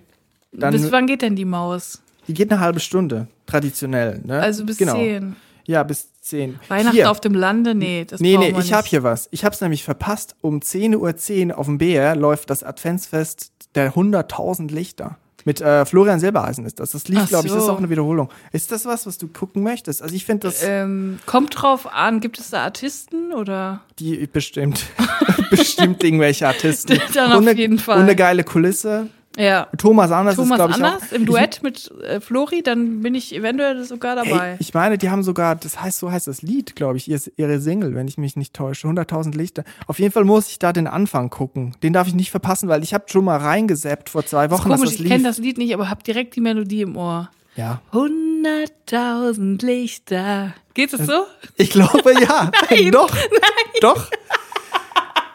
Dann- 0.53 0.73
bis 0.73 0.91
wann 0.91 1.07
geht 1.07 1.23
denn 1.23 1.37
die 1.37 1.45
Maus? 1.45 2.03
Die 2.29 2.35
geht 2.35 2.51
eine 2.51 2.61
halbe 2.61 2.81
Stunde, 2.81 3.27
traditionell. 3.47 4.21
Ne? 4.25 4.41
Also 4.41 4.65
bis 4.65 4.79
genau. 4.79 4.95
10. 4.95 5.37
Ja, 5.67 5.83
bis 5.83 6.09
10. 6.21 6.59
Weihnachten 6.69 6.97
Hier. 6.97 7.11
auf 7.11 7.21
dem 7.21 7.35
Lande? 7.35 7.75
Nee, 7.75 8.05
das 8.05 8.21
Nee, 8.21 8.37
nee, 8.37 8.55
ich 8.59 8.73
habe 8.73 8.87
hier 8.89 9.03
was. 9.03 9.29
Ich 9.31 9.45
habe 9.45 9.55
es 9.55 9.61
nämlich 9.61 9.85
verpasst. 9.85 10.35
Um 10.41 10.61
10.10 10.61 11.51
Uhr 11.53 11.59
auf 11.59 11.67
dem 11.67 11.79
BR 11.79 12.17
läuft 12.17 12.51
das 12.51 12.63
Adventsfest 12.65 13.53
der 13.75 13.95
100.000 13.95 14.71
Lichter. 14.73 15.19
Mit 15.45 15.61
äh, 15.61 15.85
Florian 15.85 16.21
Silbereisen 16.21 16.65
ist 16.67 16.81
das. 16.81 16.93
Das 16.93 17.09
lief, 17.09 17.29
glaube 17.29 17.47
ich, 17.47 17.53
das 17.53 17.63
ist 17.63 17.67
so. 17.67 17.73
auch 17.73 17.79
eine 17.79 17.91
Wiederholung. 17.91 18.29
Ist 18.53 18.73
das 18.73 18.85
was, 18.85 19.07
was 19.07 19.19
du 19.19 19.29
gucken 19.29 19.63
möchtest? 19.63 20.03
Also 20.03 20.15
ich 20.15 20.25
finde 20.25 20.49
das 20.49 20.63
Ähm, 20.63 21.19
kommt 21.27 21.61
drauf 21.61 21.93
an, 21.93 22.21
gibt 22.21 22.39
es 22.39 22.51
da 22.51 22.63
Artisten 22.65 23.33
oder? 23.33 23.81
die 23.99 24.27
bestimmt, 24.27 24.87
bestimmt 25.51 26.03
irgendwelche 26.03 26.47
Artisten. 26.47 27.01
Dann 27.15 27.33
auf 27.33 27.39
und 27.39 27.49
eine, 27.49 27.59
jeden 27.59 27.79
Fall. 27.79 27.97
Und 27.97 28.05
eine 28.05 28.17
geile 28.17 28.45
Kulisse. 28.45 29.09
Ja. 29.37 29.67
Thomas 29.79 30.11
Anders 30.11 30.35
ist, 30.35 30.37
Thomas 30.41 30.57
glaube 30.59 30.73
ich, 30.73 30.77
Anders 30.85 31.03
auch. 31.11 31.13
im 31.17 31.25
Duett 31.27 31.63
mit 31.63 31.91
äh, 32.03 32.21
Flori, 32.21 32.63
dann 32.63 33.01
bin 33.01 33.15
ich 33.15 33.35
eventuell 33.35 33.83
sogar 33.85 34.23
Ich, 34.23 34.31
dabei. 34.31 34.51
ey, 34.51 34.57
ich 34.59 34.75
meine, 34.75 34.99
die 34.99 35.09
haben 35.11 35.23
sogar, 35.23 35.57
das 35.57 35.81
heißt, 35.81 35.99
so 35.99 36.11
heißt 36.13 36.27
das 36.27 36.43
Lied, 36.43 36.77
glaube 36.77 36.99
ich, 36.99 37.09
ihr- 37.09 37.21
ihre 37.37 37.59
Single, 37.61 37.95
wenn 37.95 38.07
ich 38.09 38.19
mich 38.19 38.37
nicht 38.37 38.53
täusche. 38.55 38.87
100.000 38.89 39.35
Lichter. 39.37 39.65
Auf 39.87 39.99
jeden 39.99 40.13
Fall 40.13 40.25
muss 40.25 40.49
ich 40.49 40.59
da 40.59 40.73
den 40.73 40.87
Anfang 40.87 41.31
gucken. 41.31 41.75
Den 41.83 41.93
darf 41.93 42.09
ich 42.09 42.15
nicht 42.15 42.31
verpassen, 42.31 42.69
weil 42.69 42.83
ich 42.83 42.93
habe 42.95 43.05
schon 43.09 43.25
mal 43.25 43.39
reingesappt 43.39 44.11
vor 44.11 44.27
zwei 44.27 44.49
Das 44.49 44.59
ist 44.59 44.65
Wochen, 44.67 44.75
komisch, 44.75 44.91
das 44.91 45.01
ich 45.01 45.07
kenne 45.09 45.25
das 45.25 45.39
Lied 45.39 45.57
nicht, 45.59 45.73
aber 45.73 45.89
habe 45.89 46.03
direkt 46.03 46.37
die 46.37 46.41
Melodie 46.41 46.83
im 46.83 46.97
Ohr. 46.97 47.31
Ja. 47.57 47.81
Hunderttausend 47.93 49.63
Lichter. 49.63 50.55
Geht 50.75 50.93
es 50.93 51.07
so? 51.07 51.25
Ich 51.57 51.71
glaube 51.71 52.13
ja. 52.21 52.51
Doch. 52.91 53.11
Doch. 53.81 54.09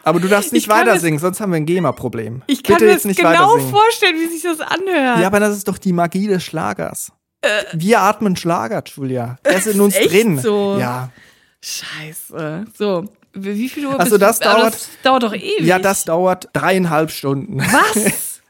Aber 0.08 0.20
du 0.20 0.28
darfst 0.28 0.52
nicht 0.52 0.68
weiter 0.68 0.98
singen, 0.98 1.18
sonst 1.18 1.40
haben 1.40 1.52
wir 1.52 1.56
ein 1.58 1.66
GEMA-Problem. 1.66 2.42
Ich 2.46 2.62
kann 2.62 2.74
Bitte 2.76 2.84
mir 2.86 2.90
jetzt 2.92 3.00
das 3.04 3.08
nicht 3.08 3.20
genau 3.20 3.58
vorstellen, 3.58 4.16
wie 4.20 4.26
sich 4.26 4.42
das 4.42 4.60
anhört. 4.60 5.20
Ja, 5.20 5.26
aber 5.26 5.40
das 5.40 5.56
ist 5.56 5.68
doch 5.68 5.78
die 5.78 5.92
Magie 5.92 6.26
des 6.26 6.42
Schlagers. 6.44 7.12
Wir 7.72 8.00
atmen 8.00 8.34
Schlager, 8.36 8.82
Julia. 8.84 9.38
Er 9.44 9.56
ist 9.58 9.66
in 9.68 9.80
uns 9.80 9.94
Äh. 9.94 9.98
echt 10.00 10.12
drin. 10.12 10.38
so? 10.38 10.76
Ja. 10.78 11.10
Scheiße. 11.62 12.64
So, 12.76 13.04
wie 13.34 13.68
viel 13.68 13.86
Uhr 13.86 13.98
Also 13.98 14.12
bist- 14.18 14.22
das 14.22 14.38
dauert- 14.40 14.74
Das 14.74 14.88
dauert 15.02 15.22
doch 15.22 15.34
ewig. 15.34 15.60
Ja, 15.60 15.78
das 15.78 16.04
dauert 16.04 16.48
dreieinhalb 16.52 17.10
Stunden. 17.10 17.60
Was? 17.60 18.24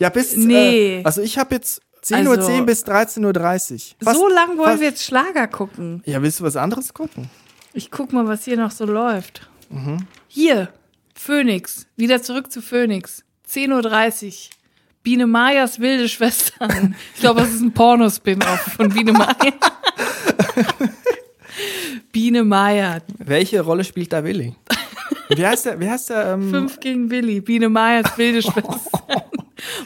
Ja, 0.00 0.08
bis. 0.08 0.34
Nee. 0.36 0.98
Äh, 0.98 1.04
also 1.04 1.22
ich 1.22 1.38
habe 1.38 1.54
jetzt 1.54 1.80
10.10 2.02 2.26
Uhr 2.26 2.36
Also- 2.36 2.64
bis 2.64 2.84
13.30 2.84 3.94
Uhr. 4.04 4.12
so 4.12 4.26
lang 4.28 4.58
wollen 4.58 4.70
fast- 4.70 4.80
wir 4.80 4.88
jetzt 4.88 5.04
Schlager 5.04 5.46
gucken. 5.46 6.02
Ja, 6.04 6.20
willst 6.20 6.40
du 6.40 6.44
was 6.44 6.56
anderes 6.56 6.92
gucken? 6.94 7.30
Ich 7.74 7.92
guck 7.92 8.12
mal, 8.12 8.26
was 8.26 8.44
hier 8.44 8.56
noch 8.56 8.72
so 8.72 8.86
läuft. 8.86 9.48
Mhm. 9.70 9.98
Hier, 10.26 10.68
Phoenix. 11.14 11.86
Wieder 11.96 12.22
zurück 12.22 12.50
zu 12.52 12.60
Phoenix. 12.62 13.24
10.30 13.50 14.26
Uhr. 14.26 14.32
Biene 15.02 15.26
Mayas 15.26 15.78
wilde 15.80 16.08
Schwestern. 16.08 16.94
Ich 17.14 17.20
glaube, 17.20 17.40
das 17.42 17.50
ist 17.52 17.60
ein 17.60 17.72
Porno-Spin-Off 17.72 18.60
von 18.76 18.88
Biene 18.88 19.12
Maya. 19.12 19.34
Biene 22.12 22.42
Maya. 22.44 22.98
Welche 23.18 23.60
Rolle 23.60 23.84
spielt 23.84 24.12
da 24.12 24.24
Willi? 24.24 24.54
Wie 25.28 25.46
heißt 25.46 25.66
der? 25.66 25.80
Wie 25.80 25.88
heißt 25.88 26.10
der? 26.10 26.32
Ähm, 26.34 26.50
Fünf 26.50 26.80
gegen 26.80 27.10
Willi. 27.10 27.40
Biene 27.40 27.68
Mayas 27.68 28.16
wilde 28.16 28.40
Schwestern. 28.50 29.22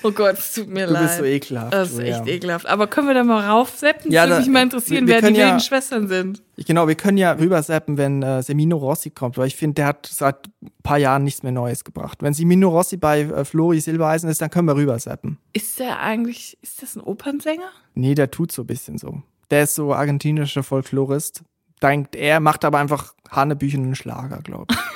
Oh 0.02 0.10
Gott, 0.10 0.38
es 0.38 0.54
tut 0.54 0.68
mir 0.68 0.86
du 0.86 0.92
leid. 0.92 1.02
bist 1.02 1.18
so 1.18 1.24
ekelhaft. 1.24 1.72
Das 1.72 1.92
ist 1.92 1.98
echt 1.98 2.26
ekelhaft. 2.26 2.66
Aber 2.66 2.86
können 2.86 3.06
wir 3.06 3.14
da 3.14 3.24
mal 3.24 3.46
raufsetzen? 3.48 4.10
Ja, 4.10 4.22
das 4.26 4.38
würde 4.38 4.44
mich 4.46 4.52
mal 4.54 4.62
interessieren, 4.62 5.06
wir- 5.06 5.16
wir 5.16 5.22
wer 5.22 5.30
die 5.30 5.36
ja- 5.38 5.60
Schwestern 5.60 6.08
sind. 6.08 6.42
Genau, 6.56 6.88
wir 6.88 6.94
können 6.96 7.18
ja 7.18 7.32
rübersappen, 7.32 7.96
wenn 7.98 8.22
äh, 8.22 8.42
Semino 8.42 8.76
Rossi 8.76 9.10
kommt, 9.10 9.38
weil 9.38 9.46
ich 9.46 9.56
finde, 9.56 9.74
der 9.74 9.86
hat 9.86 10.06
seit 10.10 10.48
ein 10.62 10.70
paar 10.82 10.98
Jahren 10.98 11.22
nichts 11.24 11.42
mehr 11.42 11.52
Neues 11.52 11.84
gebracht. 11.84 12.18
Wenn 12.22 12.34
Semino 12.34 12.68
Rossi 12.70 12.96
bei 12.96 13.20
äh, 13.20 13.44
Flori 13.44 13.80
Silbereisen 13.80 14.28
ist, 14.28 14.40
dann 14.40 14.50
können 14.50 14.66
wir 14.68 14.74
rübersappen. 14.76 15.38
Ist 15.52 15.78
der 15.78 16.00
eigentlich, 16.00 16.58
ist 16.62 16.82
das 16.82 16.96
ein 16.96 17.00
Opernsänger? 17.00 17.68
Nee, 17.94 18.14
der 18.14 18.30
tut 18.30 18.50
so 18.52 18.62
ein 18.62 18.66
bisschen 18.66 18.98
so. 18.98 19.22
Der 19.50 19.62
ist 19.64 19.74
so 19.74 19.94
argentinischer 19.94 20.62
Folklorist. 20.62 21.42
Denkt 21.82 22.16
er, 22.16 22.40
macht 22.40 22.64
aber 22.64 22.78
einfach 22.78 23.14
hanebüchenen 23.30 23.94
Schlager, 23.94 24.38
glaube 24.42 24.66
ich. 24.72 24.76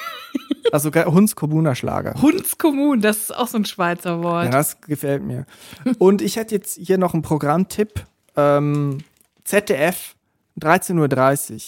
also 0.73 0.91
ge- 0.91 1.05
Hundskommuner 1.05 1.75
Schlager. 1.75 2.15
Hundskommun, 2.21 3.01
das 3.01 3.17
ist 3.19 3.37
auch 3.37 3.49
so 3.49 3.59
ein 3.59 3.65
Schweizer 3.65 4.23
Wort. 4.23 4.45
Ja, 4.47 4.51
das 4.51 4.81
gefällt 4.81 5.23
mir. 5.23 5.47
Und 5.99 6.23
ich 6.23 6.37
hätte 6.37 6.55
jetzt 6.55 6.77
hier 6.79 6.99
noch 6.99 7.13
einen 7.15 7.23
Programmtipp. 7.23 8.05
Ähm, 8.37 8.99
ZDF, 9.45 10.15
13.30 10.61 10.97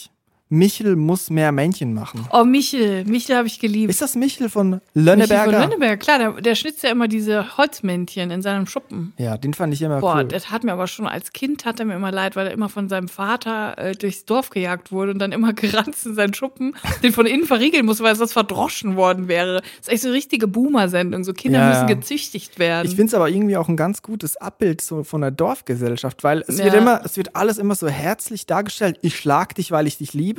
Uhr. 0.09 0.14
Michel 0.49 0.95
muss 0.95 1.31
mehr 1.31 1.51
Männchen 1.51 1.93
machen. 1.95 2.23
Oh, 2.31 2.43
Michel. 2.43 3.03
Michel 3.05 3.35
habe 3.35 3.47
ich 3.47 3.59
geliebt. 3.59 3.89
Ist 3.89 4.01
das 4.01 4.15
Michel 4.15 4.47
von 4.47 4.69
Michel 4.69 4.81
Lönneberger? 4.93 5.43
von 5.51 5.61
Lönneberger, 5.69 5.97
klar, 5.97 6.19
der, 6.19 6.31
der 6.33 6.53
schnitzt 6.55 6.83
ja 6.83 6.91
immer 6.91 7.07
diese 7.07 7.57
Holzmännchen 7.57 8.29
in 8.29 8.43
seinem 8.43 8.67
Schuppen. 8.67 9.13
Ja, 9.17 9.37
den 9.37 9.55
fand 9.55 9.73
ich 9.73 9.81
immer 9.81 9.99
Boah, 10.01 10.17
cool. 10.17 10.25
das 10.25 10.43
tat 10.43 10.63
mir 10.63 10.73
aber 10.73 10.85
schon 10.85 11.07
als 11.07 11.33
Kind, 11.33 11.65
hat 11.65 11.79
er 11.79 11.85
mir 11.87 11.95
immer 11.95 12.11
leid, 12.11 12.35
weil 12.35 12.45
er 12.45 12.53
immer 12.53 12.69
von 12.69 12.89
seinem 12.89 13.07
Vater 13.07 13.75
äh, 13.79 13.91
durchs 13.93 14.25
Dorf 14.25 14.51
gejagt 14.51 14.91
wurde 14.91 15.11
und 15.11 15.19
dann 15.19 15.31
immer 15.31 15.53
gerannt 15.53 15.95
in 16.05 16.13
seinen 16.13 16.35
Schuppen, 16.35 16.75
den 17.01 17.11
von 17.11 17.25
innen 17.25 17.45
verriegeln 17.45 17.85
musste, 17.87 18.03
weil 18.03 18.15
sonst 18.15 18.33
verdroschen 18.33 18.95
worden 18.95 19.27
wäre. 19.27 19.61
Das 19.79 19.87
ist 19.87 19.89
echt 19.89 20.01
so 20.03 20.09
eine 20.09 20.15
richtige 20.17 20.47
Boomer-Sendung. 20.47 21.23
So 21.23 21.33
Kinder 21.33 21.59
Ja, 21.59 21.69
müssen 21.69 21.87
gezüchtigt 21.87 22.59
werden. 22.59 22.87
Ich 22.87 22.95
finde 22.95 23.07
es 23.09 23.13
aber 23.15 23.29
irgendwie 23.29 23.57
auch 23.57 23.67
ein 23.67 23.77
ganz 23.77 24.03
gutes 24.03 24.37
Abbild 24.37 24.81
so 24.81 25.03
von 25.03 25.21
der 25.21 25.31
Dorfgesellschaft, 25.31 26.23
weil 26.23 26.43
es 26.47 26.59
Ja. 26.59 26.65
wird 26.65 26.75
immer, 26.75 27.01
es 27.03 27.17
wird 27.17 27.35
alles 27.35 27.57
immer 27.57 27.73
so 27.73 27.87
herzlich 27.87 28.45
dargestellt. 28.45 28.99
Ich 29.01 29.15
schlag 29.17 29.55
dich, 29.55 29.71
weil 29.71 29.87
ich 29.87 29.97
dich 29.97 30.13
liebe. 30.13 30.34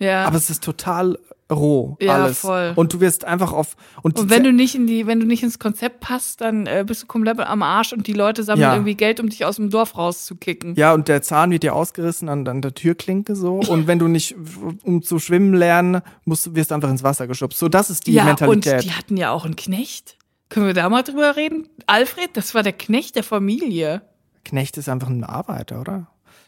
Ja. 0.00 0.24
Aber 0.26 0.36
es 0.36 0.48
ist 0.50 0.62
total 0.62 1.18
roh 1.50 1.96
Ja, 2.00 2.12
alles. 2.24 2.40
voll. 2.40 2.72
Und 2.76 2.92
du 2.92 3.00
wirst 3.00 3.24
einfach 3.24 3.52
auf 3.52 3.74
und, 4.02 4.18
Und 4.18 4.28
wenn 4.30 4.44
du 4.44 4.52
nicht 4.52 4.74
in 4.74 4.86
die, 4.86 5.06
wenn 5.06 5.18
du 5.18 5.26
nicht 5.26 5.42
ins 5.42 5.58
Konzept 5.58 6.00
passt, 6.00 6.40
dann 6.42 6.66
äh, 6.66 6.84
bist 6.86 7.02
du 7.02 7.06
komplett 7.06 7.40
am 7.40 7.62
Arsch 7.62 7.92
und 7.94 8.06
die 8.06 8.12
Leute 8.12 8.42
sammeln 8.44 8.62
Ja. 8.62 8.74
irgendwie 8.74 8.94
Geld, 8.94 9.18
um 9.18 9.28
dich 9.30 9.44
aus 9.46 9.56
dem 9.56 9.70
Dorf 9.70 9.96
rauszukicken. 9.96 10.74
ja 10.76 10.92
und 10.92 11.08
der 11.08 11.22
Zahn 11.22 11.50
wird 11.50 11.62
dir 11.62 11.74
ausgerissen 11.74 12.28
an, 12.28 12.46
an 12.46 12.60
der 12.60 12.74
Türklinke 12.74 13.34
so 13.34 13.54
und 13.60 13.86
wenn 13.86 13.98
du 13.98 14.08
nicht 14.08 14.36
um 14.84 15.02
zu 15.02 15.18
schwimmen 15.18 15.54
lernen 15.54 16.02
musst 16.26 16.54
wirst 16.54 16.70
du 16.70 16.74
einfach 16.74 16.90
ins 16.90 17.02
Wasser 17.02 17.26
geschubst. 17.26 17.58
So 17.58 17.68
das 17.68 17.88
ist 17.90 18.06
die 18.06 18.12
ja, 18.12 18.24
Mentalität. 18.24 18.74
und 18.74 18.84
die 18.84 18.92
hatten 18.92 19.16
ja 19.16 19.30
auch 19.32 19.44
einen 19.46 19.56
Knecht. 19.56 20.16
Können 20.50 20.66
wir 20.66 20.74
da 20.74 20.88
mal 20.90 21.02
drüber 21.02 21.34
reden? 21.36 21.66
Alfred, 21.86 22.30
das 22.34 22.54
war 22.54 22.62
der 22.62 22.72
Knecht 22.74 23.16
der 23.16 23.24
Familie. 23.24 24.02
Knecht 24.44 24.76
ist 24.76 24.88
einfach 24.88 25.08
ein 25.08 25.24
Arbeiter, 25.24 25.80
oder? 25.80 26.06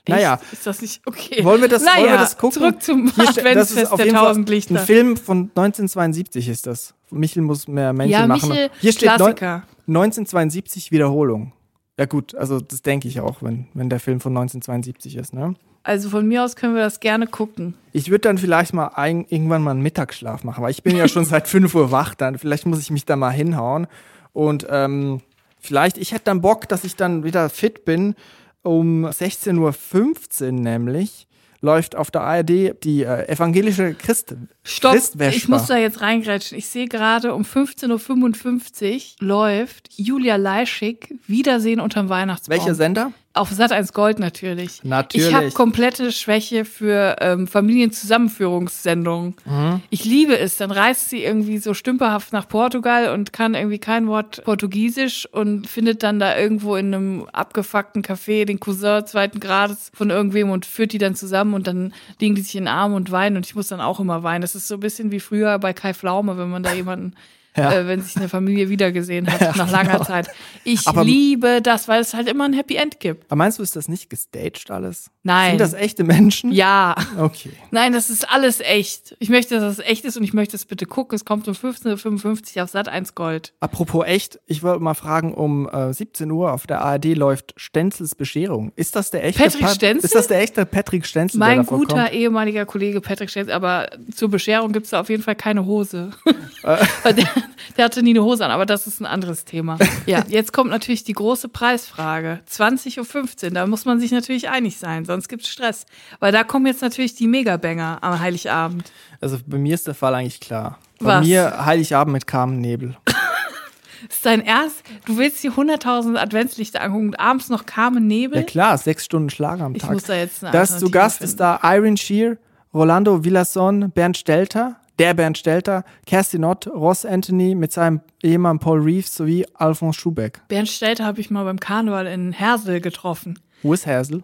Naja, 0.09 0.41
Ist 0.51 0.67
das 0.67 0.81
nicht 0.81 1.03
okay? 1.07 1.45
Wollen 1.45 1.61
wir 1.61 1.69
das, 1.69 1.83
naja, 1.83 2.01
wollen 2.01 2.13
wir 2.13 2.19
das 2.19 2.37
gucken? 2.37 2.61
Zurück 2.61 2.83
zum 2.83 3.13
Hier 3.15 3.29
Adventsfest 3.29 3.93
auf 3.93 4.01
der 4.01 4.13
tausend 4.13 4.49
Lichter. 4.49 4.81
Ein 4.81 4.87
Film 4.87 5.17
von 5.17 5.51
1972 5.55 6.49
ist 6.49 6.67
das. 6.67 6.95
Michel 7.11 7.43
muss 7.43 7.69
mehr 7.69 7.93
Männchen 7.93 8.21
ja, 8.21 8.27
machen. 8.27 8.49
Michel, 8.49 8.71
Hier 8.81 8.93
steht 8.93 9.15
Klassiker. 9.15 9.63
1972 9.87 10.93
Wiederholung. 10.93 11.53
Ja 11.99 12.07
gut, 12.07 12.35
also 12.35 12.61
das 12.61 12.83
denke 12.83 13.09
ich 13.09 13.21
auch, 13.21 13.43
wenn, 13.43 13.67
wenn 13.75 13.91
der 13.91 14.01
Film 14.01 14.21
von 14.21 14.33
1972 14.33 15.17
ist. 15.17 15.35
Ne? 15.35 15.55
Also 15.83 16.11
von 16.11 16.27
mir 16.27 16.45
aus 16.45 16.57
können 16.57 16.75
wir 16.75 16.83
das 16.83 17.01
gerne 17.01 17.27
gucken. 17.27 17.75
Ich 17.93 18.11
würde 18.11 18.21
dann 18.21 18.39
vielleicht 18.39 18.73
mal 18.75 18.89
ein, 18.95 19.27
irgendwann 19.29 19.63
mal 19.63 19.73
einen 19.73 19.83
Mittagsschlaf 19.83 20.45
machen, 20.45 20.63
weil 20.63 20.71
ich 20.71 20.83
bin 20.83 20.97
ja 20.97 21.09
schon 21.09 21.25
seit 21.27 21.49
5 21.49 21.75
Uhr 21.75 21.91
wach, 21.91 22.15
dann 22.15 22.39
vielleicht 22.39 22.67
muss 22.67 22.81
ich 22.81 22.91
mich 22.91 23.05
da 23.05 23.17
mal 23.17 23.31
hinhauen. 23.31 23.87
Und 24.33 24.67
ähm, 24.71 25.21
vielleicht, 25.59 25.99
ich 25.99 26.13
hätte 26.13 26.25
dann 26.25 26.41
Bock, 26.41 26.69
dass 26.69 26.85
ich 26.85 26.97
dann 26.97 27.25
wieder 27.25 27.49
fit 27.49 27.85
bin. 27.85 28.15
Um 28.63 29.07
16.15 29.07 30.45
Uhr 30.45 30.53
nämlich 30.53 31.27
läuft 31.63 31.95
auf 31.97 32.11
der 32.11 32.23
ARD 32.23 32.85
die 32.85 33.03
äh, 33.03 33.29
evangelische 33.29 33.95
Christ 33.95 34.35
Stopp, 34.65 34.93
Christwesper. 34.93 35.37
ich 35.37 35.49
muss 35.49 35.67
da 35.67 35.77
jetzt 35.77 36.01
reingrätschen. 36.01 36.57
Ich 36.57 36.67
sehe 36.67 36.87
gerade 36.87 37.35
um 37.35 37.43
15.55 37.43 39.21
Uhr 39.21 39.27
läuft 39.27 39.91
Julia 39.97 40.37
Leischig 40.37 41.15
Wiedersehen 41.27 41.81
unterm 41.81 42.09
Weihnachtsbaum. 42.09 42.59
Welcher 42.59 42.75
Sender? 42.75 43.13
Auf 43.33 43.51
Sat 43.51 43.71
1 43.71 43.93
Gold 43.93 44.19
natürlich. 44.19 44.83
Natürlich. 44.83 45.29
Ich 45.29 45.35
habe 45.35 45.53
komplette 45.53 46.11
Schwäche 46.11 46.65
für 46.65 47.15
ähm, 47.21 47.47
Familienzusammenführungssendungen. 47.47 49.37
Mhm. 49.45 49.83
Ich 49.89 50.05
liebe 50.05 50.37
es. 50.37 50.57
Dann 50.57 50.73
reist 50.73 51.11
sie 51.11 51.23
irgendwie 51.23 51.59
so 51.59 51.73
stümperhaft 51.73 52.33
nach 52.33 52.49
Portugal 52.49 53.15
und 53.15 53.33
kann 53.33 53.55
irgendwie 53.55 53.79
kein 53.79 54.09
Wort 54.09 54.43
Portugiesisch 54.45 55.29
und 55.31 55.69
findet 55.69 56.03
dann 56.03 56.19
da 56.19 56.37
irgendwo 56.37 56.75
in 56.75 56.93
einem 56.93 57.27
abgefuckten 57.33 58.03
Café 58.03 58.47
den 58.47 58.59
Cousin 58.59 59.07
zweiten 59.07 59.39
Grades 59.39 59.93
von 59.95 60.11
irgendwem 60.11 60.51
und 60.51 60.67
führt 60.67 60.93
die 60.93 60.99
dann 60.99 61.15
zusammen 61.15 61.55
und 61.55 61.69
dann 61.69 61.95
liegen 62.19 62.35
die 62.35 62.43
sich 62.43 62.57
in 62.57 62.65
den 62.65 62.75
Arm 62.75 62.95
und 62.95 63.13
weinen 63.13 63.37
und 63.37 63.47
ich 63.47 63.55
muss 63.55 63.69
dann 63.69 63.81
auch 63.81 64.01
immer 64.01 64.25
weinen. 64.25 64.43
Das 64.43 64.57
ist 64.57 64.67
so 64.67 64.75
ein 64.75 64.81
bisschen 64.81 65.13
wie 65.13 65.21
früher 65.21 65.57
bei 65.61 65.73
Kai 65.73 65.95
Pflaume, 65.95 66.37
wenn 66.37 66.51
man 66.51 66.65
da 66.65 66.73
jemanden 66.73 67.15
Ja. 67.61 67.73
äh, 67.73 67.87
wenn 67.87 68.01
sich 68.03 68.17
eine 68.17 68.29
Familie 68.29 68.69
wiedergesehen 68.69 69.31
hat 69.31 69.41
nach 69.57 69.71
langer 69.71 69.93
genau. 69.93 70.05
Zeit. 70.05 70.29
Ich 70.65 70.87
Aber- 70.89 71.05
liebe 71.05 71.61
das, 71.63 71.89
weil 71.89 72.01
es 72.01 72.15
halt 72.15 72.29
immer 72.29 72.45
ein 72.45 72.53
Happy 72.53 72.77
End 72.77 73.01
gibt. 73.01 73.25
Aber 73.27 73.37
meinst 73.37 73.59
du, 73.59 73.63
ist 73.63 73.77
das 73.77 73.89
nicht 73.89 74.11
gestaged 74.11 74.71
alles? 74.71 75.11
Nein. 75.23 75.51
Sind 75.51 75.61
das 75.61 75.75
echte 75.75 76.03
Menschen? 76.03 76.51
Ja. 76.51 76.95
Okay. 77.19 77.51
Nein, 77.71 77.93
das 77.93 78.09
ist 78.09 78.31
alles 78.33 78.61
echt. 78.61 79.15
Ich 79.19 79.29
möchte, 79.29 79.61
dass 79.61 79.79
es 79.79 79.85
echt 79.85 80.05
ist 80.07 80.17
und 80.17 80.25
ich 80.25 80.33
möchte 80.33 80.57
es 80.57 80.65
bitte 80.65 80.87
gucken. 80.87 81.15
Es 81.15 81.27
kommt 81.27 81.47
um 81.47 81.53
15.55 81.55 82.57
Uhr 82.57 82.65
auf 82.65 82.71
Sat 82.71 82.89
1 82.89 83.15
Gold. 83.15 83.53
Apropos 83.61 84.07
echt, 84.07 84.41
ich 84.47 84.63
wollte 84.63 84.83
mal 84.83 84.95
fragen, 84.95 85.35
um 85.35 85.69
äh, 85.69 85.93
17 85.93 86.31
Uhr 86.31 86.53
auf 86.53 86.67
der 86.67 86.81
ARD 86.81 87.15
läuft 87.17 87.53
Stenzels 87.57 88.15
Bescherung. 88.15 88.73
Ist 88.77 88.97
das 88.97 89.11
der 89.11 89.25
echte 89.25 89.43
Patrick 89.43 89.61
Pat- 89.63 89.75
Stenzel? 89.75 90.05
Ist 90.07 90.15
das 90.15 90.27
der 90.29 90.41
echte 90.41 90.65
Patrick 90.65 91.05
Stenzel, 91.05 91.39
der 91.39 91.49
Mein 91.49 91.67
guter 91.67 92.05
kommt? 92.05 92.13
ehemaliger 92.15 92.65
Kollege 92.65 93.03
Patrick 93.03 93.29
Stenz, 93.29 93.51
aber 93.51 93.91
zur 94.15 94.31
Bescherung 94.31 94.73
gibt's 94.73 94.91
da 94.91 95.01
auf 95.01 95.11
jeden 95.11 95.23
Fall 95.23 95.37
keine 95.37 95.67
Hose. 95.67 96.11
Weil 96.63 97.15
der, 97.15 97.29
der 97.77 97.85
hatte 97.85 98.03
nie 98.03 98.11
eine 98.11 98.23
Hose 98.25 98.45
an, 98.45 98.51
aber 98.51 98.65
das 98.67 98.87
ist 98.87 99.01
ein 99.01 99.07
anderes 99.07 99.45
Thema. 99.45 99.79
Ja, 100.07 100.25
jetzt 100.29 100.53
kommt 100.53 100.71
natürlich 100.71 101.05
die 101.05 101.13
große 101.13 101.49
Preisfrage. 101.49 102.41
20.15 102.51 103.45
Uhr, 103.45 103.51
da 103.51 103.67
muss 103.67 103.85
man 103.85 104.01
sich 104.01 104.13
natürlich 104.13 104.49
einig 104.49 104.79
sein, 104.79 105.05
sonst 105.11 105.29
gibt's 105.29 105.49
Stress. 105.49 105.87
Weil 106.21 106.31
da 106.33 106.45
kommen 106.45 106.67
jetzt 106.67 106.83
natürlich 106.83 107.15
die 107.15 107.27
Megabanger 107.27 107.99
am 108.03 108.21
Heiligabend. 108.21 108.93
Also 109.21 109.39
bei 109.47 109.59
mir 109.59 109.75
ist 109.75 109.87
der 109.87 109.95
Fall 109.95 110.15
eigentlich 110.15 110.41
klar. 110.41 110.79
Bei 111.01 111.19
Was? 111.21 111.27
mir 111.27 111.65
Heiligabend 111.67 112.13
mit 112.13 112.27
Carmen 112.27 112.61
Nebel. 112.61 112.97
ist 114.09 114.25
dein 114.25 114.41
Erst, 114.41 114.83
du 115.07 115.17
willst 115.19 115.43
dir 115.43 115.53
100.000 115.53 116.17
Adventslichter 116.17 116.81
angucken 116.83 117.09
und 117.09 117.21
abends 117.21 117.49
noch 117.49 117.67
Carmen 117.67 118.07
Nebel? 118.07 118.39
Ja 118.39 118.45
klar, 118.45 118.79
sechs 118.79 119.05
Stunden 119.05 119.31
Schlager 119.31 119.65
am 119.65 119.75
Ich 119.75 119.83
Tag. 119.83 119.93
muss 119.93 120.05
da 120.05 120.15
jetzt 120.15 120.43
eine 120.45 120.53
das 120.53 120.79
zu 120.79 120.91
Gast 120.91 121.19
finden. 121.19 121.31
ist 121.31 121.41
da 121.41 121.61
Irene 121.63 121.97
Shear, 121.97 122.37
Rolando 122.73 123.25
Villason, 123.25 123.91
Bernd 123.91 124.17
Stelter, 124.17 124.77
der 124.99 125.15
Bernd 125.15 125.39
Stelter, 125.39 125.85
Kerstin 126.07 126.45
Ott, 126.45 126.67
Ross 126.67 127.05
Anthony 127.07 127.55
mit 127.55 127.73
seinem 127.73 128.01
Ehemann 128.23 128.59
Paul 128.59 128.81
Reeves 128.81 129.15
sowie 129.15 129.47
Alphonse 129.55 129.99
Schubeck. 129.99 130.43
Bernd 130.49 130.69
Stelter 130.69 131.05
habe 131.05 131.21
ich 131.21 131.31
mal 131.31 131.45
beim 131.45 131.59
Karneval 131.59 132.07
in 132.07 132.33
Hersel 132.33 132.81
getroffen. 132.81 133.39
Wo 133.63 133.73
ist 133.73 133.87
Hazel? 133.87 134.23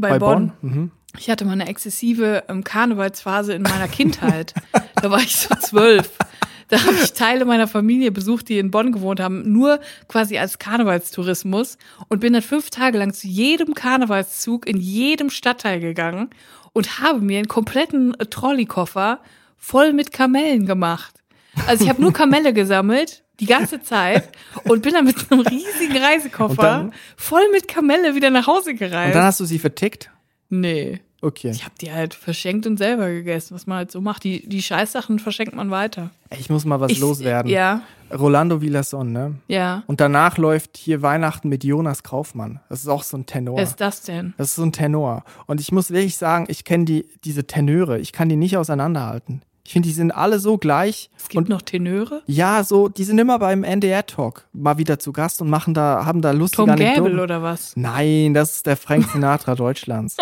Bei, 0.00 0.18
Bonn. 0.18 0.52
Mhm. 0.62 0.90
Ich 1.18 1.30
hatte 1.30 1.44
mal 1.44 1.52
eine 1.52 1.68
exzessive 1.68 2.44
ähm, 2.48 2.64
Karnevalsphase 2.64 3.52
in 3.52 3.62
meiner 3.62 3.88
Kindheit. 3.88 4.54
da 5.02 5.10
war 5.10 5.20
ich 5.20 5.36
so 5.36 5.54
zwölf. 5.56 6.10
Da 6.68 6.84
habe 6.84 6.96
ich 7.02 7.14
Teile 7.14 7.46
meiner 7.46 7.66
Familie 7.66 8.12
besucht, 8.12 8.48
die 8.50 8.58
in 8.58 8.70
Bonn 8.70 8.92
gewohnt 8.92 9.20
haben, 9.20 9.50
nur 9.50 9.80
quasi 10.06 10.36
als 10.36 10.58
Karnevalstourismus 10.58 11.78
und 12.08 12.20
bin 12.20 12.34
dann 12.34 12.42
fünf 12.42 12.68
Tage 12.68 12.98
lang 12.98 13.14
zu 13.14 13.26
jedem 13.26 13.74
Karnevalszug 13.74 14.68
in 14.68 14.76
jedem 14.76 15.30
Stadtteil 15.30 15.80
gegangen 15.80 16.28
und 16.74 17.00
habe 17.00 17.20
mir 17.20 17.38
einen 17.38 17.48
kompletten 17.48 18.14
Trolleykoffer 18.18 19.20
voll 19.56 19.94
mit 19.94 20.12
Kamellen 20.12 20.66
gemacht. 20.66 21.22
Also 21.66 21.84
ich 21.84 21.90
habe 21.90 22.02
nur 22.02 22.12
Kamelle 22.12 22.52
gesammelt 22.52 23.24
die 23.40 23.46
ganze 23.46 23.80
Zeit 23.82 24.28
und 24.64 24.82
bin 24.82 24.92
dann 24.94 25.04
mit 25.04 25.16
einem 25.30 25.40
riesigen 25.42 25.96
Reisekoffer 25.96 26.50
Und 26.50 26.58
dann- 26.62 26.92
voll 27.16 27.42
mit 27.52 27.68
Kamelle 27.68 28.14
wieder 28.14 28.30
nach 28.30 28.46
Hause 28.46 28.70
Und 28.70 28.78
gereist. 28.78 29.14
dann 29.14 29.24
hast 29.24 29.40
du 29.40 29.44
sie 29.44 29.58
vertickt? 29.58 30.10
nee. 30.48 31.00
Okay. 31.20 31.50
Ich 31.50 31.64
habe 31.64 31.74
die 31.80 31.90
halt 31.92 32.14
verschenkt 32.14 32.64
und 32.68 32.76
selber 32.76 33.08
gegessen, 33.10 33.52
was 33.56 33.66
man 33.66 33.78
halt 33.78 33.90
so 33.90 34.00
macht. 34.00 34.22
Die, 34.22 34.48
die 34.48 34.62
Scheißsachen 34.62 35.18
verschenkt 35.18 35.52
man 35.52 35.68
weiter. 35.68 36.10
Ich 36.38 36.48
muss 36.48 36.64
mal 36.64 36.78
was 36.78 36.92
Ich- 36.92 37.00
loswerden. 37.00 37.50
Ja, 37.50 37.80
Rolando 38.16 38.60
Villason, 38.60 39.10
ne? 39.10 39.34
ja. 39.48 39.82
Und 39.88 40.00
danach 40.00 40.38
läuft 40.38 40.76
hier 40.76 41.02
Weihnachten 41.02 41.48
mit 41.48 41.64
Jonas 41.64 42.04
Kaufmann. 42.04 42.60
Das 42.68 42.82
ist 42.82 42.86
auch 42.88 43.02
so 43.02 43.16
ein 43.16 43.26
Tenor. 43.26 43.56
Wer 43.56 43.64
ist 43.64 43.80
das 43.80 44.02
denn? 44.02 44.32
Das 44.36 44.50
ist 44.50 44.54
so 44.54 44.62
ein 44.62 44.70
Tenor. 44.70 45.24
Und 45.48 45.60
ich 45.60 45.72
muss 45.72 45.90
wirklich 45.90 46.16
sagen, 46.16 46.46
ich 46.48 46.62
kenne 46.64 46.84
die, 46.84 47.04
diese 47.24 47.48
Tenöre, 47.48 47.98
ich 47.98 48.12
kann 48.12 48.28
die 48.28 48.36
nicht 48.36 48.56
auseinanderhalten. 48.56 49.42
Ich 49.68 49.74
finde, 49.74 49.86
die 49.86 49.92
sind 49.92 50.12
alle 50.12 50.38
so 50.38 50.56
gleich. 50.56 51.10
Es 51.14 51.28
gibt 51.28 51.50
noch 51.50 51.60
Tenöre. 51.60 52.22
Ja, 52.24 52.64
so, 52.64 52.88
die 52.88 53.04
sind 53.04 53.18
immer 53.18 53.38
beim 53.38 53.64
NDR-Talk 53.64 54.48
mal 54.54 54.78
wieder 54.78 54.98
zu 54.98 55.12
Gast 55.12 55.42
und 55.42 55.50
machen 55.50 55.74
da, 55.74 56.06
haben 56.06 56.22
da 56.22 56.30
lustige 56.30 56.62
Tom 56.62 56.70
Anekdoten. 56.70 57.04
Gäbel 57.04 57.20
oder 57.20 57.42
was? 57.42 57.76
Nein, 57.76 58.32
das 58.32 58.54
ist 58.54 58.66
der 58.66 58.78
Frank 58.78 59.04
Sinatra 59.12 59.56
Deutschlands. 59.56 60.16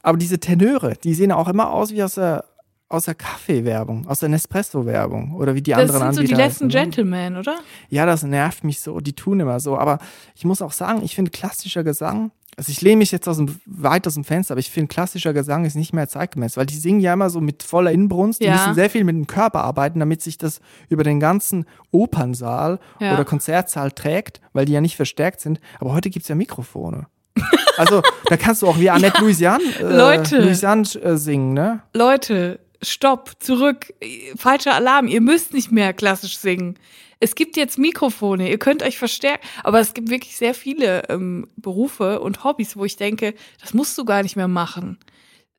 Aber 0.00 0.16
diese 0.16 0.40
Tenöre, 0.40 0.94
die 1.04 1.12
sehen 1.12 1.32
auch 1.32 1.48
immer 1.48 1.70
aus 1.70 1.92
wie 1.92 2.02
aus 2.02 2.14
der, 2.14 2.46
aus 2.88 3.04
der 3.04 3.14
Kaffeewerbung, 3.14 4.06
aus 4.06 4.20
der 4.20 4.30
Nespresso-Werbung 4.30 5.34
oder 5.34 5.54
wie 5.54 5.60
die 5.60 5.72
Das 5.72 5.80
anderen 5.80 6.14
sind 6.14 6.26
so 6.26 6.34
die 6.34 6.40
letzten? 6.40 6.68
Gentlemen, 6.70 7.36
oder? 7.36 7.58
Ja, 7.90 8.06
das 8.06 8.22
nervt 8.22 8.64
mich 8.64 8.80
so. 8.80 9.00
Die 9.00 9.12
tun 9.12 9.38
immer 9.40 9.60
so. 9.60 9.76
Aber 9.76 9.98
ich 10.34 10.46
muss 10.46 10.62
auch 10.62 10.72
sagen, 10.72 11.02
ich 11.02 11.14
finde 11.14 11.30
klassischer 11.30 11.84
Gesang, 11.84 12.30
also 12.58 12.70
ich 12.72 12.80
lehne 12.82 12.96
mich 12.96 13.12
jetzt 13.12 13.28
aus 13.28 13.36
dem, 13.36 13.54
weit 13.66 14.06
aus 14.08 14.14
dem 14.14 14.24
Fenster, 14.24 14.52
aber 14.52 14.58
ich 14.58 14.70
finde 14.70 14.88
klassischer 14.88 15.32
Gesang 15.32 15.64
ist 15.64 15.76
nicht 15.76 15.92
mehr 15.94 16.08
zeitgemäß, 16.08 16.56
weil 16.56 16.66
die 16.66 16.76
singen 16.76 16.98
ja 17.00 17.12
immer 17.12 17.30
so 17.30 17.40
mit 17.40 17.62
voller 17.62 17.92
Inbrunst. 17.92 18.40
Die 18.40 18.46
Ja. 18.46 18.52
müssen 18.56 18.74
sehr 18.74 18.90
viel 18.90 19.04
mit 19.04 19.14
dem 19.14 19.28
Körper 19.28 19.62
arbeiten, 19.62 20.00
damit 20.00 20.22
sich 20.22 20.38
das 20.38 20.60
über 20.88 21.04
den 21.04 21.20
ganzen 21.20 21.64
Opernsaal 21.92 22.80
Ja. 23.00 23.14
oder 23.14 23.24
Konzertsaal 23.24 23.92
trägt, 23.92 24.40
weil 24.52 24.64
die 24.64 24.72
ja 24.72 24.80
nicht 24.80 24.96
verstärkt 24.96 25.40
sind. 25.40 25.60
Aber 25.78 25.92
heute 25.92 26.10
gibt's 26.10 26.28
ja 26.28 26.34
Mikrofone. 26.34 27.06
Also, 27.76 28.02
da 28.24 28.36
kannst 28.36 28.62
du 28.62 28.66
auch 28.66 28.80
wie 28.80 28.90
Annette 28.90 29.20
Louisiane, 29.20 29.62
äh, 29.78 29.82
Leute. 29.84 30.40
Louisiane 30.40 30.82
äh, 31.00 31.16
singen, 31.16 31.52
ne? 31.54 31.80
Leute, 31.94 32.58
stopp, 32.82 33.34
zurück. 33.38 33.94
Falscher 34.36 34.74
Alarm. 34.74 35.06
Ihr 35.06 35.20
müsst 35.20 35.54
nicht 35.54 35.70
mehr 35.70 35.92
klassisch 35.92 36.38
singen. 36.38 36.74
Es 37.20 37.34
gibt 37.34 37.56
jetzt 37.56 37.78
Mikrofone, 37.78 38.48
ihr 38.48 38.58
könnt 38.58 38.82
euch 38.82 38.98
verstärken, 38.98 39.46
aber 39.64 39.80
es 39.80 39.94
gibt 39.94 40.10
wirklich 40.10 40.36
sehr 40.36 40.54
viele 40.54 41.08
ähm, 41.08 41.48
Berufe 41.56 42.20
und 42.20 42.44
Hobbys, 42.44 42.76
wo 42.76 42.84
ich 42.84 42.96
denke, 42.96 43.34
das 43.60 43.74
musst 43.74 43.96
du 43.98 44.04
gar 44.04 44.22
nicht 44.22 44.36
mehr 44.36 44.48
machen. 44.48 44.98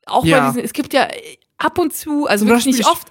Auch 0.06 0.24
Ja. 0.26 0.40
bei 0.40 0.48
diesen, 0.48 0.64
es 0.64 0.74
gibt 0.74 0.94
ja 0.94 1.04
äh, 1.06 1.38
ab 1.58 1.78
und 1.78 1.94
zu, 1.94 2.28
also 2.28 2.48
wirklich 2.48 2.78
nicht 2.78 2.88
oft, 2.88 3.08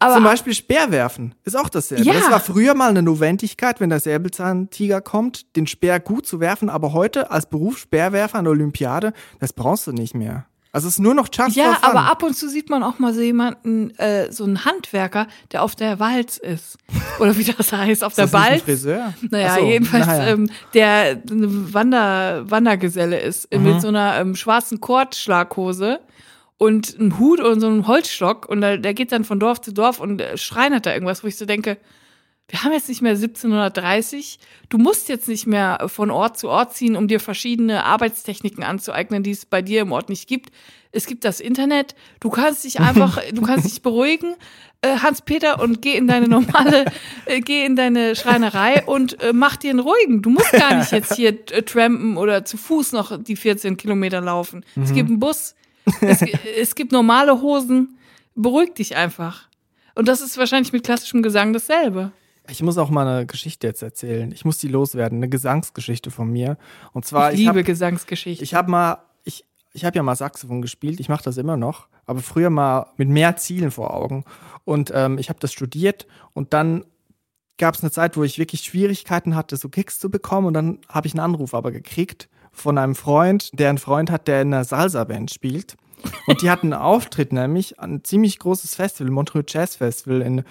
aber 0.00 0.14
Zum 0.14 0.24
Beispiel 0.24 0.54
Speerwerfen 0.54 1.34
ist 1.44 1.56
auch 1.56 1.68
dasselbe. 1.68 2.04
Ja. 2.04 2.12
Das 2.12 2.30
war 2.30 2.38
früher 2.38 2.74
mal 2.74 2.90
eine 2.90 3.02
Notwendigkeit, 3.02 3.80
wenn 3.80 3.90
der 3.90 3.98
Säbelzahntiger 3.98 5.00
kommt, 5.00 5.56
den 5.56 5.66
Speer 5.66 5.98
gut 5.98 6.24
zu 6.24 6.38
werfen, 6.38 6.68
aber 6.68 6.92
heute 6.92 7.32
als 7.32 7.48
Beruf 7.48 7.78
Speerwerfer 7.78 8.38
an 8.38 8.44
der 8.44 8.52
Olympiade, 8.52 9.12
das 9.40 9.52
brauchst 9.52 9.88
du 9.88 9.92
nicht 9.92 10.14
mehr. 10.14 10.46
Also 10.70 10.86
es 10.88 10.94
ist 10.94 11.00
nur 11.00 11.14
noch 11.14 11.28
just 11.32 11.56
Ja, 11.56 11.72
for 11.72 11.74
fun. 11.76 11.84
aber 11.96 12.10
ab 12.10 12.22
und 12.22 12.36
zu 12.36 12.48
sieht 12.48 12.68
man 12.68 12.82
auch 12.82 12.98
mal 12.98 13.14
so 13.14 13.20
jemanden, 13.22 13.90
äh, 13.98 14.30
so 14.30 14.44
einen 14.44 14.64
Handwerker, 14.66 15.26
der 15.52 15.62
auf 15.62 15.74
der 15.74 15.98
Walz 15.98 16.36
ist. 16.36 16.76
Oder 17.20 17.36
wie 17.38 17.44
das 17.44 17.72
heißt, 17.72 18.04
auf 18.04 18.12
ist 18.12 18.18
der 18.18 18.26
das 18.26 18.32
nicht 18.32 18.42
ein 18.42 18.50
Balz. 18.50 18.62
Friseur? 18.62 19.14
Naja, 19.30 19.54
so, 19.54 19.60
jedenfalls, 19.64 20.06
naja. 20.06 20.26
ähm, 20.26 20.50
der 20.74 21.22
eine 21.30 21.74
Wander, 21.74 22.50
Wandergeselle 22.50 23.18
ist, 23.18 23.46
äh, 23.46 23.58
Mhm. 23.58 23.64
mit 23.64 23.80
so 23.80 23.88
einer 23.88 24.16
ähm, 24.20 24.36
schwarzen 24.36 24.80
Kordschlaghose 24.80 26.00
und 26.58 26.96
einen 26.98 27.18
Hut 27.18 27.40
und 27.40 27.60
so 27.60 27.66
einen 27.66 27.86
Holzstock 27.86 28.46
und 28.48 28.60
der, 28.60 28.78
der 28.78 28.92
geht 28.94 29.10
dann 29.12 29.24
von 29.24 29.40
Dorf 29.40 29.60
zu 29.60 29.72
Dorf 29.72 30.00
und 30.00 30.20
äh, 30.20 30.36
schreinert 30.36 30.86
da 30.86 30.92
irgendwas, 30.92 31.22
wo 31.24 31.28
ich 31.28 31.36
so 31.36 31.46
denke, 31.46 31.78
wir 32.48 32.64
haben 32.64 32.72
jetzt 32.72 32.88
nicht 32.88 33.02
mehr 33.02 33.12
1730. 33.12 34.38
Du 34.70 34.78
musst 34.78 35.10
jetzt 35.10 35.28
nicht 35.28 35.46
mehr 35.46 35.84
von 35.88 36.10
Ort 36.10 36.38
zu 36.38 36.48
Ort 36.48 36.74
ziehen, 36.74 36.96
um 36.96 37.06
dir 37.06 37.20
verschiedene 37.20 37.84
Arbeitstechniken 37.84 38.64
anzueignen, 38.64 39.22
die 39.22 39.32
es 39.32 39.44
bei 39.44 39.60
dir 39.60 39.82
im 39.82 39.92
Ort 39.92 40.08
nicht 40.08 40.26
gibt. 40.26 40.50
Es 40.90 41.06
gibt 41.06 41.26
das 41.26 41.40
Internet. 41.40 41.94
Du 42.20 42.30
kannst 42.30 42.64
dich 42.64 42.80
einfach, 42.80 43.20
du 43.34 43.42
kannst 43.42 43.66
dich 43.66 43.82
beruhigen, 43.82 44.34
äh, 44.80 44.96
Hans-Peter, 44.96 45.60
und 45.60 45.82
geh 45.82 45.94
in 45.94 46.06
deine 46.06 46.26
normale, 46.26 46.86
äh, 47.26 47.40
geh 47.40 47.66
in 47.66 47.76
deine 47.76 48.16
Schreinerei 48.16 48.82
und 48.86 49.20
äh, 49.22 49.34
mach 49.34 49.56
dir 49.56 49.70
einen 49.70 49.80
ruhigen. 49.80 50.22
Du 50.22 50.30
musst 50.30 50.52
gar 50.52 50.74
nicht 50.74 50.92
jetzt 50.92 51.16
hier 51.16 51.30
äh, 51.50 51.62
trampen 51.62 52.16
oder 52.16 52.46
zu 52.46 52.56
Fuß 52.56 52.92
noch 52.92 53.22
die 53.22 53.36
14 53.36 53.76
Kilometer 53.76 54.22
laufen. 54.22 54.64
Es 54.82 54.94
gibt 54.94 55.10
einen 55.10 55.20
Bus, 55.20 55.54
es, 56.00 56.22
es 56.58 56.74
gibt 56.74 56.92
normale 56.92 57.42
Hosen. 57.42 57.98
Beruhig 58.34 58.72
dich 58.74 58.96
einfach. 58.96 59.48
Und 59.94 60.08
das 60.08 60.20
ist 60.20 60.38
wahrscheinlich 60.38 60.72
mit 60.72 60.84
klassischem 60.84 61.22
Gesang 61.22 61.52
dasselbe. 61.52 62.12
Ich 62.50 62.62
muss 62.62 62.78
auch 62.78 62.90
mal 62.90 63.06
eine 63.06 63.26
Geschichte 63.26 63.66
jetzt 63.66 63.82
erzählen. 63.82 64.32
Ich 64.32 64.44
muss 64.44 64.58
die 64.58 64.68
loswerden, 64.68 65.18
eine 65.18 65.28
Gesangsgeschichte 65.28 66.10
von 66.10 66.30
mir. 66.30 66.56
Und 66.92 67.04
zwar, 67.04 67.28
Ich 67.28 67.34
ich, 67.34 67.38
liebe 67.40 67.50
habe 67.50 67.64
Gesangsgeschichten. 67.64 68.42
ich 68.42 68.54
hab 68.54 68.68
mal, 68.68 68.98
ich, 69.24 69.44
ich 69.72 69.84
habe 69.84 69.96
ja 69.96 70.02
mal 70.02 70.16
Saxophon 70.16 70.62
gespielt. 70.62 71.00
Ich 71.00 71.08
mache 71.08 71.22
das 71.22 71.36
immer 71.36 71.56
noch, 71.56 71.88
aber 72.06 72.20
früher 72.20 72.50
mal 72.50 72.86
mit 72.96 73.08
mehr 73.08 73.36
Zielen 73.36 73.70
vor 73.70 73.92
Augen. 73.92 74.24
Und 74.64 74.90
ähm, 74.94 75.18
ich 75.18 75.28
habe 75.28 75.38
das 75.40 75.52
studiert 75.52 76.06
und 76.32 76.54
dann 76.54 76.84
gab 77.58 77.74
es 77.74 77.82
eine 77.82 77.90
Zeit, 77.90 78.16
wo 78.16 78.22
ich 78.22 78.38
wirklich 78.38 78.62
Schwierigkeiten 78.62 79.34
hatte, 79.34 79.56
so 79.56 79.68
Kicks 79.68 79.98
zu 79.98 80.10
bekommen. 80.10 80.46
Und 80.46 80.54
dann 80.54 80.78
habe 80.88 81.06
ich 81.06 81.12
einen 81.12 81.20
Anruf 81.20 81.52
aber 81.54 81.70
gekriegt 81.70 82.28
von 82.52 82.78
einem 82.78 82.94
Freund, 82.94 83.50
der 83.58 83.68
einen 83.68 83.78
Freund 83.78 84.10
hat, 84.10 84.26
der 84.26 84.42
in 84.42 84.54
einer 84.54 84.64
Salsa-Band 84.64 85.30
spielt. 85.30 85.76
Und 86.26 86.42
die 86.42 86.50
hatten 86.50 86.72
einen 86.72 86.80
Auftritt, 86.80 87.32
nämlich 87.32 87.78
ein 87.80 88.04
ziemlich 88.04 88.38
großes 88.38 88.76
Festival, 88.76 89.10
Montreux 89.10 89.52
Jazz 89.52 89.76
Festival 89.76 90.22
in, 90.22 90.44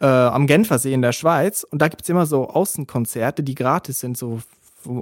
äh, 0.00 0.06
am 0.06 0.46
Genfersee 0.46 0.92
in 0.92 1.02
der 1.02 1.12
Schweiz. 1.12 1.64
Und 1.64 1.82
da 1.82 1.88
gibt's 1.88 2.08
immer 2.08 2.26
so 2.26 2.48
Außenkonzerte, 2.48 3.42
die 3.42 3.54
gratis 3.54 4.00
sind, 4.00 4.16
so 4.16 4.40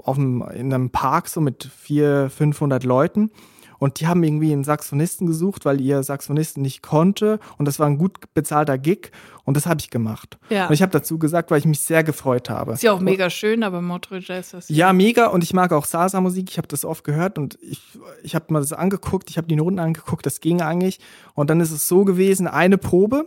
auf 0.05 0.16
dem, 0.16 0.42
in 0.55 0.72
einem 0.72 0.90
Park 0.90 1.28
so 1.28 1.40
mit 1.40 1.64
400, 1.64 2.32
500 2.32 2.84
Leuten. 2.84 3.30
Und 3.78 4.01
die 4.01 4.07
haben 4.07 4.22
irgendwie 4.22 4.53
einen 4.53 4.64
Saxophonisten 4.64 5.26
gesucht, 5.26 5.64
weil 5.64 5.80
ihr 5.80 6.03
Saxophonisten 6.03 6.62
nicht 6.62 6.82
konnte. 6.82 7.38
Und 7.59 7.66
das 7.66 7.78
war 7.78 7.86
ein 7.86 7.99
gut 7.99 8.18
bezahlter 8.32 8.78
Gig. 8.78 9.11
Und 9.44 9.57
das 9.57 9.66
habe 9.66 9.80
ich 9.80 9.90
gemacht. 9.90 10.38
Ja. 10.49 10.66
Und 10.66 10.72
ich 10.72 10.82
habe 10.82 10.92
dazu 10.92 11.18
gesagt, 11.18 11.51
weil 11.51 11.59
ich 11.59 11.66
mich 11.66 11.80
sehr 11.80 12.03
gefreut 12.03 12.49
habe. 12.49 12.72
ist 12.72 12.82
ja 12.82 12.92
auch 12.92 13.01
mega 13.01 13.28
schön, 13.28 13.62
aber 13.62 13.82
Montreux 13.82 14.26
Jazz 14.26 14.55
ist 14.55 14.70
Ja, 14.70 14.92
mega. 14.92 15.26
Und 15.26 15.44
ich 15.44 15.53
mag 15.53 15.72
auch 15.72 15.84
Salsa-Musik. 15.84 16.51
Ich 16.51 16.59
habe 16.59 16.68
das 16.68 16.84
oft 16.84 17.05
gehört 17.05 17.38
und 17.38 17.59
ich, 17.61 17.82
ich 18.22 18.34
habe 18.34 18.47
mal 18.49 18.61
das 18.61 18.72
angeguckt. 18.72 19.30
Ich 19.30 19.36
habe 19.36 19.47
die 19.47 19.57
Noten 19.57 19.78
angeguckt. 19.78 20.24
Das 20.24 20.40
ging 20.40 20.62
eigentlich. 20.62 20.99
Und 21.34 21.51
dann 21.51 21.61
ist 21.61 21.70
es 21.70 21.86
so 21.86 22.05
gewesen, 22.05 22.47
eine 22.47 22.78
Probe 22.78 23.26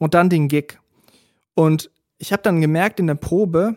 und 0.00 0.14
dann 0.14 0.28
den 0.28 0.48
Gig. 0.48 0.80
Und 1.54 1.90
ich 2.18 2.32
habe 2.32 2.42
dann 2.42 2.60
gemerkt 2.60 2.98
in 2.98 3.06
der 3.06 3.14
Probe, 3.14 3.76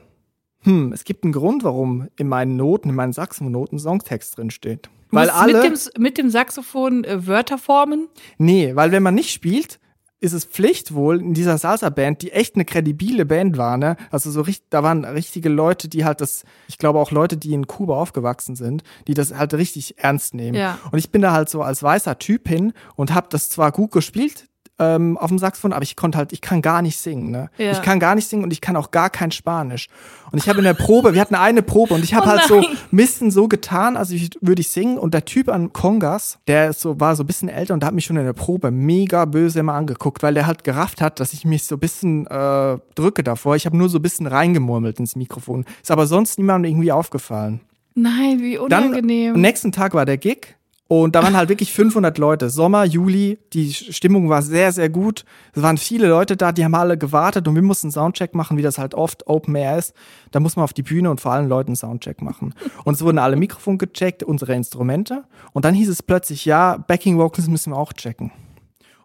hm, 0.61 0.91
es 0.93 1.03
gibt 1.03 1.23
einen 1.23 1.33
Grund, 1.33 1.63
warum 1.63 2.07
in 2.17 2.27
meinen 2.27 2.55
Noten, 2.55 2.89
in 2.89 2.95
meinen 2.95 3.13
Saxophon-Noten 3.13 3.77
Songtext 3.77 4.37
drin 4.37 4.49
steht. 4.49 4.87
Du 5.11 5.17
Weil 5.17 5.29
alle, 5.29 5.61
mit 5.61 5.63
dem, 5.63 6.01
mit 6.01 6.17
dem 6.17 6.29
Saxophon 6.31 7.03
äh, 7.03 7.27
Wörter 7.27 7.59
formen. 7.59 8.07
nee, 8.39 8.75
weil 8.75 8.91
wenn 8.91 9.03
man 9.03 9.13
nicht 9.13 9.31
spielt, 9.31 9.79
ist 10.21 10.31
es 10.31 10.45
Pflicht 10.45 10.93
wohl 10.93 11.19
in 11.19 11.33
dieser 11.33 11.57
Salsa-Band, 11.57 12.21
die 12.21 12.31
echt 12.31 12.55
eine 12.55 12.63
kredibile 12.63 13.25
Band 13.25 13.57
war, 13.57 13.77
ne? 13.77 13.97
Also 14.09 14.31
so 14.31 14.39
richtig, 14.39 14.69
da 14.69 14.81
waren 14.81 15.03
richtige 15.03 15.49
Leute, 15.49 15.89
die 15.89 16.05
halt 16.05 16.21
das, 16.21 16.45
ich 16.69 16.77
glaube 16.77 16.99
auch 16.99 17.11
Leute, 17.11 17.35
die 17.35 17.53
in 17.53 17.67
Kuba 17.67 17.97
aufgewachsen 17.97 18.55
sind, 18.55 18.83
die 19.07 19.13
das 19.13 19.35
halt 19.35 19.53
richtig 19.53 19.97
ernst 19.97 20.33
nehmen. 20.33 20.55
Ja. 20.55 20.79
Und 20.91 20.99
ich 20.99 21.11
bin 21.11 21.21
da 21.21 21.33
halt 21.33 21.49
so 21.49 21.61
als 21.61 21.83
weißer 21.83 22.17
Typ 22.19 22.47
hin 22.47 22.71
und 22.95 23.13
habe 23.13 23.27
das 23.29 23.49
zwar 23.49 23.73
gut 23.73 23.91
gespielt 23.91 24.47
ähm, 24.79 25.17
auf 25.17 25.29
dem 25.29 25.37
Saxophon, 25.37 25.71
aber 25.73 25.83
ich 25.83 25.95
konnte 25.95 26.17
halt, 26.17 26.33
ich 26.33 26.41
kann 26.41 26.61
gar 26.61 26.81
nicht 26.81 26.97
singen, 26.97 27.29
ne? 27.29 27.49
Ja. 27.57 27.71
Ich 27.71 27.81
kann 27.81 27.99
gar 27.99 28.15
nicht 28.15 28.27
singen 28.27 28.43
und 28.43 28.51
ich 28.51 28.59
kann 28.59 28.75
auch 28.75 28.91
gar 28.91 29.09
kein 29.09 29.31
Spanisch. 29.31 29.87
Und 30.31 30.39
ich 30.39 30.49
habe 30.49 30.57
in 30.59 30.63
der 30.63 30.73
Probe, 30.73 31.13
wir 31.13 31.21
hatten 31.21 31.35
eine 31.35 31.61
Probe 31.61 31.93
und 31.93 32.03
ich 32.03 32.13
habe 32.15 32.25
Oh 32.27 32.29
halt 32.31 32.43
so. 32.43 32.65
Misten 32.91 33.29
so 33.29 33.47
getan, 33.47 33.95
also 33.97 34.15
ich, 34.15 34.31
würde 34.41 34.61
ich 34.61 34.69
singen 34.69 34.97
und 34.97 35.13
der 35.13 35.25
Typ 35.25 35.49
an 35.49 35.73
Kongas, 35.73 36.39
der 36.47 36.69
ist 36.69 36.81
so 36.81 36.99
war 36.99 37.15
so 37.15 37.23
ein 37.23 37.27
bisschen 37.27 37.49
älter 37.49 37.73
und 37.75 37.81
der 37.81 37.87
hat 37.87 37.93
mich 37.93 38.05
schon 38.05 38.17
in 38.17 38.25
der 38.25 38.33
Probe 38.33 38.71
mega 38.71 39.25
böse 39.25 39.59
immer 39.59 39.73
angeguckt, 39.73 40.23
weil 40.23 40.33
der 40.33 40.47
halt 40.47 40.63
gerafft 40.63 41.01
hat, 41.01 41.19
dass 41.19 41.33
ich 41.33 41.45
mich 41.45 41.63
so 41.65 41.75
ein 41.75 41.79
bisschen 41.79 42.25
äh, 42.27 42.77
drücke 42.95 43.23
davor. 43.23 43.55
Ich 43.55 43.65
habe 43.67 43.77
nur 43.77 43.89
so 43.89 43.99
ein 43.99 44.01
bisschen 44.01 44.25
reingemurmelt 44.25 44.99
ins 44.99 45.15
Mikrofon. 45.15 45.65
Ist 45.81 45.91
aber 45.91 46.07
sonst 46.07 46.39
niemandem 46.39 46.71
irgendwie 46.71 46.91
aufgefallen. 46.91 47.61
Nein, 47.95 48.39
wie 48.39 48.55
Dann 48.69 48.85
unangenehm. 48.89 49.35
am 49.35 49.41
nächsten 49.41 49.71
Tag 49.71 49.93
war 49.93 50.05
der 50.05 50.17
Gig 50.17 50.55
und 50.87 51.15
da 51.15 51.23
waren 51.23 51.35
halt 51.35 51.49
wirklich 51.49 51.73
500 51.73 52.17
Leute. 52.17 52.49
Sommer, 52.49 52.83
Juli, 52.83 53.39
die 53.53 53.73
Stimmung 53.73 54.29
war 54.29 54.41
sehr, 54.41 54.71
sehr 54.71 54.89
gut. 54.89 55.23
Es 55.53 55.61
waren 55.61 55.77
viele 55.77 56.07
Leute 56.07 56.35
da, 56.35 56.51
die 56.51 56.63
haben 56.63 56.75
alle 56.75 56.97
gewartet 56.97 57.47
und 57.47 57.55
wir 57.55 57.61
mussten 57.61 57.89
Soundcheck 57.89 58.35
machen, 58.35 58.57
wie 58.57 58.61
das 58.61 58.77
halt 58.77 58.93
oft 58.93 59.25
Open 59.27 59.55
Air 59.55 59.77
ist. 59.77 59.93
Da 60.31 60.39
muss 60.39 60.55
man 60.55 60.63
auf 60.63 60.73
die 60.73 60.83
Bühne 60.83 61.09
und 61.09 61.21
vor 61.21 61.31
allen 61.31 61.47
Leuten 61.47 61.75
Soundcheck 61.75 62.21
machen. 62.21 62.53
Und 62.83 62.95
es 62.95 63.01
wurden 63.01 63.17
alle 63.17 63.37
Mikrofone 63.37 63.77
gecheckt, 63.77 64.23
unsere 64.23 64.53
Instrumente. 64.53 65.23
Und 65.53 65.65
dann 65.65 65.73
hieß 65.73 65.89
es 65.89 66.03
plötzlich, 66.03 66.45
ja, 66.45 66.77
Backing 66.77 67.17
Vocals 67.17 67.47
müssen 67.47 67.71
wir 67.71 67.77
auch 67.77 67.93
checken. 67.93 68.31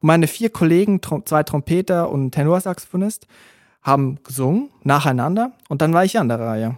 Und 0.00 0.06
meine 0.06 0.26
vier 0.26 0.50
Kollegen, 0.50 1.00
zwei 1.24 1.42
Trompeter 1.42 2.10
und 2.10 2.32
Tenorsaxophonist, 2.32 3.26
haben 3.82 4.18
gesungen 4.24 4.70
nacheinander 4.82 5.52
und 5.68 5.80
dann 5.80 5.94
war 5.94 6.04
ich 6.04 6.18
an 6.18 6.28
der 6.28 6.40
Reihe. 6.40 6.76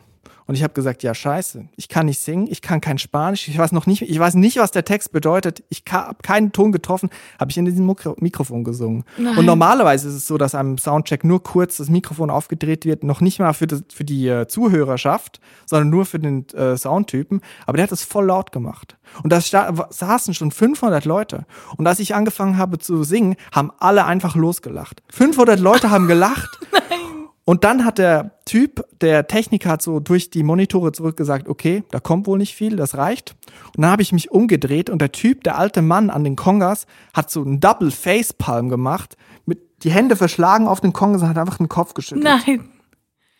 Und 0.50 0.56
ich 0.56 0.64
habe 0.64 0.74
gesagt, 0.74 1.04
ja 1.04 1.14
scheiße, 1.14 1.68
ich 1.76 1.88
kann 1.88 2.06
nicht 2.06 2.18
singen, 2.18 2.48
ich 2.50 2.60
kann 2.60 2.80
kein 2.80 2.98
Spanisch, 2.98 3.46
ich 3.46 3.56
weiß 3.56 3.70
noch 3.70 3.86
nicht, 3.86 4.02
ich 4.02 4.18
weiß 4.18 4.34
nicht, 4.34 4.56
was 4.56 4.72
der 4.72 4.84
Text 4.84 5.12
bedeutet, 5.12 5.62
ich 5.68 5.84
habe 5.92 6.16
keinen 6.24 6.50
Ton 6.50 6.72
getroffen, 6.72 7.08
habe 7.38 7.52
ich 7.52 7.56
in 7.56 7.66
diesem 7.66 7.86
Mikro 7.86 8.16
Mikrofon 8.18 8.64
gesungen. 8.64 9.04
Nein. 9.16 9.38
Und 9.38 9.46
normalerweise 9.46 10.08
ist 10.08 10.14
es 10.14 10.26
so, 10.26 10.38
dass 10.38 10.56
einem 10.56 10.76
Soundcheck 10.76 11.22
nur 11.22 11.40
kurz 11.44 11.76
das 11.76 11.88
Mikrofon 11.88 12.30
aufgedreht 12.30 12.84
wird, 12.84 13.04
noch 13.04 13.20
nicht 13.20 13.38
mal 13.38 13.52
für, 13.52 13.68
das, 13.68 13.84
für 13.94 14.02
die 14.02 14.26
äh, 14.26 14.48
Zuhörerschaft, 14.48 15.38
sondern 15.66 15.90
nur 15.90 16.04
für 16.04 16.18
den 16.18 16.48
äh, 16.48 16.76
Soundtypen. 16.76 17.42
Aber 17.66 17.76
der 17.76 17.84
hat 17.84 17.92
es 17.92 18.02
voll 18.02 18.26
laut 18.26 18.50
gemacht. 18.50 18.96
Und 19.22 19.32
da 19.32 19.40
saßen 19.40 20.34
schon 20.34 20.50
500 20.50 21.04
Leute. 21.04 21.46
Und 21.76 21.86
als 21.86 22.00
ich 22.00 22.16
angefangen 22.16 22.58
habe 22.58 22.80
zu 22.80 23.04
singen, 23.04 23.36
haben 23.52 23.70
alle 23.78 24.04
einfach 24.04 24.34
losgelacht. 24.34 25.00
500 25.10 25.60
Leute 25.60 25.90
haben 25.90 26.08
gelacht. 26.08 26.58
Und 27.50 27.64
dann 27.64 27.84
hat 27.84 27.98
der 27.98 28.38
Typ, 28.44 28.84
der 29.00 29.26
Techniker 29.26 29.70
hat 29.70 29.82
so 29.82 29.98
durch 29.98 30.30
die 30.30 30.44
Monitore 30.44 30.92
zurückgesagt, 30.92 31.48
okay, 31.48 31.82
da 31.90 31.98
kommt 31.98 32.28
wohl 32.28 32.38
nicht 32.38 32.54
viel, 32.54 32.76
das 32.76 32.96
reicht. 32.96 33.34
Und 33.76 33.82
dann 33.82 33.90
habe 33.90 34.02
ich 34.02 34.12
mich 34.12 34.30
umgedreht 34.30 34.88
und 34.88 35.00
der 35.02 35.10
Typ, 35.10 35.42
der 35.42 35.58
alte 35.58 35.82
Mann 35.82 36.10
an 36.10 36.22
den 36.22 36.36
Kongas, 36.36 36.86
hat 37.12 37.28
so 37.28 37.42
einen 37.42 37.58
Double 37.58 37.90
Face 37.90 38.32
Palm 38.32 38.68
gemacht, 38.68 39.16
mit 39.46 39.82
die 39.82 39.90
Hände 39.90 40.14
verschlagen 40.14 40.68
auf 40.68 40.80
den 40.80 40.92
Kongas 40.92 41.22
und 41.22 41.28
hat 41.28 41.38
einfach 41.38 41.56
den 41.58 41.68
Kopf 41.68 41.94
geschüttelt. 41.94 42.22
Nein, 42.24 42.68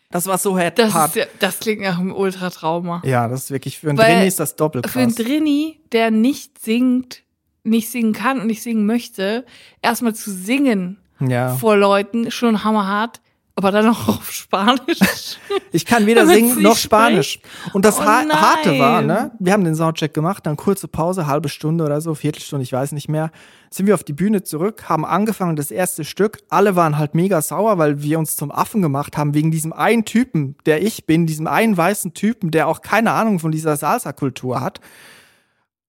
Das 0.09 0.25
war 0.27 0.37
so 0.37 0.59
hart. 0.59 0.77
das, 0.77 0.93
ist 0.93 1.15
ja, 1.15 1.25
das 1.39 1.59
klingt 1.59 1.81
nach 1.81 1.97
einem 1.97 2.13
Ultratrauma. 2.13 3.01
ja, 3.05 3.29
das 3.29 3.43
ist 3.45 3.51
wirklich 3.51 3.79
für 3.79 3.87
einen 3.89 3.97
Weil 3.97 4.15
Drini 4.15 4.27
ist 4.27 4.41
das 4.41 4.57
doppelt 4.57 4.89
Für 4.89 4.99
einen 4.99 5.15
krass. 5.15 5.25
Drini, 5.25 5.79
der 5.93 6.11
nicht 6.11 6.59
singt, 6.59 7.23
nicht 7.63 7.89
singen 7.89 8.11
kann 8.11 8.41
und 8.41 8.47
nicht 8.47 8.61
singen 8.61 8.85
möchte, 8.85 9.45
erstmal 9.81 10.13
zu 10.15 10.31
singen 10.31 10.97
Ja. 11.21 11.55
vor 11.55 11.77
Leuten, 11.77 12.29
schon 12.29 12.65
hammerhart, 12.65 13.21
aber 13.55 13.71
dann 13.71 13.85
noch 13.85 14.07
auf 14.07 14.31
Spanisch. 14.31 14.99
Ich 15.73 15.85
kann 15.85 16.05
weder 16.05 16.25
Damit 16.25 16.35
singen 16.35 16.61
noch 16.61 16.75
Spanisch. 16.75 17.39
Und 17.71 17.85
das 17.85 17.99
Oh 17.99 18.03
ha 18.03 18.25
Harte 18.29 18.77
war, 18.77 19.01
ne? 19.01 19.31
Wir 19.39 19.53
haben 19.53 19.63
den 19.63 19.75
Soundcheck 19.75 20.13
gemacht, 20.13 20.45
dann 20.45 20.57
kurze 20.57 20.89
Pause, 20.89 21.27
halbe 21.27 21.47
Stunde 21.47 21.85
oder 21.85 22.01
so, 22.01 22.13
Viertelstunde, 22.13 22.63
ich 22.63 22.73
weiß 22.73 22.91
nicht 22.91 23.07
mehr. 23.07 23.31
Sind 23.69 23.87
wir 23.87 23.93
auf 23.93 24.03
die 24.03 24.11
Bühne 24.11 24.43
zurück, 24.43 24.89
haben 24.89 25.05
angefangen 25.05 25.55
das 25.55 25.71
erste 25.71 26.03
Stück. 26.03 26.39
Alle 26.49 26.75
waren 26.75 26.97
halt 26.97 27.15
mega 27.15 27.41
sauer, 27.41 27.77
weil 27.77 28.01
wir 28.01 28.19
uns 28.19 28.35
zum 28.35 28.51
Affen 28.51 28.81
gemacht 28.81 29.17
haben 29.17 29.33
wegen 29.33 29.49
diesem 29.49 29.71
einen 29.71 30.03
Typen, 30.03 30.57
der 30.65 30.81
ich 30.81 31.05
bin, 31.05 31.25
diesem 31.25 31.47
einen 31.47 31.77
weißen 31.77 32.13
Typen, 32.13 32.51
der 32.51 32.67
auch 32.67 32.81
keine 32.81 33.11
Ahnung 33.11 33.39
von 33.39 33.53
dieser 33.53 33.77
Salsa-Kultur 33.77 34.59
hat. 34.59 34.81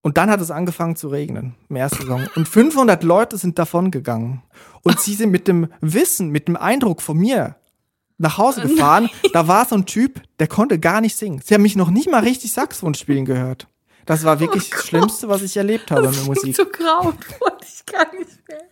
Und 0.02 0.16
dann 0.16 0.30
hat 0.30 0.40
es 0.40 0.50
angefangen 0.50 0.96
zu 0.96 1.08
regnen 1.08 1.54
im 1.68 1.76
ersten 1.76 2.06
Song. 2.06 2.26
Und 2.34 2.48
500 2.48 3.02
Leute 3.04 3.38
sind 3.38 3.58
davon 3.58 3.90
gegangen. 3.90 4.42
Und 4.82 4.98
sie 5.00 5.14
sind 5.14 5.30
mit 5.30 5.46
dem 5.46 5.68
Wissen, 5.80 6.30
mit 6.30 6.48
dem 6.48 6.56
Eindruck 6.56 7.02
von 7.02 7.16
mir 7.16 7.54
nach 8.18 8.36
Hause 8.36 8.62
gefahren. 8.62 9.08
Da 9.32 9.46
war 9.48 9.64
so 9.64 9.76
ein 9.76 9.86
Typ, 9.86 10.20
der 10.40 10.48
konnte 10.48 10.78
gar 10.80 11.00
nicht 11.00 11.16
singen. 11.16 11.40
Sie 11.44 11.54
haben 11.54 11.62
mich 11.62 11.76
noch 11.76 11.90
nicht 11.90 12.10
mal 12.10 12.20
richtig 12.22 12.52
Saxophon 12.52 12.94
spielen 12.94 13.24
gehört. 13.24 13.68
Das 14.04 14.24
war 14.24 14.40
wirklich 14.40 14.70
das 14.70 14.86
Schlimmste, 14.86 15.28
was 15.28 15.42
ich 15.42 15.56
erlebt 15.56 15.90
habe 15.92 16.02
mit 16.08 16.10
Das 16.16 16.26
Musik. 16.26 16.42
klingt 16.42 16.56
so 16.56 16.66
grauenvoll, 16.66 17.52
ich 17.62 17.86
kann 17.86 18.18
nicht 18.18 18.48
mehr. 18.48 18.62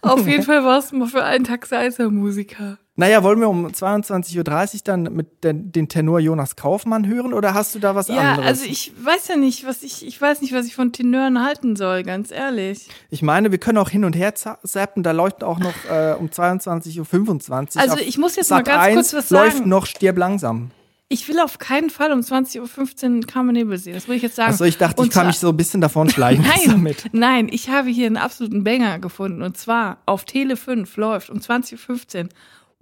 Auf 0.00 0.26
jeden 0.26 0.42
Fall 0.42 0.64
war 0.64 0.78
es 0.78 0.90
mal 0.90 1.06
für 1.06 1.22
einen 1.22 1.44
Tag 1.44 1.66
Salsa-Musiker. 1.66 2.78
Naja, 2.94 3.22
wollen 3.22 3.40
wir 3.40 3.48
um 3.48 3.66
22.30 3.68 4.36
Uhr 4.74 4.80
dann 4.84 5.02
mit 5.14 5.44
den, 5.44 5.72
den 5.72 5.88
Tenor 5.88 6.20
Jonas 6.20 6.56
Kaufmann 6.56 7.06
hören 7.06 7.32
oder 7.32 7.54
hast 7.54 7.74
du 7.74 7.78
da 7.78 7.94
was 7.94 8.08
Ja, 8.08 8.32
anderes? 8.32 8.46
also 8.46 8.64
ich 8.66 8.92
weiß 9.02 9.28
ja 9.28 9.36
nicht, 9.36 9.66
was 9.66 9.82
ich, 9.82 10.06
ich 10.06 10.20
weiß 10.20 10.42
nicht, 10.42 10.52
was 10.52 10.66
ich 10.66 10.74
von 10.74 10.92
Tenören 10.92 11.42
halten 11.42 11.74
soll, 11.74 12.02
ganz 12.02 12.30
ehrlich. 12.30 12.88
Ich 13.08 13.22
meine, 13.22 13.50
wir 13.50 13.56
können 13.56 13.78
auch 13.78 13.88
hin 13.88 14.04
und 14.04 14.14
her 14.14 14.34
za- 14.34 14.58
zappen. 14.62 15.02
Da 15.02 15.12
läuft 15.12 15.42
auch 15.42 15.58
noch 15.58 15.72
äh, 15.90 16.14
um 16.18 16.28
22.25 16.28 17.76
Uhr. 17.76 17.80
Also 17.82 17.96
ich 17.96 18.18
muss 18.18 18.36
jetzt 18.36 18.48
Sat 18.48 18.66
mal 18.66 18.72
ganz 18.74 18.84
1 18.84 18.94
kurz 18.96 19.14
was 19.14 19.30
läuft 19.30 19.56
sagen. 19.58 19.68
noch 19.70 19.86
Stirb 19.86 20.18
langsam. 20.18 20.70
Ich 21.08 21.28
will 21.28 21.40
auf 21.40 21.58
keinen 21.58 21.88
Fall 21.90 22.12
um 22.12 22.20
20.15 22.20 23.16
Uhr 23.20 23.26
Carmen 23.26 23.54
Nebel 23.54 23.76
sehen. 23.78 23.94
Das 23.94 24.06
würde 24.06 24.16
ich 24.16 24.22
jetzt 24.22 24.36
sagen. 24.36 24.52
Achso, 24.52 24.64
ich 24.64 24.78
dachte, 24.78 25.00
Und 25.00 25.08
ich 25.08 25.12
kann 25.14 25.26
mich 25.26 25.38
so 25.38 25.48
ein 25.48 25.56
bisschen 25.56 25.80
davon 25.82 26.08
schleichen 26.10 26.44
Nein, 26.44 26.60
damit. 26.68 27.04
nein, 27.12 27.48
ich 27.50 27.68
habe 27.70 27.88
hier 27.90 28.06
einen 28.06 28.16
absoluten 28.18 28.64
Banger 28.64 28.98
gefunden. 28.98 29.42
Und 29.42 29.56
zwar 29.58 29.98
auf 30.06 30.24
Tele 30.24 30.56
5 30.56 30.94
läuft 30.96 31.28
um 31.30 31.38
20.15 31.38 32.24
Uhr 32.24 32.28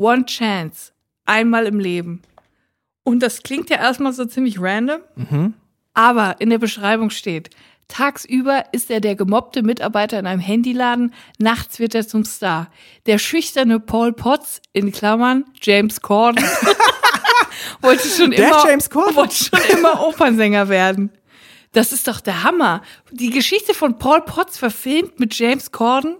One 0.01 0.24
Chance. 0.24 0.92
Einmal 1.26 1.66
im 1.66 1.78
Leben. 1.78 2.22
Und 3.05 3.20
das 3.22 3.42
klingt 3.42 3.68
ja 3.68 3.76
erstmal 3.76 4.14
so 4.14 4.24
ziemlich 4.24 4.59
random. 4.61 5.01
Aber 5.92 6.36
in 6.40 6.48
der 6.48 6.59
Beschreibung 6.59 7.11
steht, 7.11 7.51
tagsüber 7.88 8.64
ist 8.72 8.90
er 8.90 9.01
der 9.01 9.14
gemobbte 9.14 9.62
Mitarbeiter 9.62 10.18
in 10.18 10.26
einem 10.26 10.40
Handyladen, 10.40 11.12
nachts 11.38 11.78
wird 11.80 11.94
er 11.94 12.07
zum 12.09 12.24
Star. 12.24 12.68
Der 13.07 13.18
schüchterne 13.18 13.78
Paul 13.78 14.12
Potts, 14.14 14.62
in 14.72 14.90
Klammern 14.90 15.44
James 15.61 16.01
Corden, 16.01 16.42
wollte 17.82 18.09
schon 18.09 18.30
Der 18.30 18.48
immer, 18.48 18.66
James 18.66 18.88
Corden? 18.88 19.16
wollte 19.16 19.34
schon 19.34 19.61
immer 19.78 20.01
Opernsänger 20.07 20.68
werden. 20.70 21.11
Das 21.72 21.92
ist 21.92 22.09
doch 22.09 22.20
der 22.20 22.42
Hammer. 22.42 22.82
Die 23.11 23.30
Geschichte 23.30 23.74
von 23.74 23.98
Paul 23.98 24.22
Potts 24.22 24.57
verfilmt 24.57 25.20
mit 25.20 25.38
James 25.38 25.70
Corden. 25.70 26.16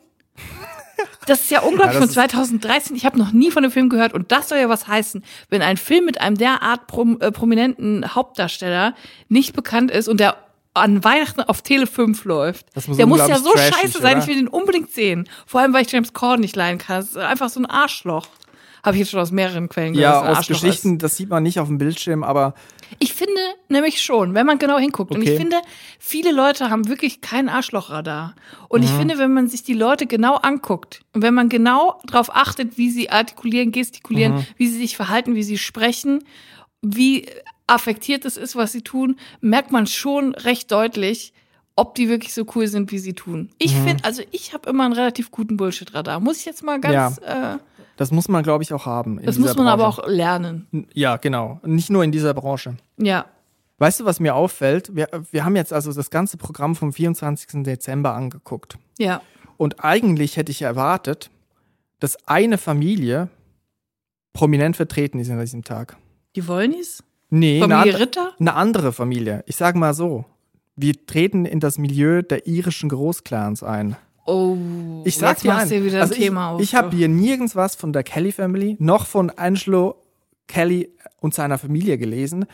Das 1.27 1.41
ist 1.43 1.51
ja 1.51 1.61
unglaublich 1.61 1.95
Ja, 1.95 2.01
von 2.01 2.09
ist- 2.09 2.15
2013. 2.15 2.97
Ich 2.97 3.05
habe 3.05 3.19
noch 3.19 3.33
nie 3.33 3.51
von 3.51 3.63
dem 3.63 3.73
Film 3.73 3.89
gehört 3.89 4.13
und 4.15 4.33
das 4.33 4.49
soll 4.49 4.59
ja 4.59 4.69
was 4.69 4.89
heißen, 4.89 5.23
wenn 5.49 5.63
ein 5.63 5.77
Film 5.77 6.05
mit 6.05 6.21
einem 6.21 6.37
derart 6.37 6.87
prom 6.87 7.19
äh, 7.21 7.31
prominenten 7.31 8.15
Hauptdarsteller 8.15 8.95
nicht 9.29 9.55
bekannt 9.55 9.91
ist 9.91 10.09
und 10.09 10.21
der 10.21 10.37
an 10.73 11.03
Weihnachten 11.03 11.41
auf 11.41 11.63
Tele 11.63 11.87
5 11.87 12.25
läuft. 12.25 12.67
Muss 12.87 12.97
der 12.97 13.07
muss 13.07 13.27
ja 13.27 13.39
so 13.39 13.53
trashig, 13.53 13.75
scheiße 13.75 14.01
sein, 14.01 14.13
oder? 14.13 14.23
ich 14.23 14.29
will 14.29 14.37
den 14.37 14.47
unbedingt 14.49 14.93
sehen. 14.93 15.29
Vor 15.45 15.61
allem, 15.61 15.73
weil 15.73 15.85
ich 15.85 15.91
James 15.91 16.13
Corden 16.13 16.41
nicht 16.43 16.55
leiden 16.55 16.79
kann. 16.79 16.97
Das 17.01 17.09
ist 17.11 17.17
einfach 17.17 17.49
so 17.49 17.59
ein 17.61 17.67
Arschloch. 17.67 18.29
Habe 18.85 18.97
ich 18.97 19.01
jetzt 19.01 19.11
schon 19.11 19.21
aus 19.21 19.31
mehreren 19.31 19.69
Quellen 19.69 19.95
gehört. 19.95 20.25
Ja, 20.25 20.31
aus 20.33 20.47
Geschichten, 20.47 20.99
das 20.99 21.17
sieht 21.17 21.29
man 21.29 21.43
nicht 21.43 21.61
auf 21.61 21.69
dem 21.69 21.79
Bildschirm, 21.79 22.23
aber 22.25 22.55
Ist. 22.91 22.97
Ich 22.99 23.15
finde 23.15 23.41
nämlich 23.69 24.03
schon, 24.03 24.35
wenn 24.35 24.47
man 24.47 24.59
genau 24.59 24.79
hinguckt. 24.79 25.15
Und 25.15 25.23
ich 25.23 25.29
Okay. 25.31 25.37
finde, 25.39 25.57
viele 25.99 26.33
Leute 26.33 26.71
haben 26.71 26.89
wirklich 26.89 27.21
kein 27.21 27.49
Arschlochradar. 27.49 28.35
Und 28.69 28.81
Mhm. 28.81 28.87
ich 28.87 28.93
finde, 28.93 29.19
wenn 29.19 29.33
man 29.33 29.49
sich 29.49 29.63
die 29.63 29.75
Leute 29.75 30.07
genau 30.07 30.35
anguckt 30.37 31.03
und 31.15 31.23
wenn 31.23 31.35
man 31.35 31.49
genau 31.49 32.01
darauf 32.07 32.35
achtet, 32.35 32.79
wie 32.79 32.91
sie 32.91 33.11
artikulieren, 33.11 33.71
gestikulieren, 33.71 34.35
Mhm. 34.37 34.47
wie 34.57 34.67
sie 34.69 34.79
sich 34.79 34.97
verhalten, 34.97 35.35
wie 35.37 35.43
sie 35.45 35.59
sprechen, 35.59 36.25
wie 36.83 37.27
affektiert 37.67 38.25
es 38.25 38.37
ist, 38.37 38.57
was 38.57 38.73
sie 38.73 38.83
tun, 38.83 39.17
merkt 39.41 39.71
man 39.71 39.87
schon 39.87 40.35
recht 40.35 40.73
deutlich, 40.73 41.33
ob 41.77 41.95
die 41.95 42.09
wirklich 42.09 42.35
so 42.35 42.45
cool 42.55 42.67
sind, 42.67 42.91
wie 42.91 42.99
sie 42.99 43.13
tun. 43.15 43.51
Ich 43.59 43.75
Mhm. 43.75 43.85
finde, 43.85 44.05
also 44.05 44.23
ich 44.33 44.53
habe 44.53 44.69
immer 44.69 44.85
einen 44.85 44.95
relativ 44.95 45.31
guten 45.31 45.57
Bullshit-Radar. 45.57 46.19
Muss 46.21 46.39
ich 46.41 46.45
jetzt 46.45 46.65
mal 46.65 46.81
ganz, 46.81 47.19
äh, 47.19 47.59
das 48.01 48.11
muss 48.13 48.29
man, 48.29 48.43
glaube 48.43 48.63
ich, 48.63 48.73
auch 48.73 48.87
haben. 48.87 49.21
das 49.23 49.39
muss 49.39 49.55
man 49.57 49.67
aber 49.69 49.85
Branche. 49.85 50.03
auch 50.05 50.09
lernen. 50.09 50.87
Ja, 50.95 51.19
genau. 51.19 51.61
Nicht 51.67 51.91
nur 51.91 52.03
in 52.03 52.11
dieser 52.11 52.33
Branche. 52.33 52.79
Ja. 52.97 53.27
Weißt 53.77 54.01
du, 54.01 54.07
was 54.07 54.21
mir 54.21 54.35
auffällt? 54.35 54.97
Wir, 54.97 55.07
wir 55.31 55.45
haben 55.45 55.55
jetzt 55.55 55.71
also 55.71 55.93
das 55.93 56.09
ganze 56.09 56.39
Programm 56.39 56.75
vom 56.77 56.95
24. 56.95 57.63
Dezember 57.63 58.15
angeguckt. 58.15 58.79
Ja. 58.99 59.21
Und 59.59 59.85
eigentlich 59.85 60.39
hätte 60.39 60.51
ich 60.51 60.63
erwartet, 60.63 61.31
dass 61.99 62.17
eine 62.27 62.57
Familie 62.57 63.29
prominent 64.33 64.77
vertreten 64.77 65.19
ist 65.19 65.29
an 65.29 65.39
diesem 65.39 65.63
Tag. 65.63 65.99
Die 66.37 66.49
Wollnis? 66.49 67.05
Nee, 67.29 67.63
eine, 67.63 67.75
Familie 67.75 67.93
andre- 67.93 68.01
Ritter? 68.07 68.33
eine 68.41 68.55
andere 68.55 68.93
Familie. 68.95 69.45
Ich 69.47 69.57
sage 69.57 69.79
mal 69.79 69.93
so. 69.93 70.25
Wir 70.75 71.05
treten 71.05 71.45
in 71.45 71.61
das 71.61 71.77
Milieu 71.77 72.23
der 72.23 72.47
irischen 72.47 72.89
Großclans 72.89 73.63
ein. 73.63 73.97
Oh, 74.27 74.57
Ich 75.05 75.17
sag 75.17 75.39
jetzt 75.39 75.45
machst 75.45 75.71
dir 75.71 75.85
wieder 75.85 76.03
also 76.03 76.15
ein 76.15 76.21
Thema 76.21 76.51
auf. 76.51 76.61
Ich, 76.61 76.69
ich 76.69 76.75
habe 76.75 76.95
hier 76.95 77.09
nirgends 77.09 77.57
was 77.57 77.75
von 77.75 77.93
der 77.93 78.03
Kelly 78.03 78.33
Family, 78.33 78.77
noch 78.79 79.07
von 79.07 79.31
Angelo 79.31 79.97
Kelly 80.47 80.91
und 81.21 81.35
seiner 81.35 81.59
Familie 81.59 81.99
gelesen. 81.99 82.47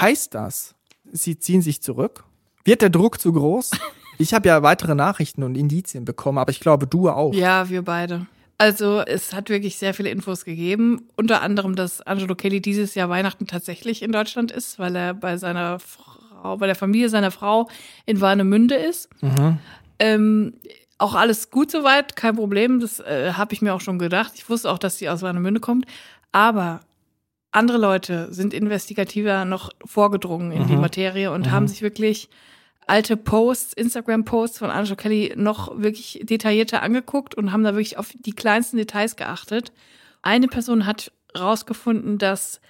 Heißt 0.00 0.34
das, 0.34 0.74
sie 1.12 1.38
ziehen 1.38 1.62
sich 1.62 1.82
zurück? 1.82 2.24
Wird 2.64 2.82
der 2.82 2.90
Druck 2.90 3.20
zu 3.20 3.32
groß? 3.32 3.70
Ich 4.18 4.34
habe 4.34 4.46
ja 4.46 4.62
weitere 4.62 4.94
Nachrichten 4.94 5.42
und 5.42 5.56
Indizien 5.56 6.04
bekommen, 6.04 6.38
aber 6.38 6.50
ich 6.50 6.60
glaube, 6.60 6.86
du 6.86 7.08
auch. 7.08 7.32
Ja, 7.34 7.68
wir 7.70 7.82
beide. 7.82 8.26
Also 8.58 9.00
es 9.00 9.32
hat 9.32 9.48
wirklich 9.48 9.78
sehr 9.78 9.94
viele 9.94 10.10
Infos 10.10 10.44
gegeben. 10.44 11.08
Unter 11.16 11.42
anderem, 11.42 11.74
dass 11.74 12.00
Angelo 12.02 12.36
Kelly 12.36 12.60
dieses 12.60 12.94
Jahr 12.94 13.08
Weihnachten 13.08 13.48
tatsächlich 13.48 14.02
in 14.02 14.12
Deutschland 14.12 14.52
ist, 14.52 14.78
weil 14.78 14.94
er 14.94 15.14
bei 15.14 15.38
seiner 15.38 15.80
Frau, 15.80 16.58
bei 16.58 16.66
der 16.66 16.76
Familie 16.76 17.08
seiner 17.08 17.32
Frau 17.32 17.68
in 18.06 18.20
Warnemünde 18.20 18.76
ist. 18.76 19.08
Ähm, 19.98 20.54
auch 21.02 21.14
alles 21.14 21.50
gut 21.50 21.70
soweit, 21.70 22.16
kein 22.16 22.36
Problem. 22.36 22.80
Das 22.80 23.00
äh, 23.00 23.32
habe 23.34 23.52
ich 23.52 23.60
mir 23.60 23.74
auch 23.74 23.80
schon 23.80 23.98
gedacht. 23.98 24.32
Ich 24.36 24.48
wusste 24.48 24.70
auch, 24.70 24.78
dass 24.78 24.98
sie 24.98 25.08
aus 25.08 25.22
Warnemünde 25.22 25.60
kommt. 25.60 25.86
Aber 26.30 26.80
andere 27.50 27.78
Leute 27.78 28.32
sind 28.32 28.54
investigativer 28.54 29.44
noch 29.44 29.70
vorgedrungen 29.84 30.52
in 30.52 30.66
die 30.66 30.76
Materie 30.76 31.30
und 31.32 31.50
haben 31.50 31.68
sich 31.68 31.82
wirklich 31.82 32.30
alte 32.86 33.16
Posts, 33.16 33.74
Instagram-Posts 33.74 34.58
von 34.58 34.70
Angelo 34.70 34.96
Kelly 34.96 35.34
noch 35.36 35.78
wirklich 35.78 36.20
detaillierter 36.22 36.82
angeguckt 36.82 37.34
und 37.34 37.52
haben 37.52 37.64
da 37.64 37.74
wirklich 37.74 37.98
auf 37.98 38.10
die 38.18 38.32
kleinsten 38.32 38.76
Details 38.76 39.16
geachtet. 39.16 39.72
Eine 40.22 40.48
Person 40.48 40.86
hat 40.86 41.12
rausgefunden, 41.38 42.18
dass 42.18 42.60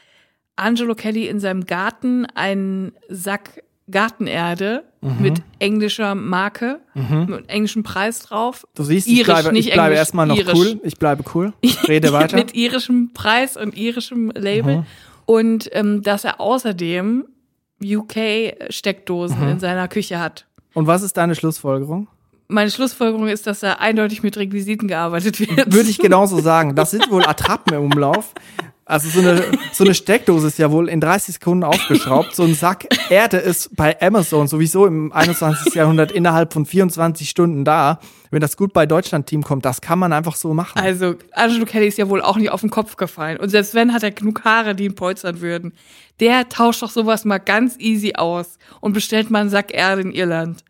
Angelo 0.57 0.95
Kelly 0.95 1.29
in 1.29 1.39
seinem 1.39 1.67
Garten 1.67 2.27
einen 2.27 2.93
Sack 3.09 3.63
Gartenerde 3.91 4.85
mit 5.19 5.43
englischer 5.59 6.15
Marke, 6.15 6.81
mit 6.95 7.49
englischem 7.49 7.83
Preis 7.83 8.21
drauf. 8.21 8.65
Du 8.75 8.85
siehst, 8.85 9.07
ich 9.09 9.15
Irisch, 9.15 9.27
bleibe, 9.27 9.53
nicht 9.53 9.69
ich 9.69 9.73
bleibe 9.75 9.87
Englisch, 9.89 9.99
erstmal 9.99 10.27
noch 10.27 10.37
irisch. 10.37 10.55
cool. 10.55 10.81
Ich 10.85 10.97
bleibe 10.99 11.25
cool. 11.35 11.53
Rede 11.89 12.13
weiter. 12.13 12.37
mit 12.37 12.55
irischem 12.55 13.11
Preis 13.13 13.57
und 13.57 13.77
irischem 13.77 14.31
Label. 14.37 14.85
Und 15.27 15.69
ähm, 15.73 16.03
dass 16.03 16.25
er 16.25 16.41
außerdem 16.41 17.25
UK-Steckdosen 17.85 19.49
in 19.49 19.59
seiner 19.61 19.89
Küche 19.89 20.19
hat. 20.21 20.47
Und 20.75 20.87
was 20.87 21.03
ist 21.03 21.17
deine 21.17 21.35
Schlussfolgerung? 21.35 22.09
Meine 22.49 22.71
Schlussfolgerung 22.71 23.29
ist, 23.29 23.47
dass 23.47 23.61
da 23.61 23.75
eindeutig 23.75 24.23
mit 24.23 24.37
Requisiten 24.37 24.89
gearbeitet 24.89 25.41
wird. 25.57 25.73
Würde 25.73 25.89
ich 25.91 25.99
genauso 25.99 26.41
sagen. 26.41 26.75
Das 26.75 26.91
sind 26.91 27.11
wohl 27.11 27.25
Attrappen 27.25 27.75
im 27.75 27.85
Umlauf. 27.85 28.35
Also 28.93 29.09
so 29.09 29.21
eine, 29.27 29.43
so 29.73 29.85
eine 29.85 29.95
Steckdose 29.95 30.49
ist 30.49 30.59
ja 30.59 30.71
wohl 30.71 30.91
in 30.91 31.01
30 31.01 31.37
Sekunden 31.37 31.65
aufgeschraubt. 31.65 32.37
So 32.37 32.43
ein 32.43 32.55
Sack 32.55 32.89
Erde 33.09 33.39
ist 33.39 33.75
bei 33.75 33.99
Amazon 34.03 34.49
sowieso 34.49 34.85
im 34.85 35.11
21. 35.11 35.75
Jahrhundert 35.75 36.13
innerhalb 36.13 36.53
von 36.53 36.67
24 36.67 37.27
Stunden 37.27 37.65
da. 37.65 38.01
Wenn 38.31 38.43
das 38.43 38.55
gut 38.55 38.75
bei 38.75 38.85
Deutschland-Team 38.85 39.45
kommt, 39.45 39.65
das 39.65 39.81
kann 39.81 39.99
man 39.99 40.13
einfach 40.13 40.37
so 40.37 40.53
machen. 40.53 40.79
Also, 40.79 41.15
Angelo 41.33 41.65
Kelly 41.65 41.87
ist 41.87 41.97
ja 41.97 42.11
wohl 42.11 42.21
auch 42.21 42.37
nicht 42.37 42.51
auf 42.51 42.61
den 42.61 42.69
Kopf 42.69 42.97
gefallen. 42.97 43.39
Und 43.39 43.49
selbst 43.49 43.73
wenn, 43.73 43.95
hat 43.95 44.03
er 44.03 44.11
genug 44.11 44.45
Haare, 44.45 44.75
die 44.75 44.85
ihn 44.85 44.95
polstern 44.95 45.41
würden. 45.41 45.73
Der 46.21 46.51
tauscht 46.51 46.83
doch 46.83 46.91
sowas 46.91 47.25
mal 47.25 47.39
ganz 47.39 47.77
easy 47.79 48.13
aus 48.15 48.59
und 48.83 48.93
bestellt 48.93 49.31
mal 49.31 49.41
einen 49.41 49.49
Sack 49.49 49.73
Erde 49.73 50.03
in 50.03 50.13
Irland. 50.13 50.65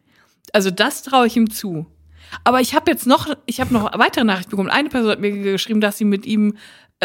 Also, 0.53 0.71
das 0.71 1.03
traue 1.03 1.27
ich 1.27 1.37
ihm 1.37 1.51
zu. 1.51 1.87
Aber 2.45 2.61
ich 2.61 2.75
habe 2.77 2.89
jetzt 2.89 3.07
noch, 3.07 3.27
ich 3.47 3.61
habe 3.61 3.75
noch 3.75 3.99
weitere 3.99 4.25
Nachrichten 4.25 4.51
bekommen. 4.51 4.71
Eine 4.71 4.91
Person 4.91 5.11
hat 5.11 5.21
mir 5.21 5.33
geschrieben, 5.33 5.81
dass 5.81 5.99
sie 5.99 6.05
mit 6.05 6.25
ihm 6.25 6.55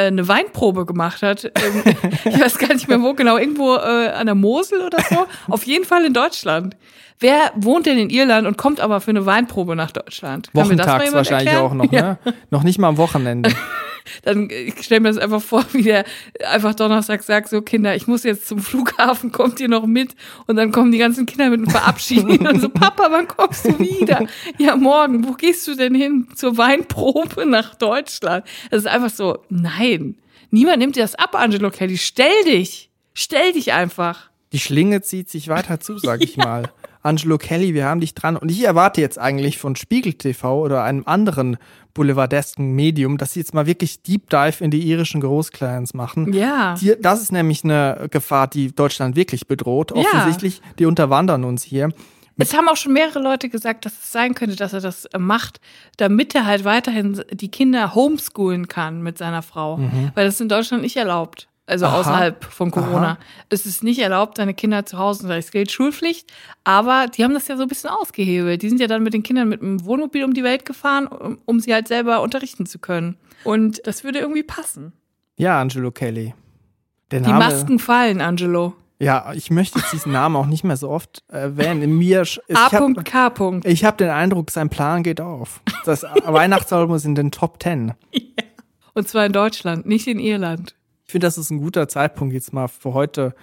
eine 0.06 0.28
Weinprobe 0.28 0.86
gemacht 0.86 1.22
hat. 1.22 1.46
Ähm, 1.46 1.84
ich 2.26 2.40
weiß 2.40 2.58
gar 2.58 2.74
nicht 2.74 2.88
mehr 2.88 3.02
wo 3.02 3.14
genau, 3.14 3.38
irgendwo 3.38 3.76
äh, 3.76 4.10
an 4.10 4.26
der 4.26 4.36
Mosel 4.36 4.82
oder 4.82 5.00
so. 5.10 5.26
Auf 5.50 5.64
jeden 5.64 5.86
Fall 5.86 6.06
in 6.06 6.14
Deutschland. 6.14 6.76
Wer 7.20 7.52
wohnt 7.56 7.88
denn 7.88 7.98
in 7.98 8.10
Irland 8.10 8.46
und 8.48 8.58
kommt 8.58 8.80
aber 8.80 9.02
für 9.02 9.10
eine 9.10 9.26
Weinprobe 9.26 9.76
nach 9.76 9.92
Deutschland? 9.92 10.50
Wochentags 10.54 11.14
wahrscheinlich 11.14 11.48
erklären? 11.52 11.66
auch 11.66 11.74
noch, 11.74 11.92
ne? 11.92 12.20
Noch 12.52 12.64
nicht 12.64 12.78
mal 12.78 12.90
am 12.90 12.98
Wochenende. 12.98 13.52
Dann 14.24 14.50
äh, 14.50 14.62
ich 14.62 14.76
stell 14.82 15.00
mir 15.00 15.10
das 15.10 15.18
einfach 15.18 15.42
vor, 15.42 15.66
wie 15.74 15.84
der 15.84 16.06
einfach 16.50 16.74
Donnerstag 16.76 17.24
sagt, 17.24 17.50
so 17.50 17.62
Kinder, 17.62 17.96
ich 17.96 18.08
muss 18.08 18.24
jetzt 18.24 18.48
zum 18.48 18.60
Flughafen, 18.60 19.32
kommt 19.32 19.60
ihr 19.60 19.68
noch 19.68 19.86
mit? 19.86 20.16
Und 20.46 20.56
dann 20.56 20.72
kommen 20.72 20.92
die 20.92 20.98
ganzen 20.98 21.26
Kinder 21.26 21.50
mit 21.50 21.62
und 21.62 21.72
verabschieden 21.72 22.30
ihn 22.30 22.48
und 22.48 22.62
so, 22.62 22.70
Papa, 22.70 23.08
wann 23.10 23.28
kommst 23.28 23.66
du 23.66 23.80
wieder? 23.80 24.26
Ja, 24.58 24.76
morgen, 24.76 25.28
wo 25.28 25.34
gehst 25.34 25.68
du 25.68 25.76
denn 25.76 25.96
hin? 25.96 26.28
Zur 26.36 26.58
Weinprobe 26.58 27.46
nach 27.46 27.76
Deutschland. 27.76 28.46
Das 28.70 28.80
ist 28.80 28.88
einfach 28.88 29.10
so, 29.10 29.40
nein, 29.50 30.16
niemand 30.52 30.80
nimmt 30.80 30.96
dir 30.96 31.02
das 31.02 31.16
ab, 31.16 31.36
Angelo 31.36 31.70
Kelly, 31.70 31.98
stell 31.98 32.44
dich, 32.46 32.90
stell 33.14 33.54
dich 33.54 33.74
einfach. 33.74 34.30
Die 34.54 34.60
Schlinge 34.60 35.02
zieht 35.02 35.30
sich 35.30 35.50
weiter 35.50 35.80
zu, 35.80 35.98
sag 35.98 36.24
ich 36.24 36.38
mal. 36.38 36.72
Angelo 37.02 37.38
Kelly, 37.38 37.74
wir 37.74 37.86
haben 37.86 38.00
dich 38.00 38.14
dran. 38.14 38.38
Und 38.38 38.50
ich 38.50 38.64
erwarte 38.64 39.02
jetzt 39.02 39.20
eigentlich 39.20 39.58
von 39.58 39.76
Spiegel 39.76 40.14
TV 40.14 40.62
oder 40.64 40.84
einem 40.84 41.04
anderen 41.06 41.58
boulevardesken 41.94 42.74
Medium, 42.74 43.18
dass 43.18 43.34
sie 43.34 43.40
jetzt 43.40 43.54
mal 43.54 43.66
wirklich 43.66 44.04
Deep 44.04 44.30
Dive 44.30 44.64
in 44.64 44.72
die 44.72 44.88
irischen 44.88 45.22
Großclans 45.22 45.94
machen. 45.94 46.34
Ja. 46.34 46.76
Die, 46.76 46.96
das 47.00 47.22
ist 47.22 47.32
nämlich 47.32 47.64
eine 47.64 48.08
Gefahr, 48.12 48.48
die 48.48 48.74
Deutschland 48.74 49.16
wirklich 49.16 49.48
bedroht. 49.48 49.92
Ja. 49.96 50.02
Offensichtlich, 50.02 50.62
die 50.80 50.86
unterwandern 50.86 51.44
uns 51.44 51.64
hier. 51.64 51.92
Es 52.40 52.56
haben 52.56 52.70
auch 52.70 52.78
schon 52.78 52.94
mehrere 52.94 53.20
Leute 53.20 53.50
gesagt, 53.50 53.86
dass 53.86 53.94
es 53.94 54.12
sein 54.12 54.36
könnte, 54.36 54.56
dass 54.56 54.72
er 54.72 54.80
das 54.80 55.08
macht, 55.18 55.60
damit 55.98 56.36
er 56.36 56.46
halt 56.46 56.66
weiterhin 56.66 57.24
die 57.32 57.50
Kinder 57.50 57.96
homeschoolen 57.96 58.68
kann 58.68 59.02
mit 59.02 59.18
seiner 59.18 59.42
Frau. 59.42 59.80
Weil 60.14 60.26
das 60.26 60.36
ist 60.36 60.42
in 60.42 60.50
Deutschland 60.50 60.84
nicht 60.84 60.98
erlaubt. 60.98 61.48
Also. 61.68 61.86
Aha. 61.86 62.00
außerhalb 62.00 62.44
von 62.46 62.72
Corona. 62.72 63.12
Aha. 63.12 63.18
Es 63.50 63.66
ist 63.66 63.84
nicht 63.84 64.00
erlaubt, 64.00 64.38
seine 64.38 64.54
Kinder 64.54 64.86
zu 64.86 64.98
Hause, 64.98 65.32
es 65.36 65.52
gilt 65.52 65.70
Schulpflicht. 65.72 66.32
Aber 66.64 67.08
die 67.08 67.24
haben 67.24 67.34
das 67.34 67.48
ja 67.48 67.58
so 67.58 67.64
ein 67.64 67.68
bisschen 67.68 67.90
ausgehebelt. 67.90 68.62
Die 68.62 68.70
sind 68.70 68.80
ja 68.80 68.88
dann 68.88 69.04
mit 69.04 69.14
den 69.14 69.24
Kindern 69.24 69.50
mit 69.50 69.62
einem 69.62 69.86
Wohnmobil 69.86 70.24
um 70.24 70.34
die 70.34 70.44
Welt 70.44 70.66
gefahren, 70.66 71.08
um, 71.08 71.38
um 71.46 71.60
sie 71.60 71.74
halt 71.74 71.88
selber 71.88 72.22
unterrichten 72.22 72.66
zu 72.66 72.80
können. 72.80 73.18
Und 73.44 73.86
das 73.86 74.04
würde 74.04 74.20
irgendwie 74.20 74.44
passen. 74.44 74.94
Ja, 75.36 75.62
Angelo 75.62 75.92
Kelly. 75.92 76.34
Der 77.12 77.20
Die 77.20 77.30
Name, 77.30 77.40
Masken 77.40 77.80
fallen, 77.80 78.22
Angelo. 78.22 78.74
Ja, 79.00 79.32
ich 79.34 79.52
möchte 79.52 79.78
jetzt 79.78 79.94
diesen 79.94 80.12
Namen 80.12 80.36
auch 80.36 80.48
nicht 80.48 80.64
mehr 80.64 80.76
so 80.76 80.90
oft 80.90 81.24
erwähnen. 81.28 81.84
In 81.84 81.98
mir, 81.98 82.24
ich 82.24 82.40
habe 82.50 82.96
A.K. 82.98 83.60
ich 83.66 83.86
hab 83.86 83.98
den 83.98 84.10
Eindruck, 84.10 84.50
sein 84.50 84.70
Plan 84.70 85.04
geht 85.04 85.22
auf. 85.22 85.62
Das 85.86 86.04
Weihnachtsalbum 86.26 86.96
ist 86.96 87.06
in 87.06 87.14
den 87.14 87.32
Top 87.32 87.60
Ten. 87.60 87.94
Und 88.94 89.08
zwar 89.08 89.28
in 89.28 89.34
Deutschland, 89.34 89.86
nicht 89.86 90.08
in 90.08 90.18
Irland. 90.18 90.74
Ich 91.08 91.14
finde, 91.14 91.26
das 91.26 91.38
ist 91.38 91.52
ein 91.52 91.60
guter 91.60 91.88
Zeitpunkt, 91.88 92.34
jetzt 92.34 92.52
mal 92.52 92.68
für 92.68 92.94
heute 92.94 93.34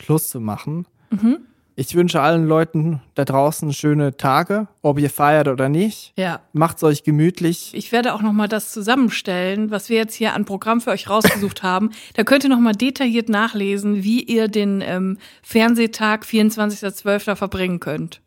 Schluss 0.00 0.30
zu 0.30 0.38
machen. 0.38 0.86
Mhm. 1.10 1.38
Ich 1.74 1.94
wünsche 1.96 2.20
allen 2.20 2.46
Leuten 2.46 3.02
da 3.14 3.24
draußen 3.24 3.72
schöne 3.72 4.16
Tage, 4.16 4.68
ob 4.82 5.00
ihr 5.00 5.10
feiert 5.10 5.48
oder 5.48 5.68
nicht. 5.68 6.12
Ja. 6.16 6.40
Macht's 6.52 6.82
euch 6.84 7.02
gemütlich. 7.02 7.72
Ich 7.74 7.90
werde 7.90 8.14
auch 8.14 8.22
noch 8.22 8.32
mal 8.32 8.48
das 8.48 8.70
zusammenstellen, 8.70 9.72
was 9.72 9.88
wir 9.88 9.96
jetzt 9.96 10.14
hier 10.14 10.32
an 10.32 10.44
Programm 10.44 10.80
für 10.80 10.90
euch 10.90 11.10
rausgesucht 11.10 11.62
haben. 11.64 11.90
Da 12.14 12.22
könnt 12.22 12.44
ihr 12.44 12.50
noch 12.50 12.60
mal 12.60 12.72
detailliert 12.72 13.28
nachlesen, 13.28 14.04
wie 14.04 14.22
ihr 14.22 14.46
den 14.46 14.80
ähm, 14.80 15.18
Fernsehtag 15.42 16.24
24.12. 16.24 17.34
verbringen 17.34 17.80
könnt. 17.80 18.20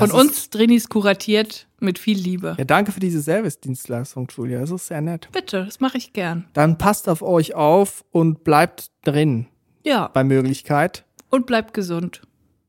Von 0.00 0.10
uns 0.12 0.50
Drinis 0.50 0.88
kuratiert 0.88 1.66
mit 1.78 1.98
viel 1.98 2.18
Liebe. 2.18 2.54
Ja, 2.58 2.64
danke 2.64 2.92
für 2.92 3.00
diese 3.00 3.22
Service-Dienstleistung, 3.22 4.28
Julia. 4.36 4.60
Das 4.60 4.70
ist 4.70 4.86
sehr 4.86 5.00
nett. 5.00 5.28
Bitte, 5.32 5.64
das 5.64 5.80
mache 5.80 5.98
ich 5.98 6.12
gern. 6.12 6.46
Dann 6.52 6.78
passt 6.78 7.08
auf 7.08 7.22
euch 7.22 7.54
auf 7.54 8.04
und 8.10 8.44
bleibt 8.44 8.90
drin 9.04 9.46
Ja, 9.84 10.08
bei 10.08 10.24
Möglichkeit. 10.24 11.04
und 11.30 11.46
bleibt 11.46 11.74
gesund. 11.74 12.22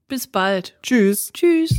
Bis 0.07 0.27
bald. 0.27 0.77
Tschüss. 0.83 1.31
Tschüss. 1.33 1.73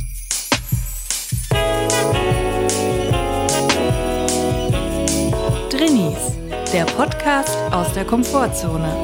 Drinnies, 5.69 6.37
der 6.71 6.85
Podcast 6.85 7.57
aus 7.71 7.91
der 7.93 8.05
Komfortzone. 8.05 9.03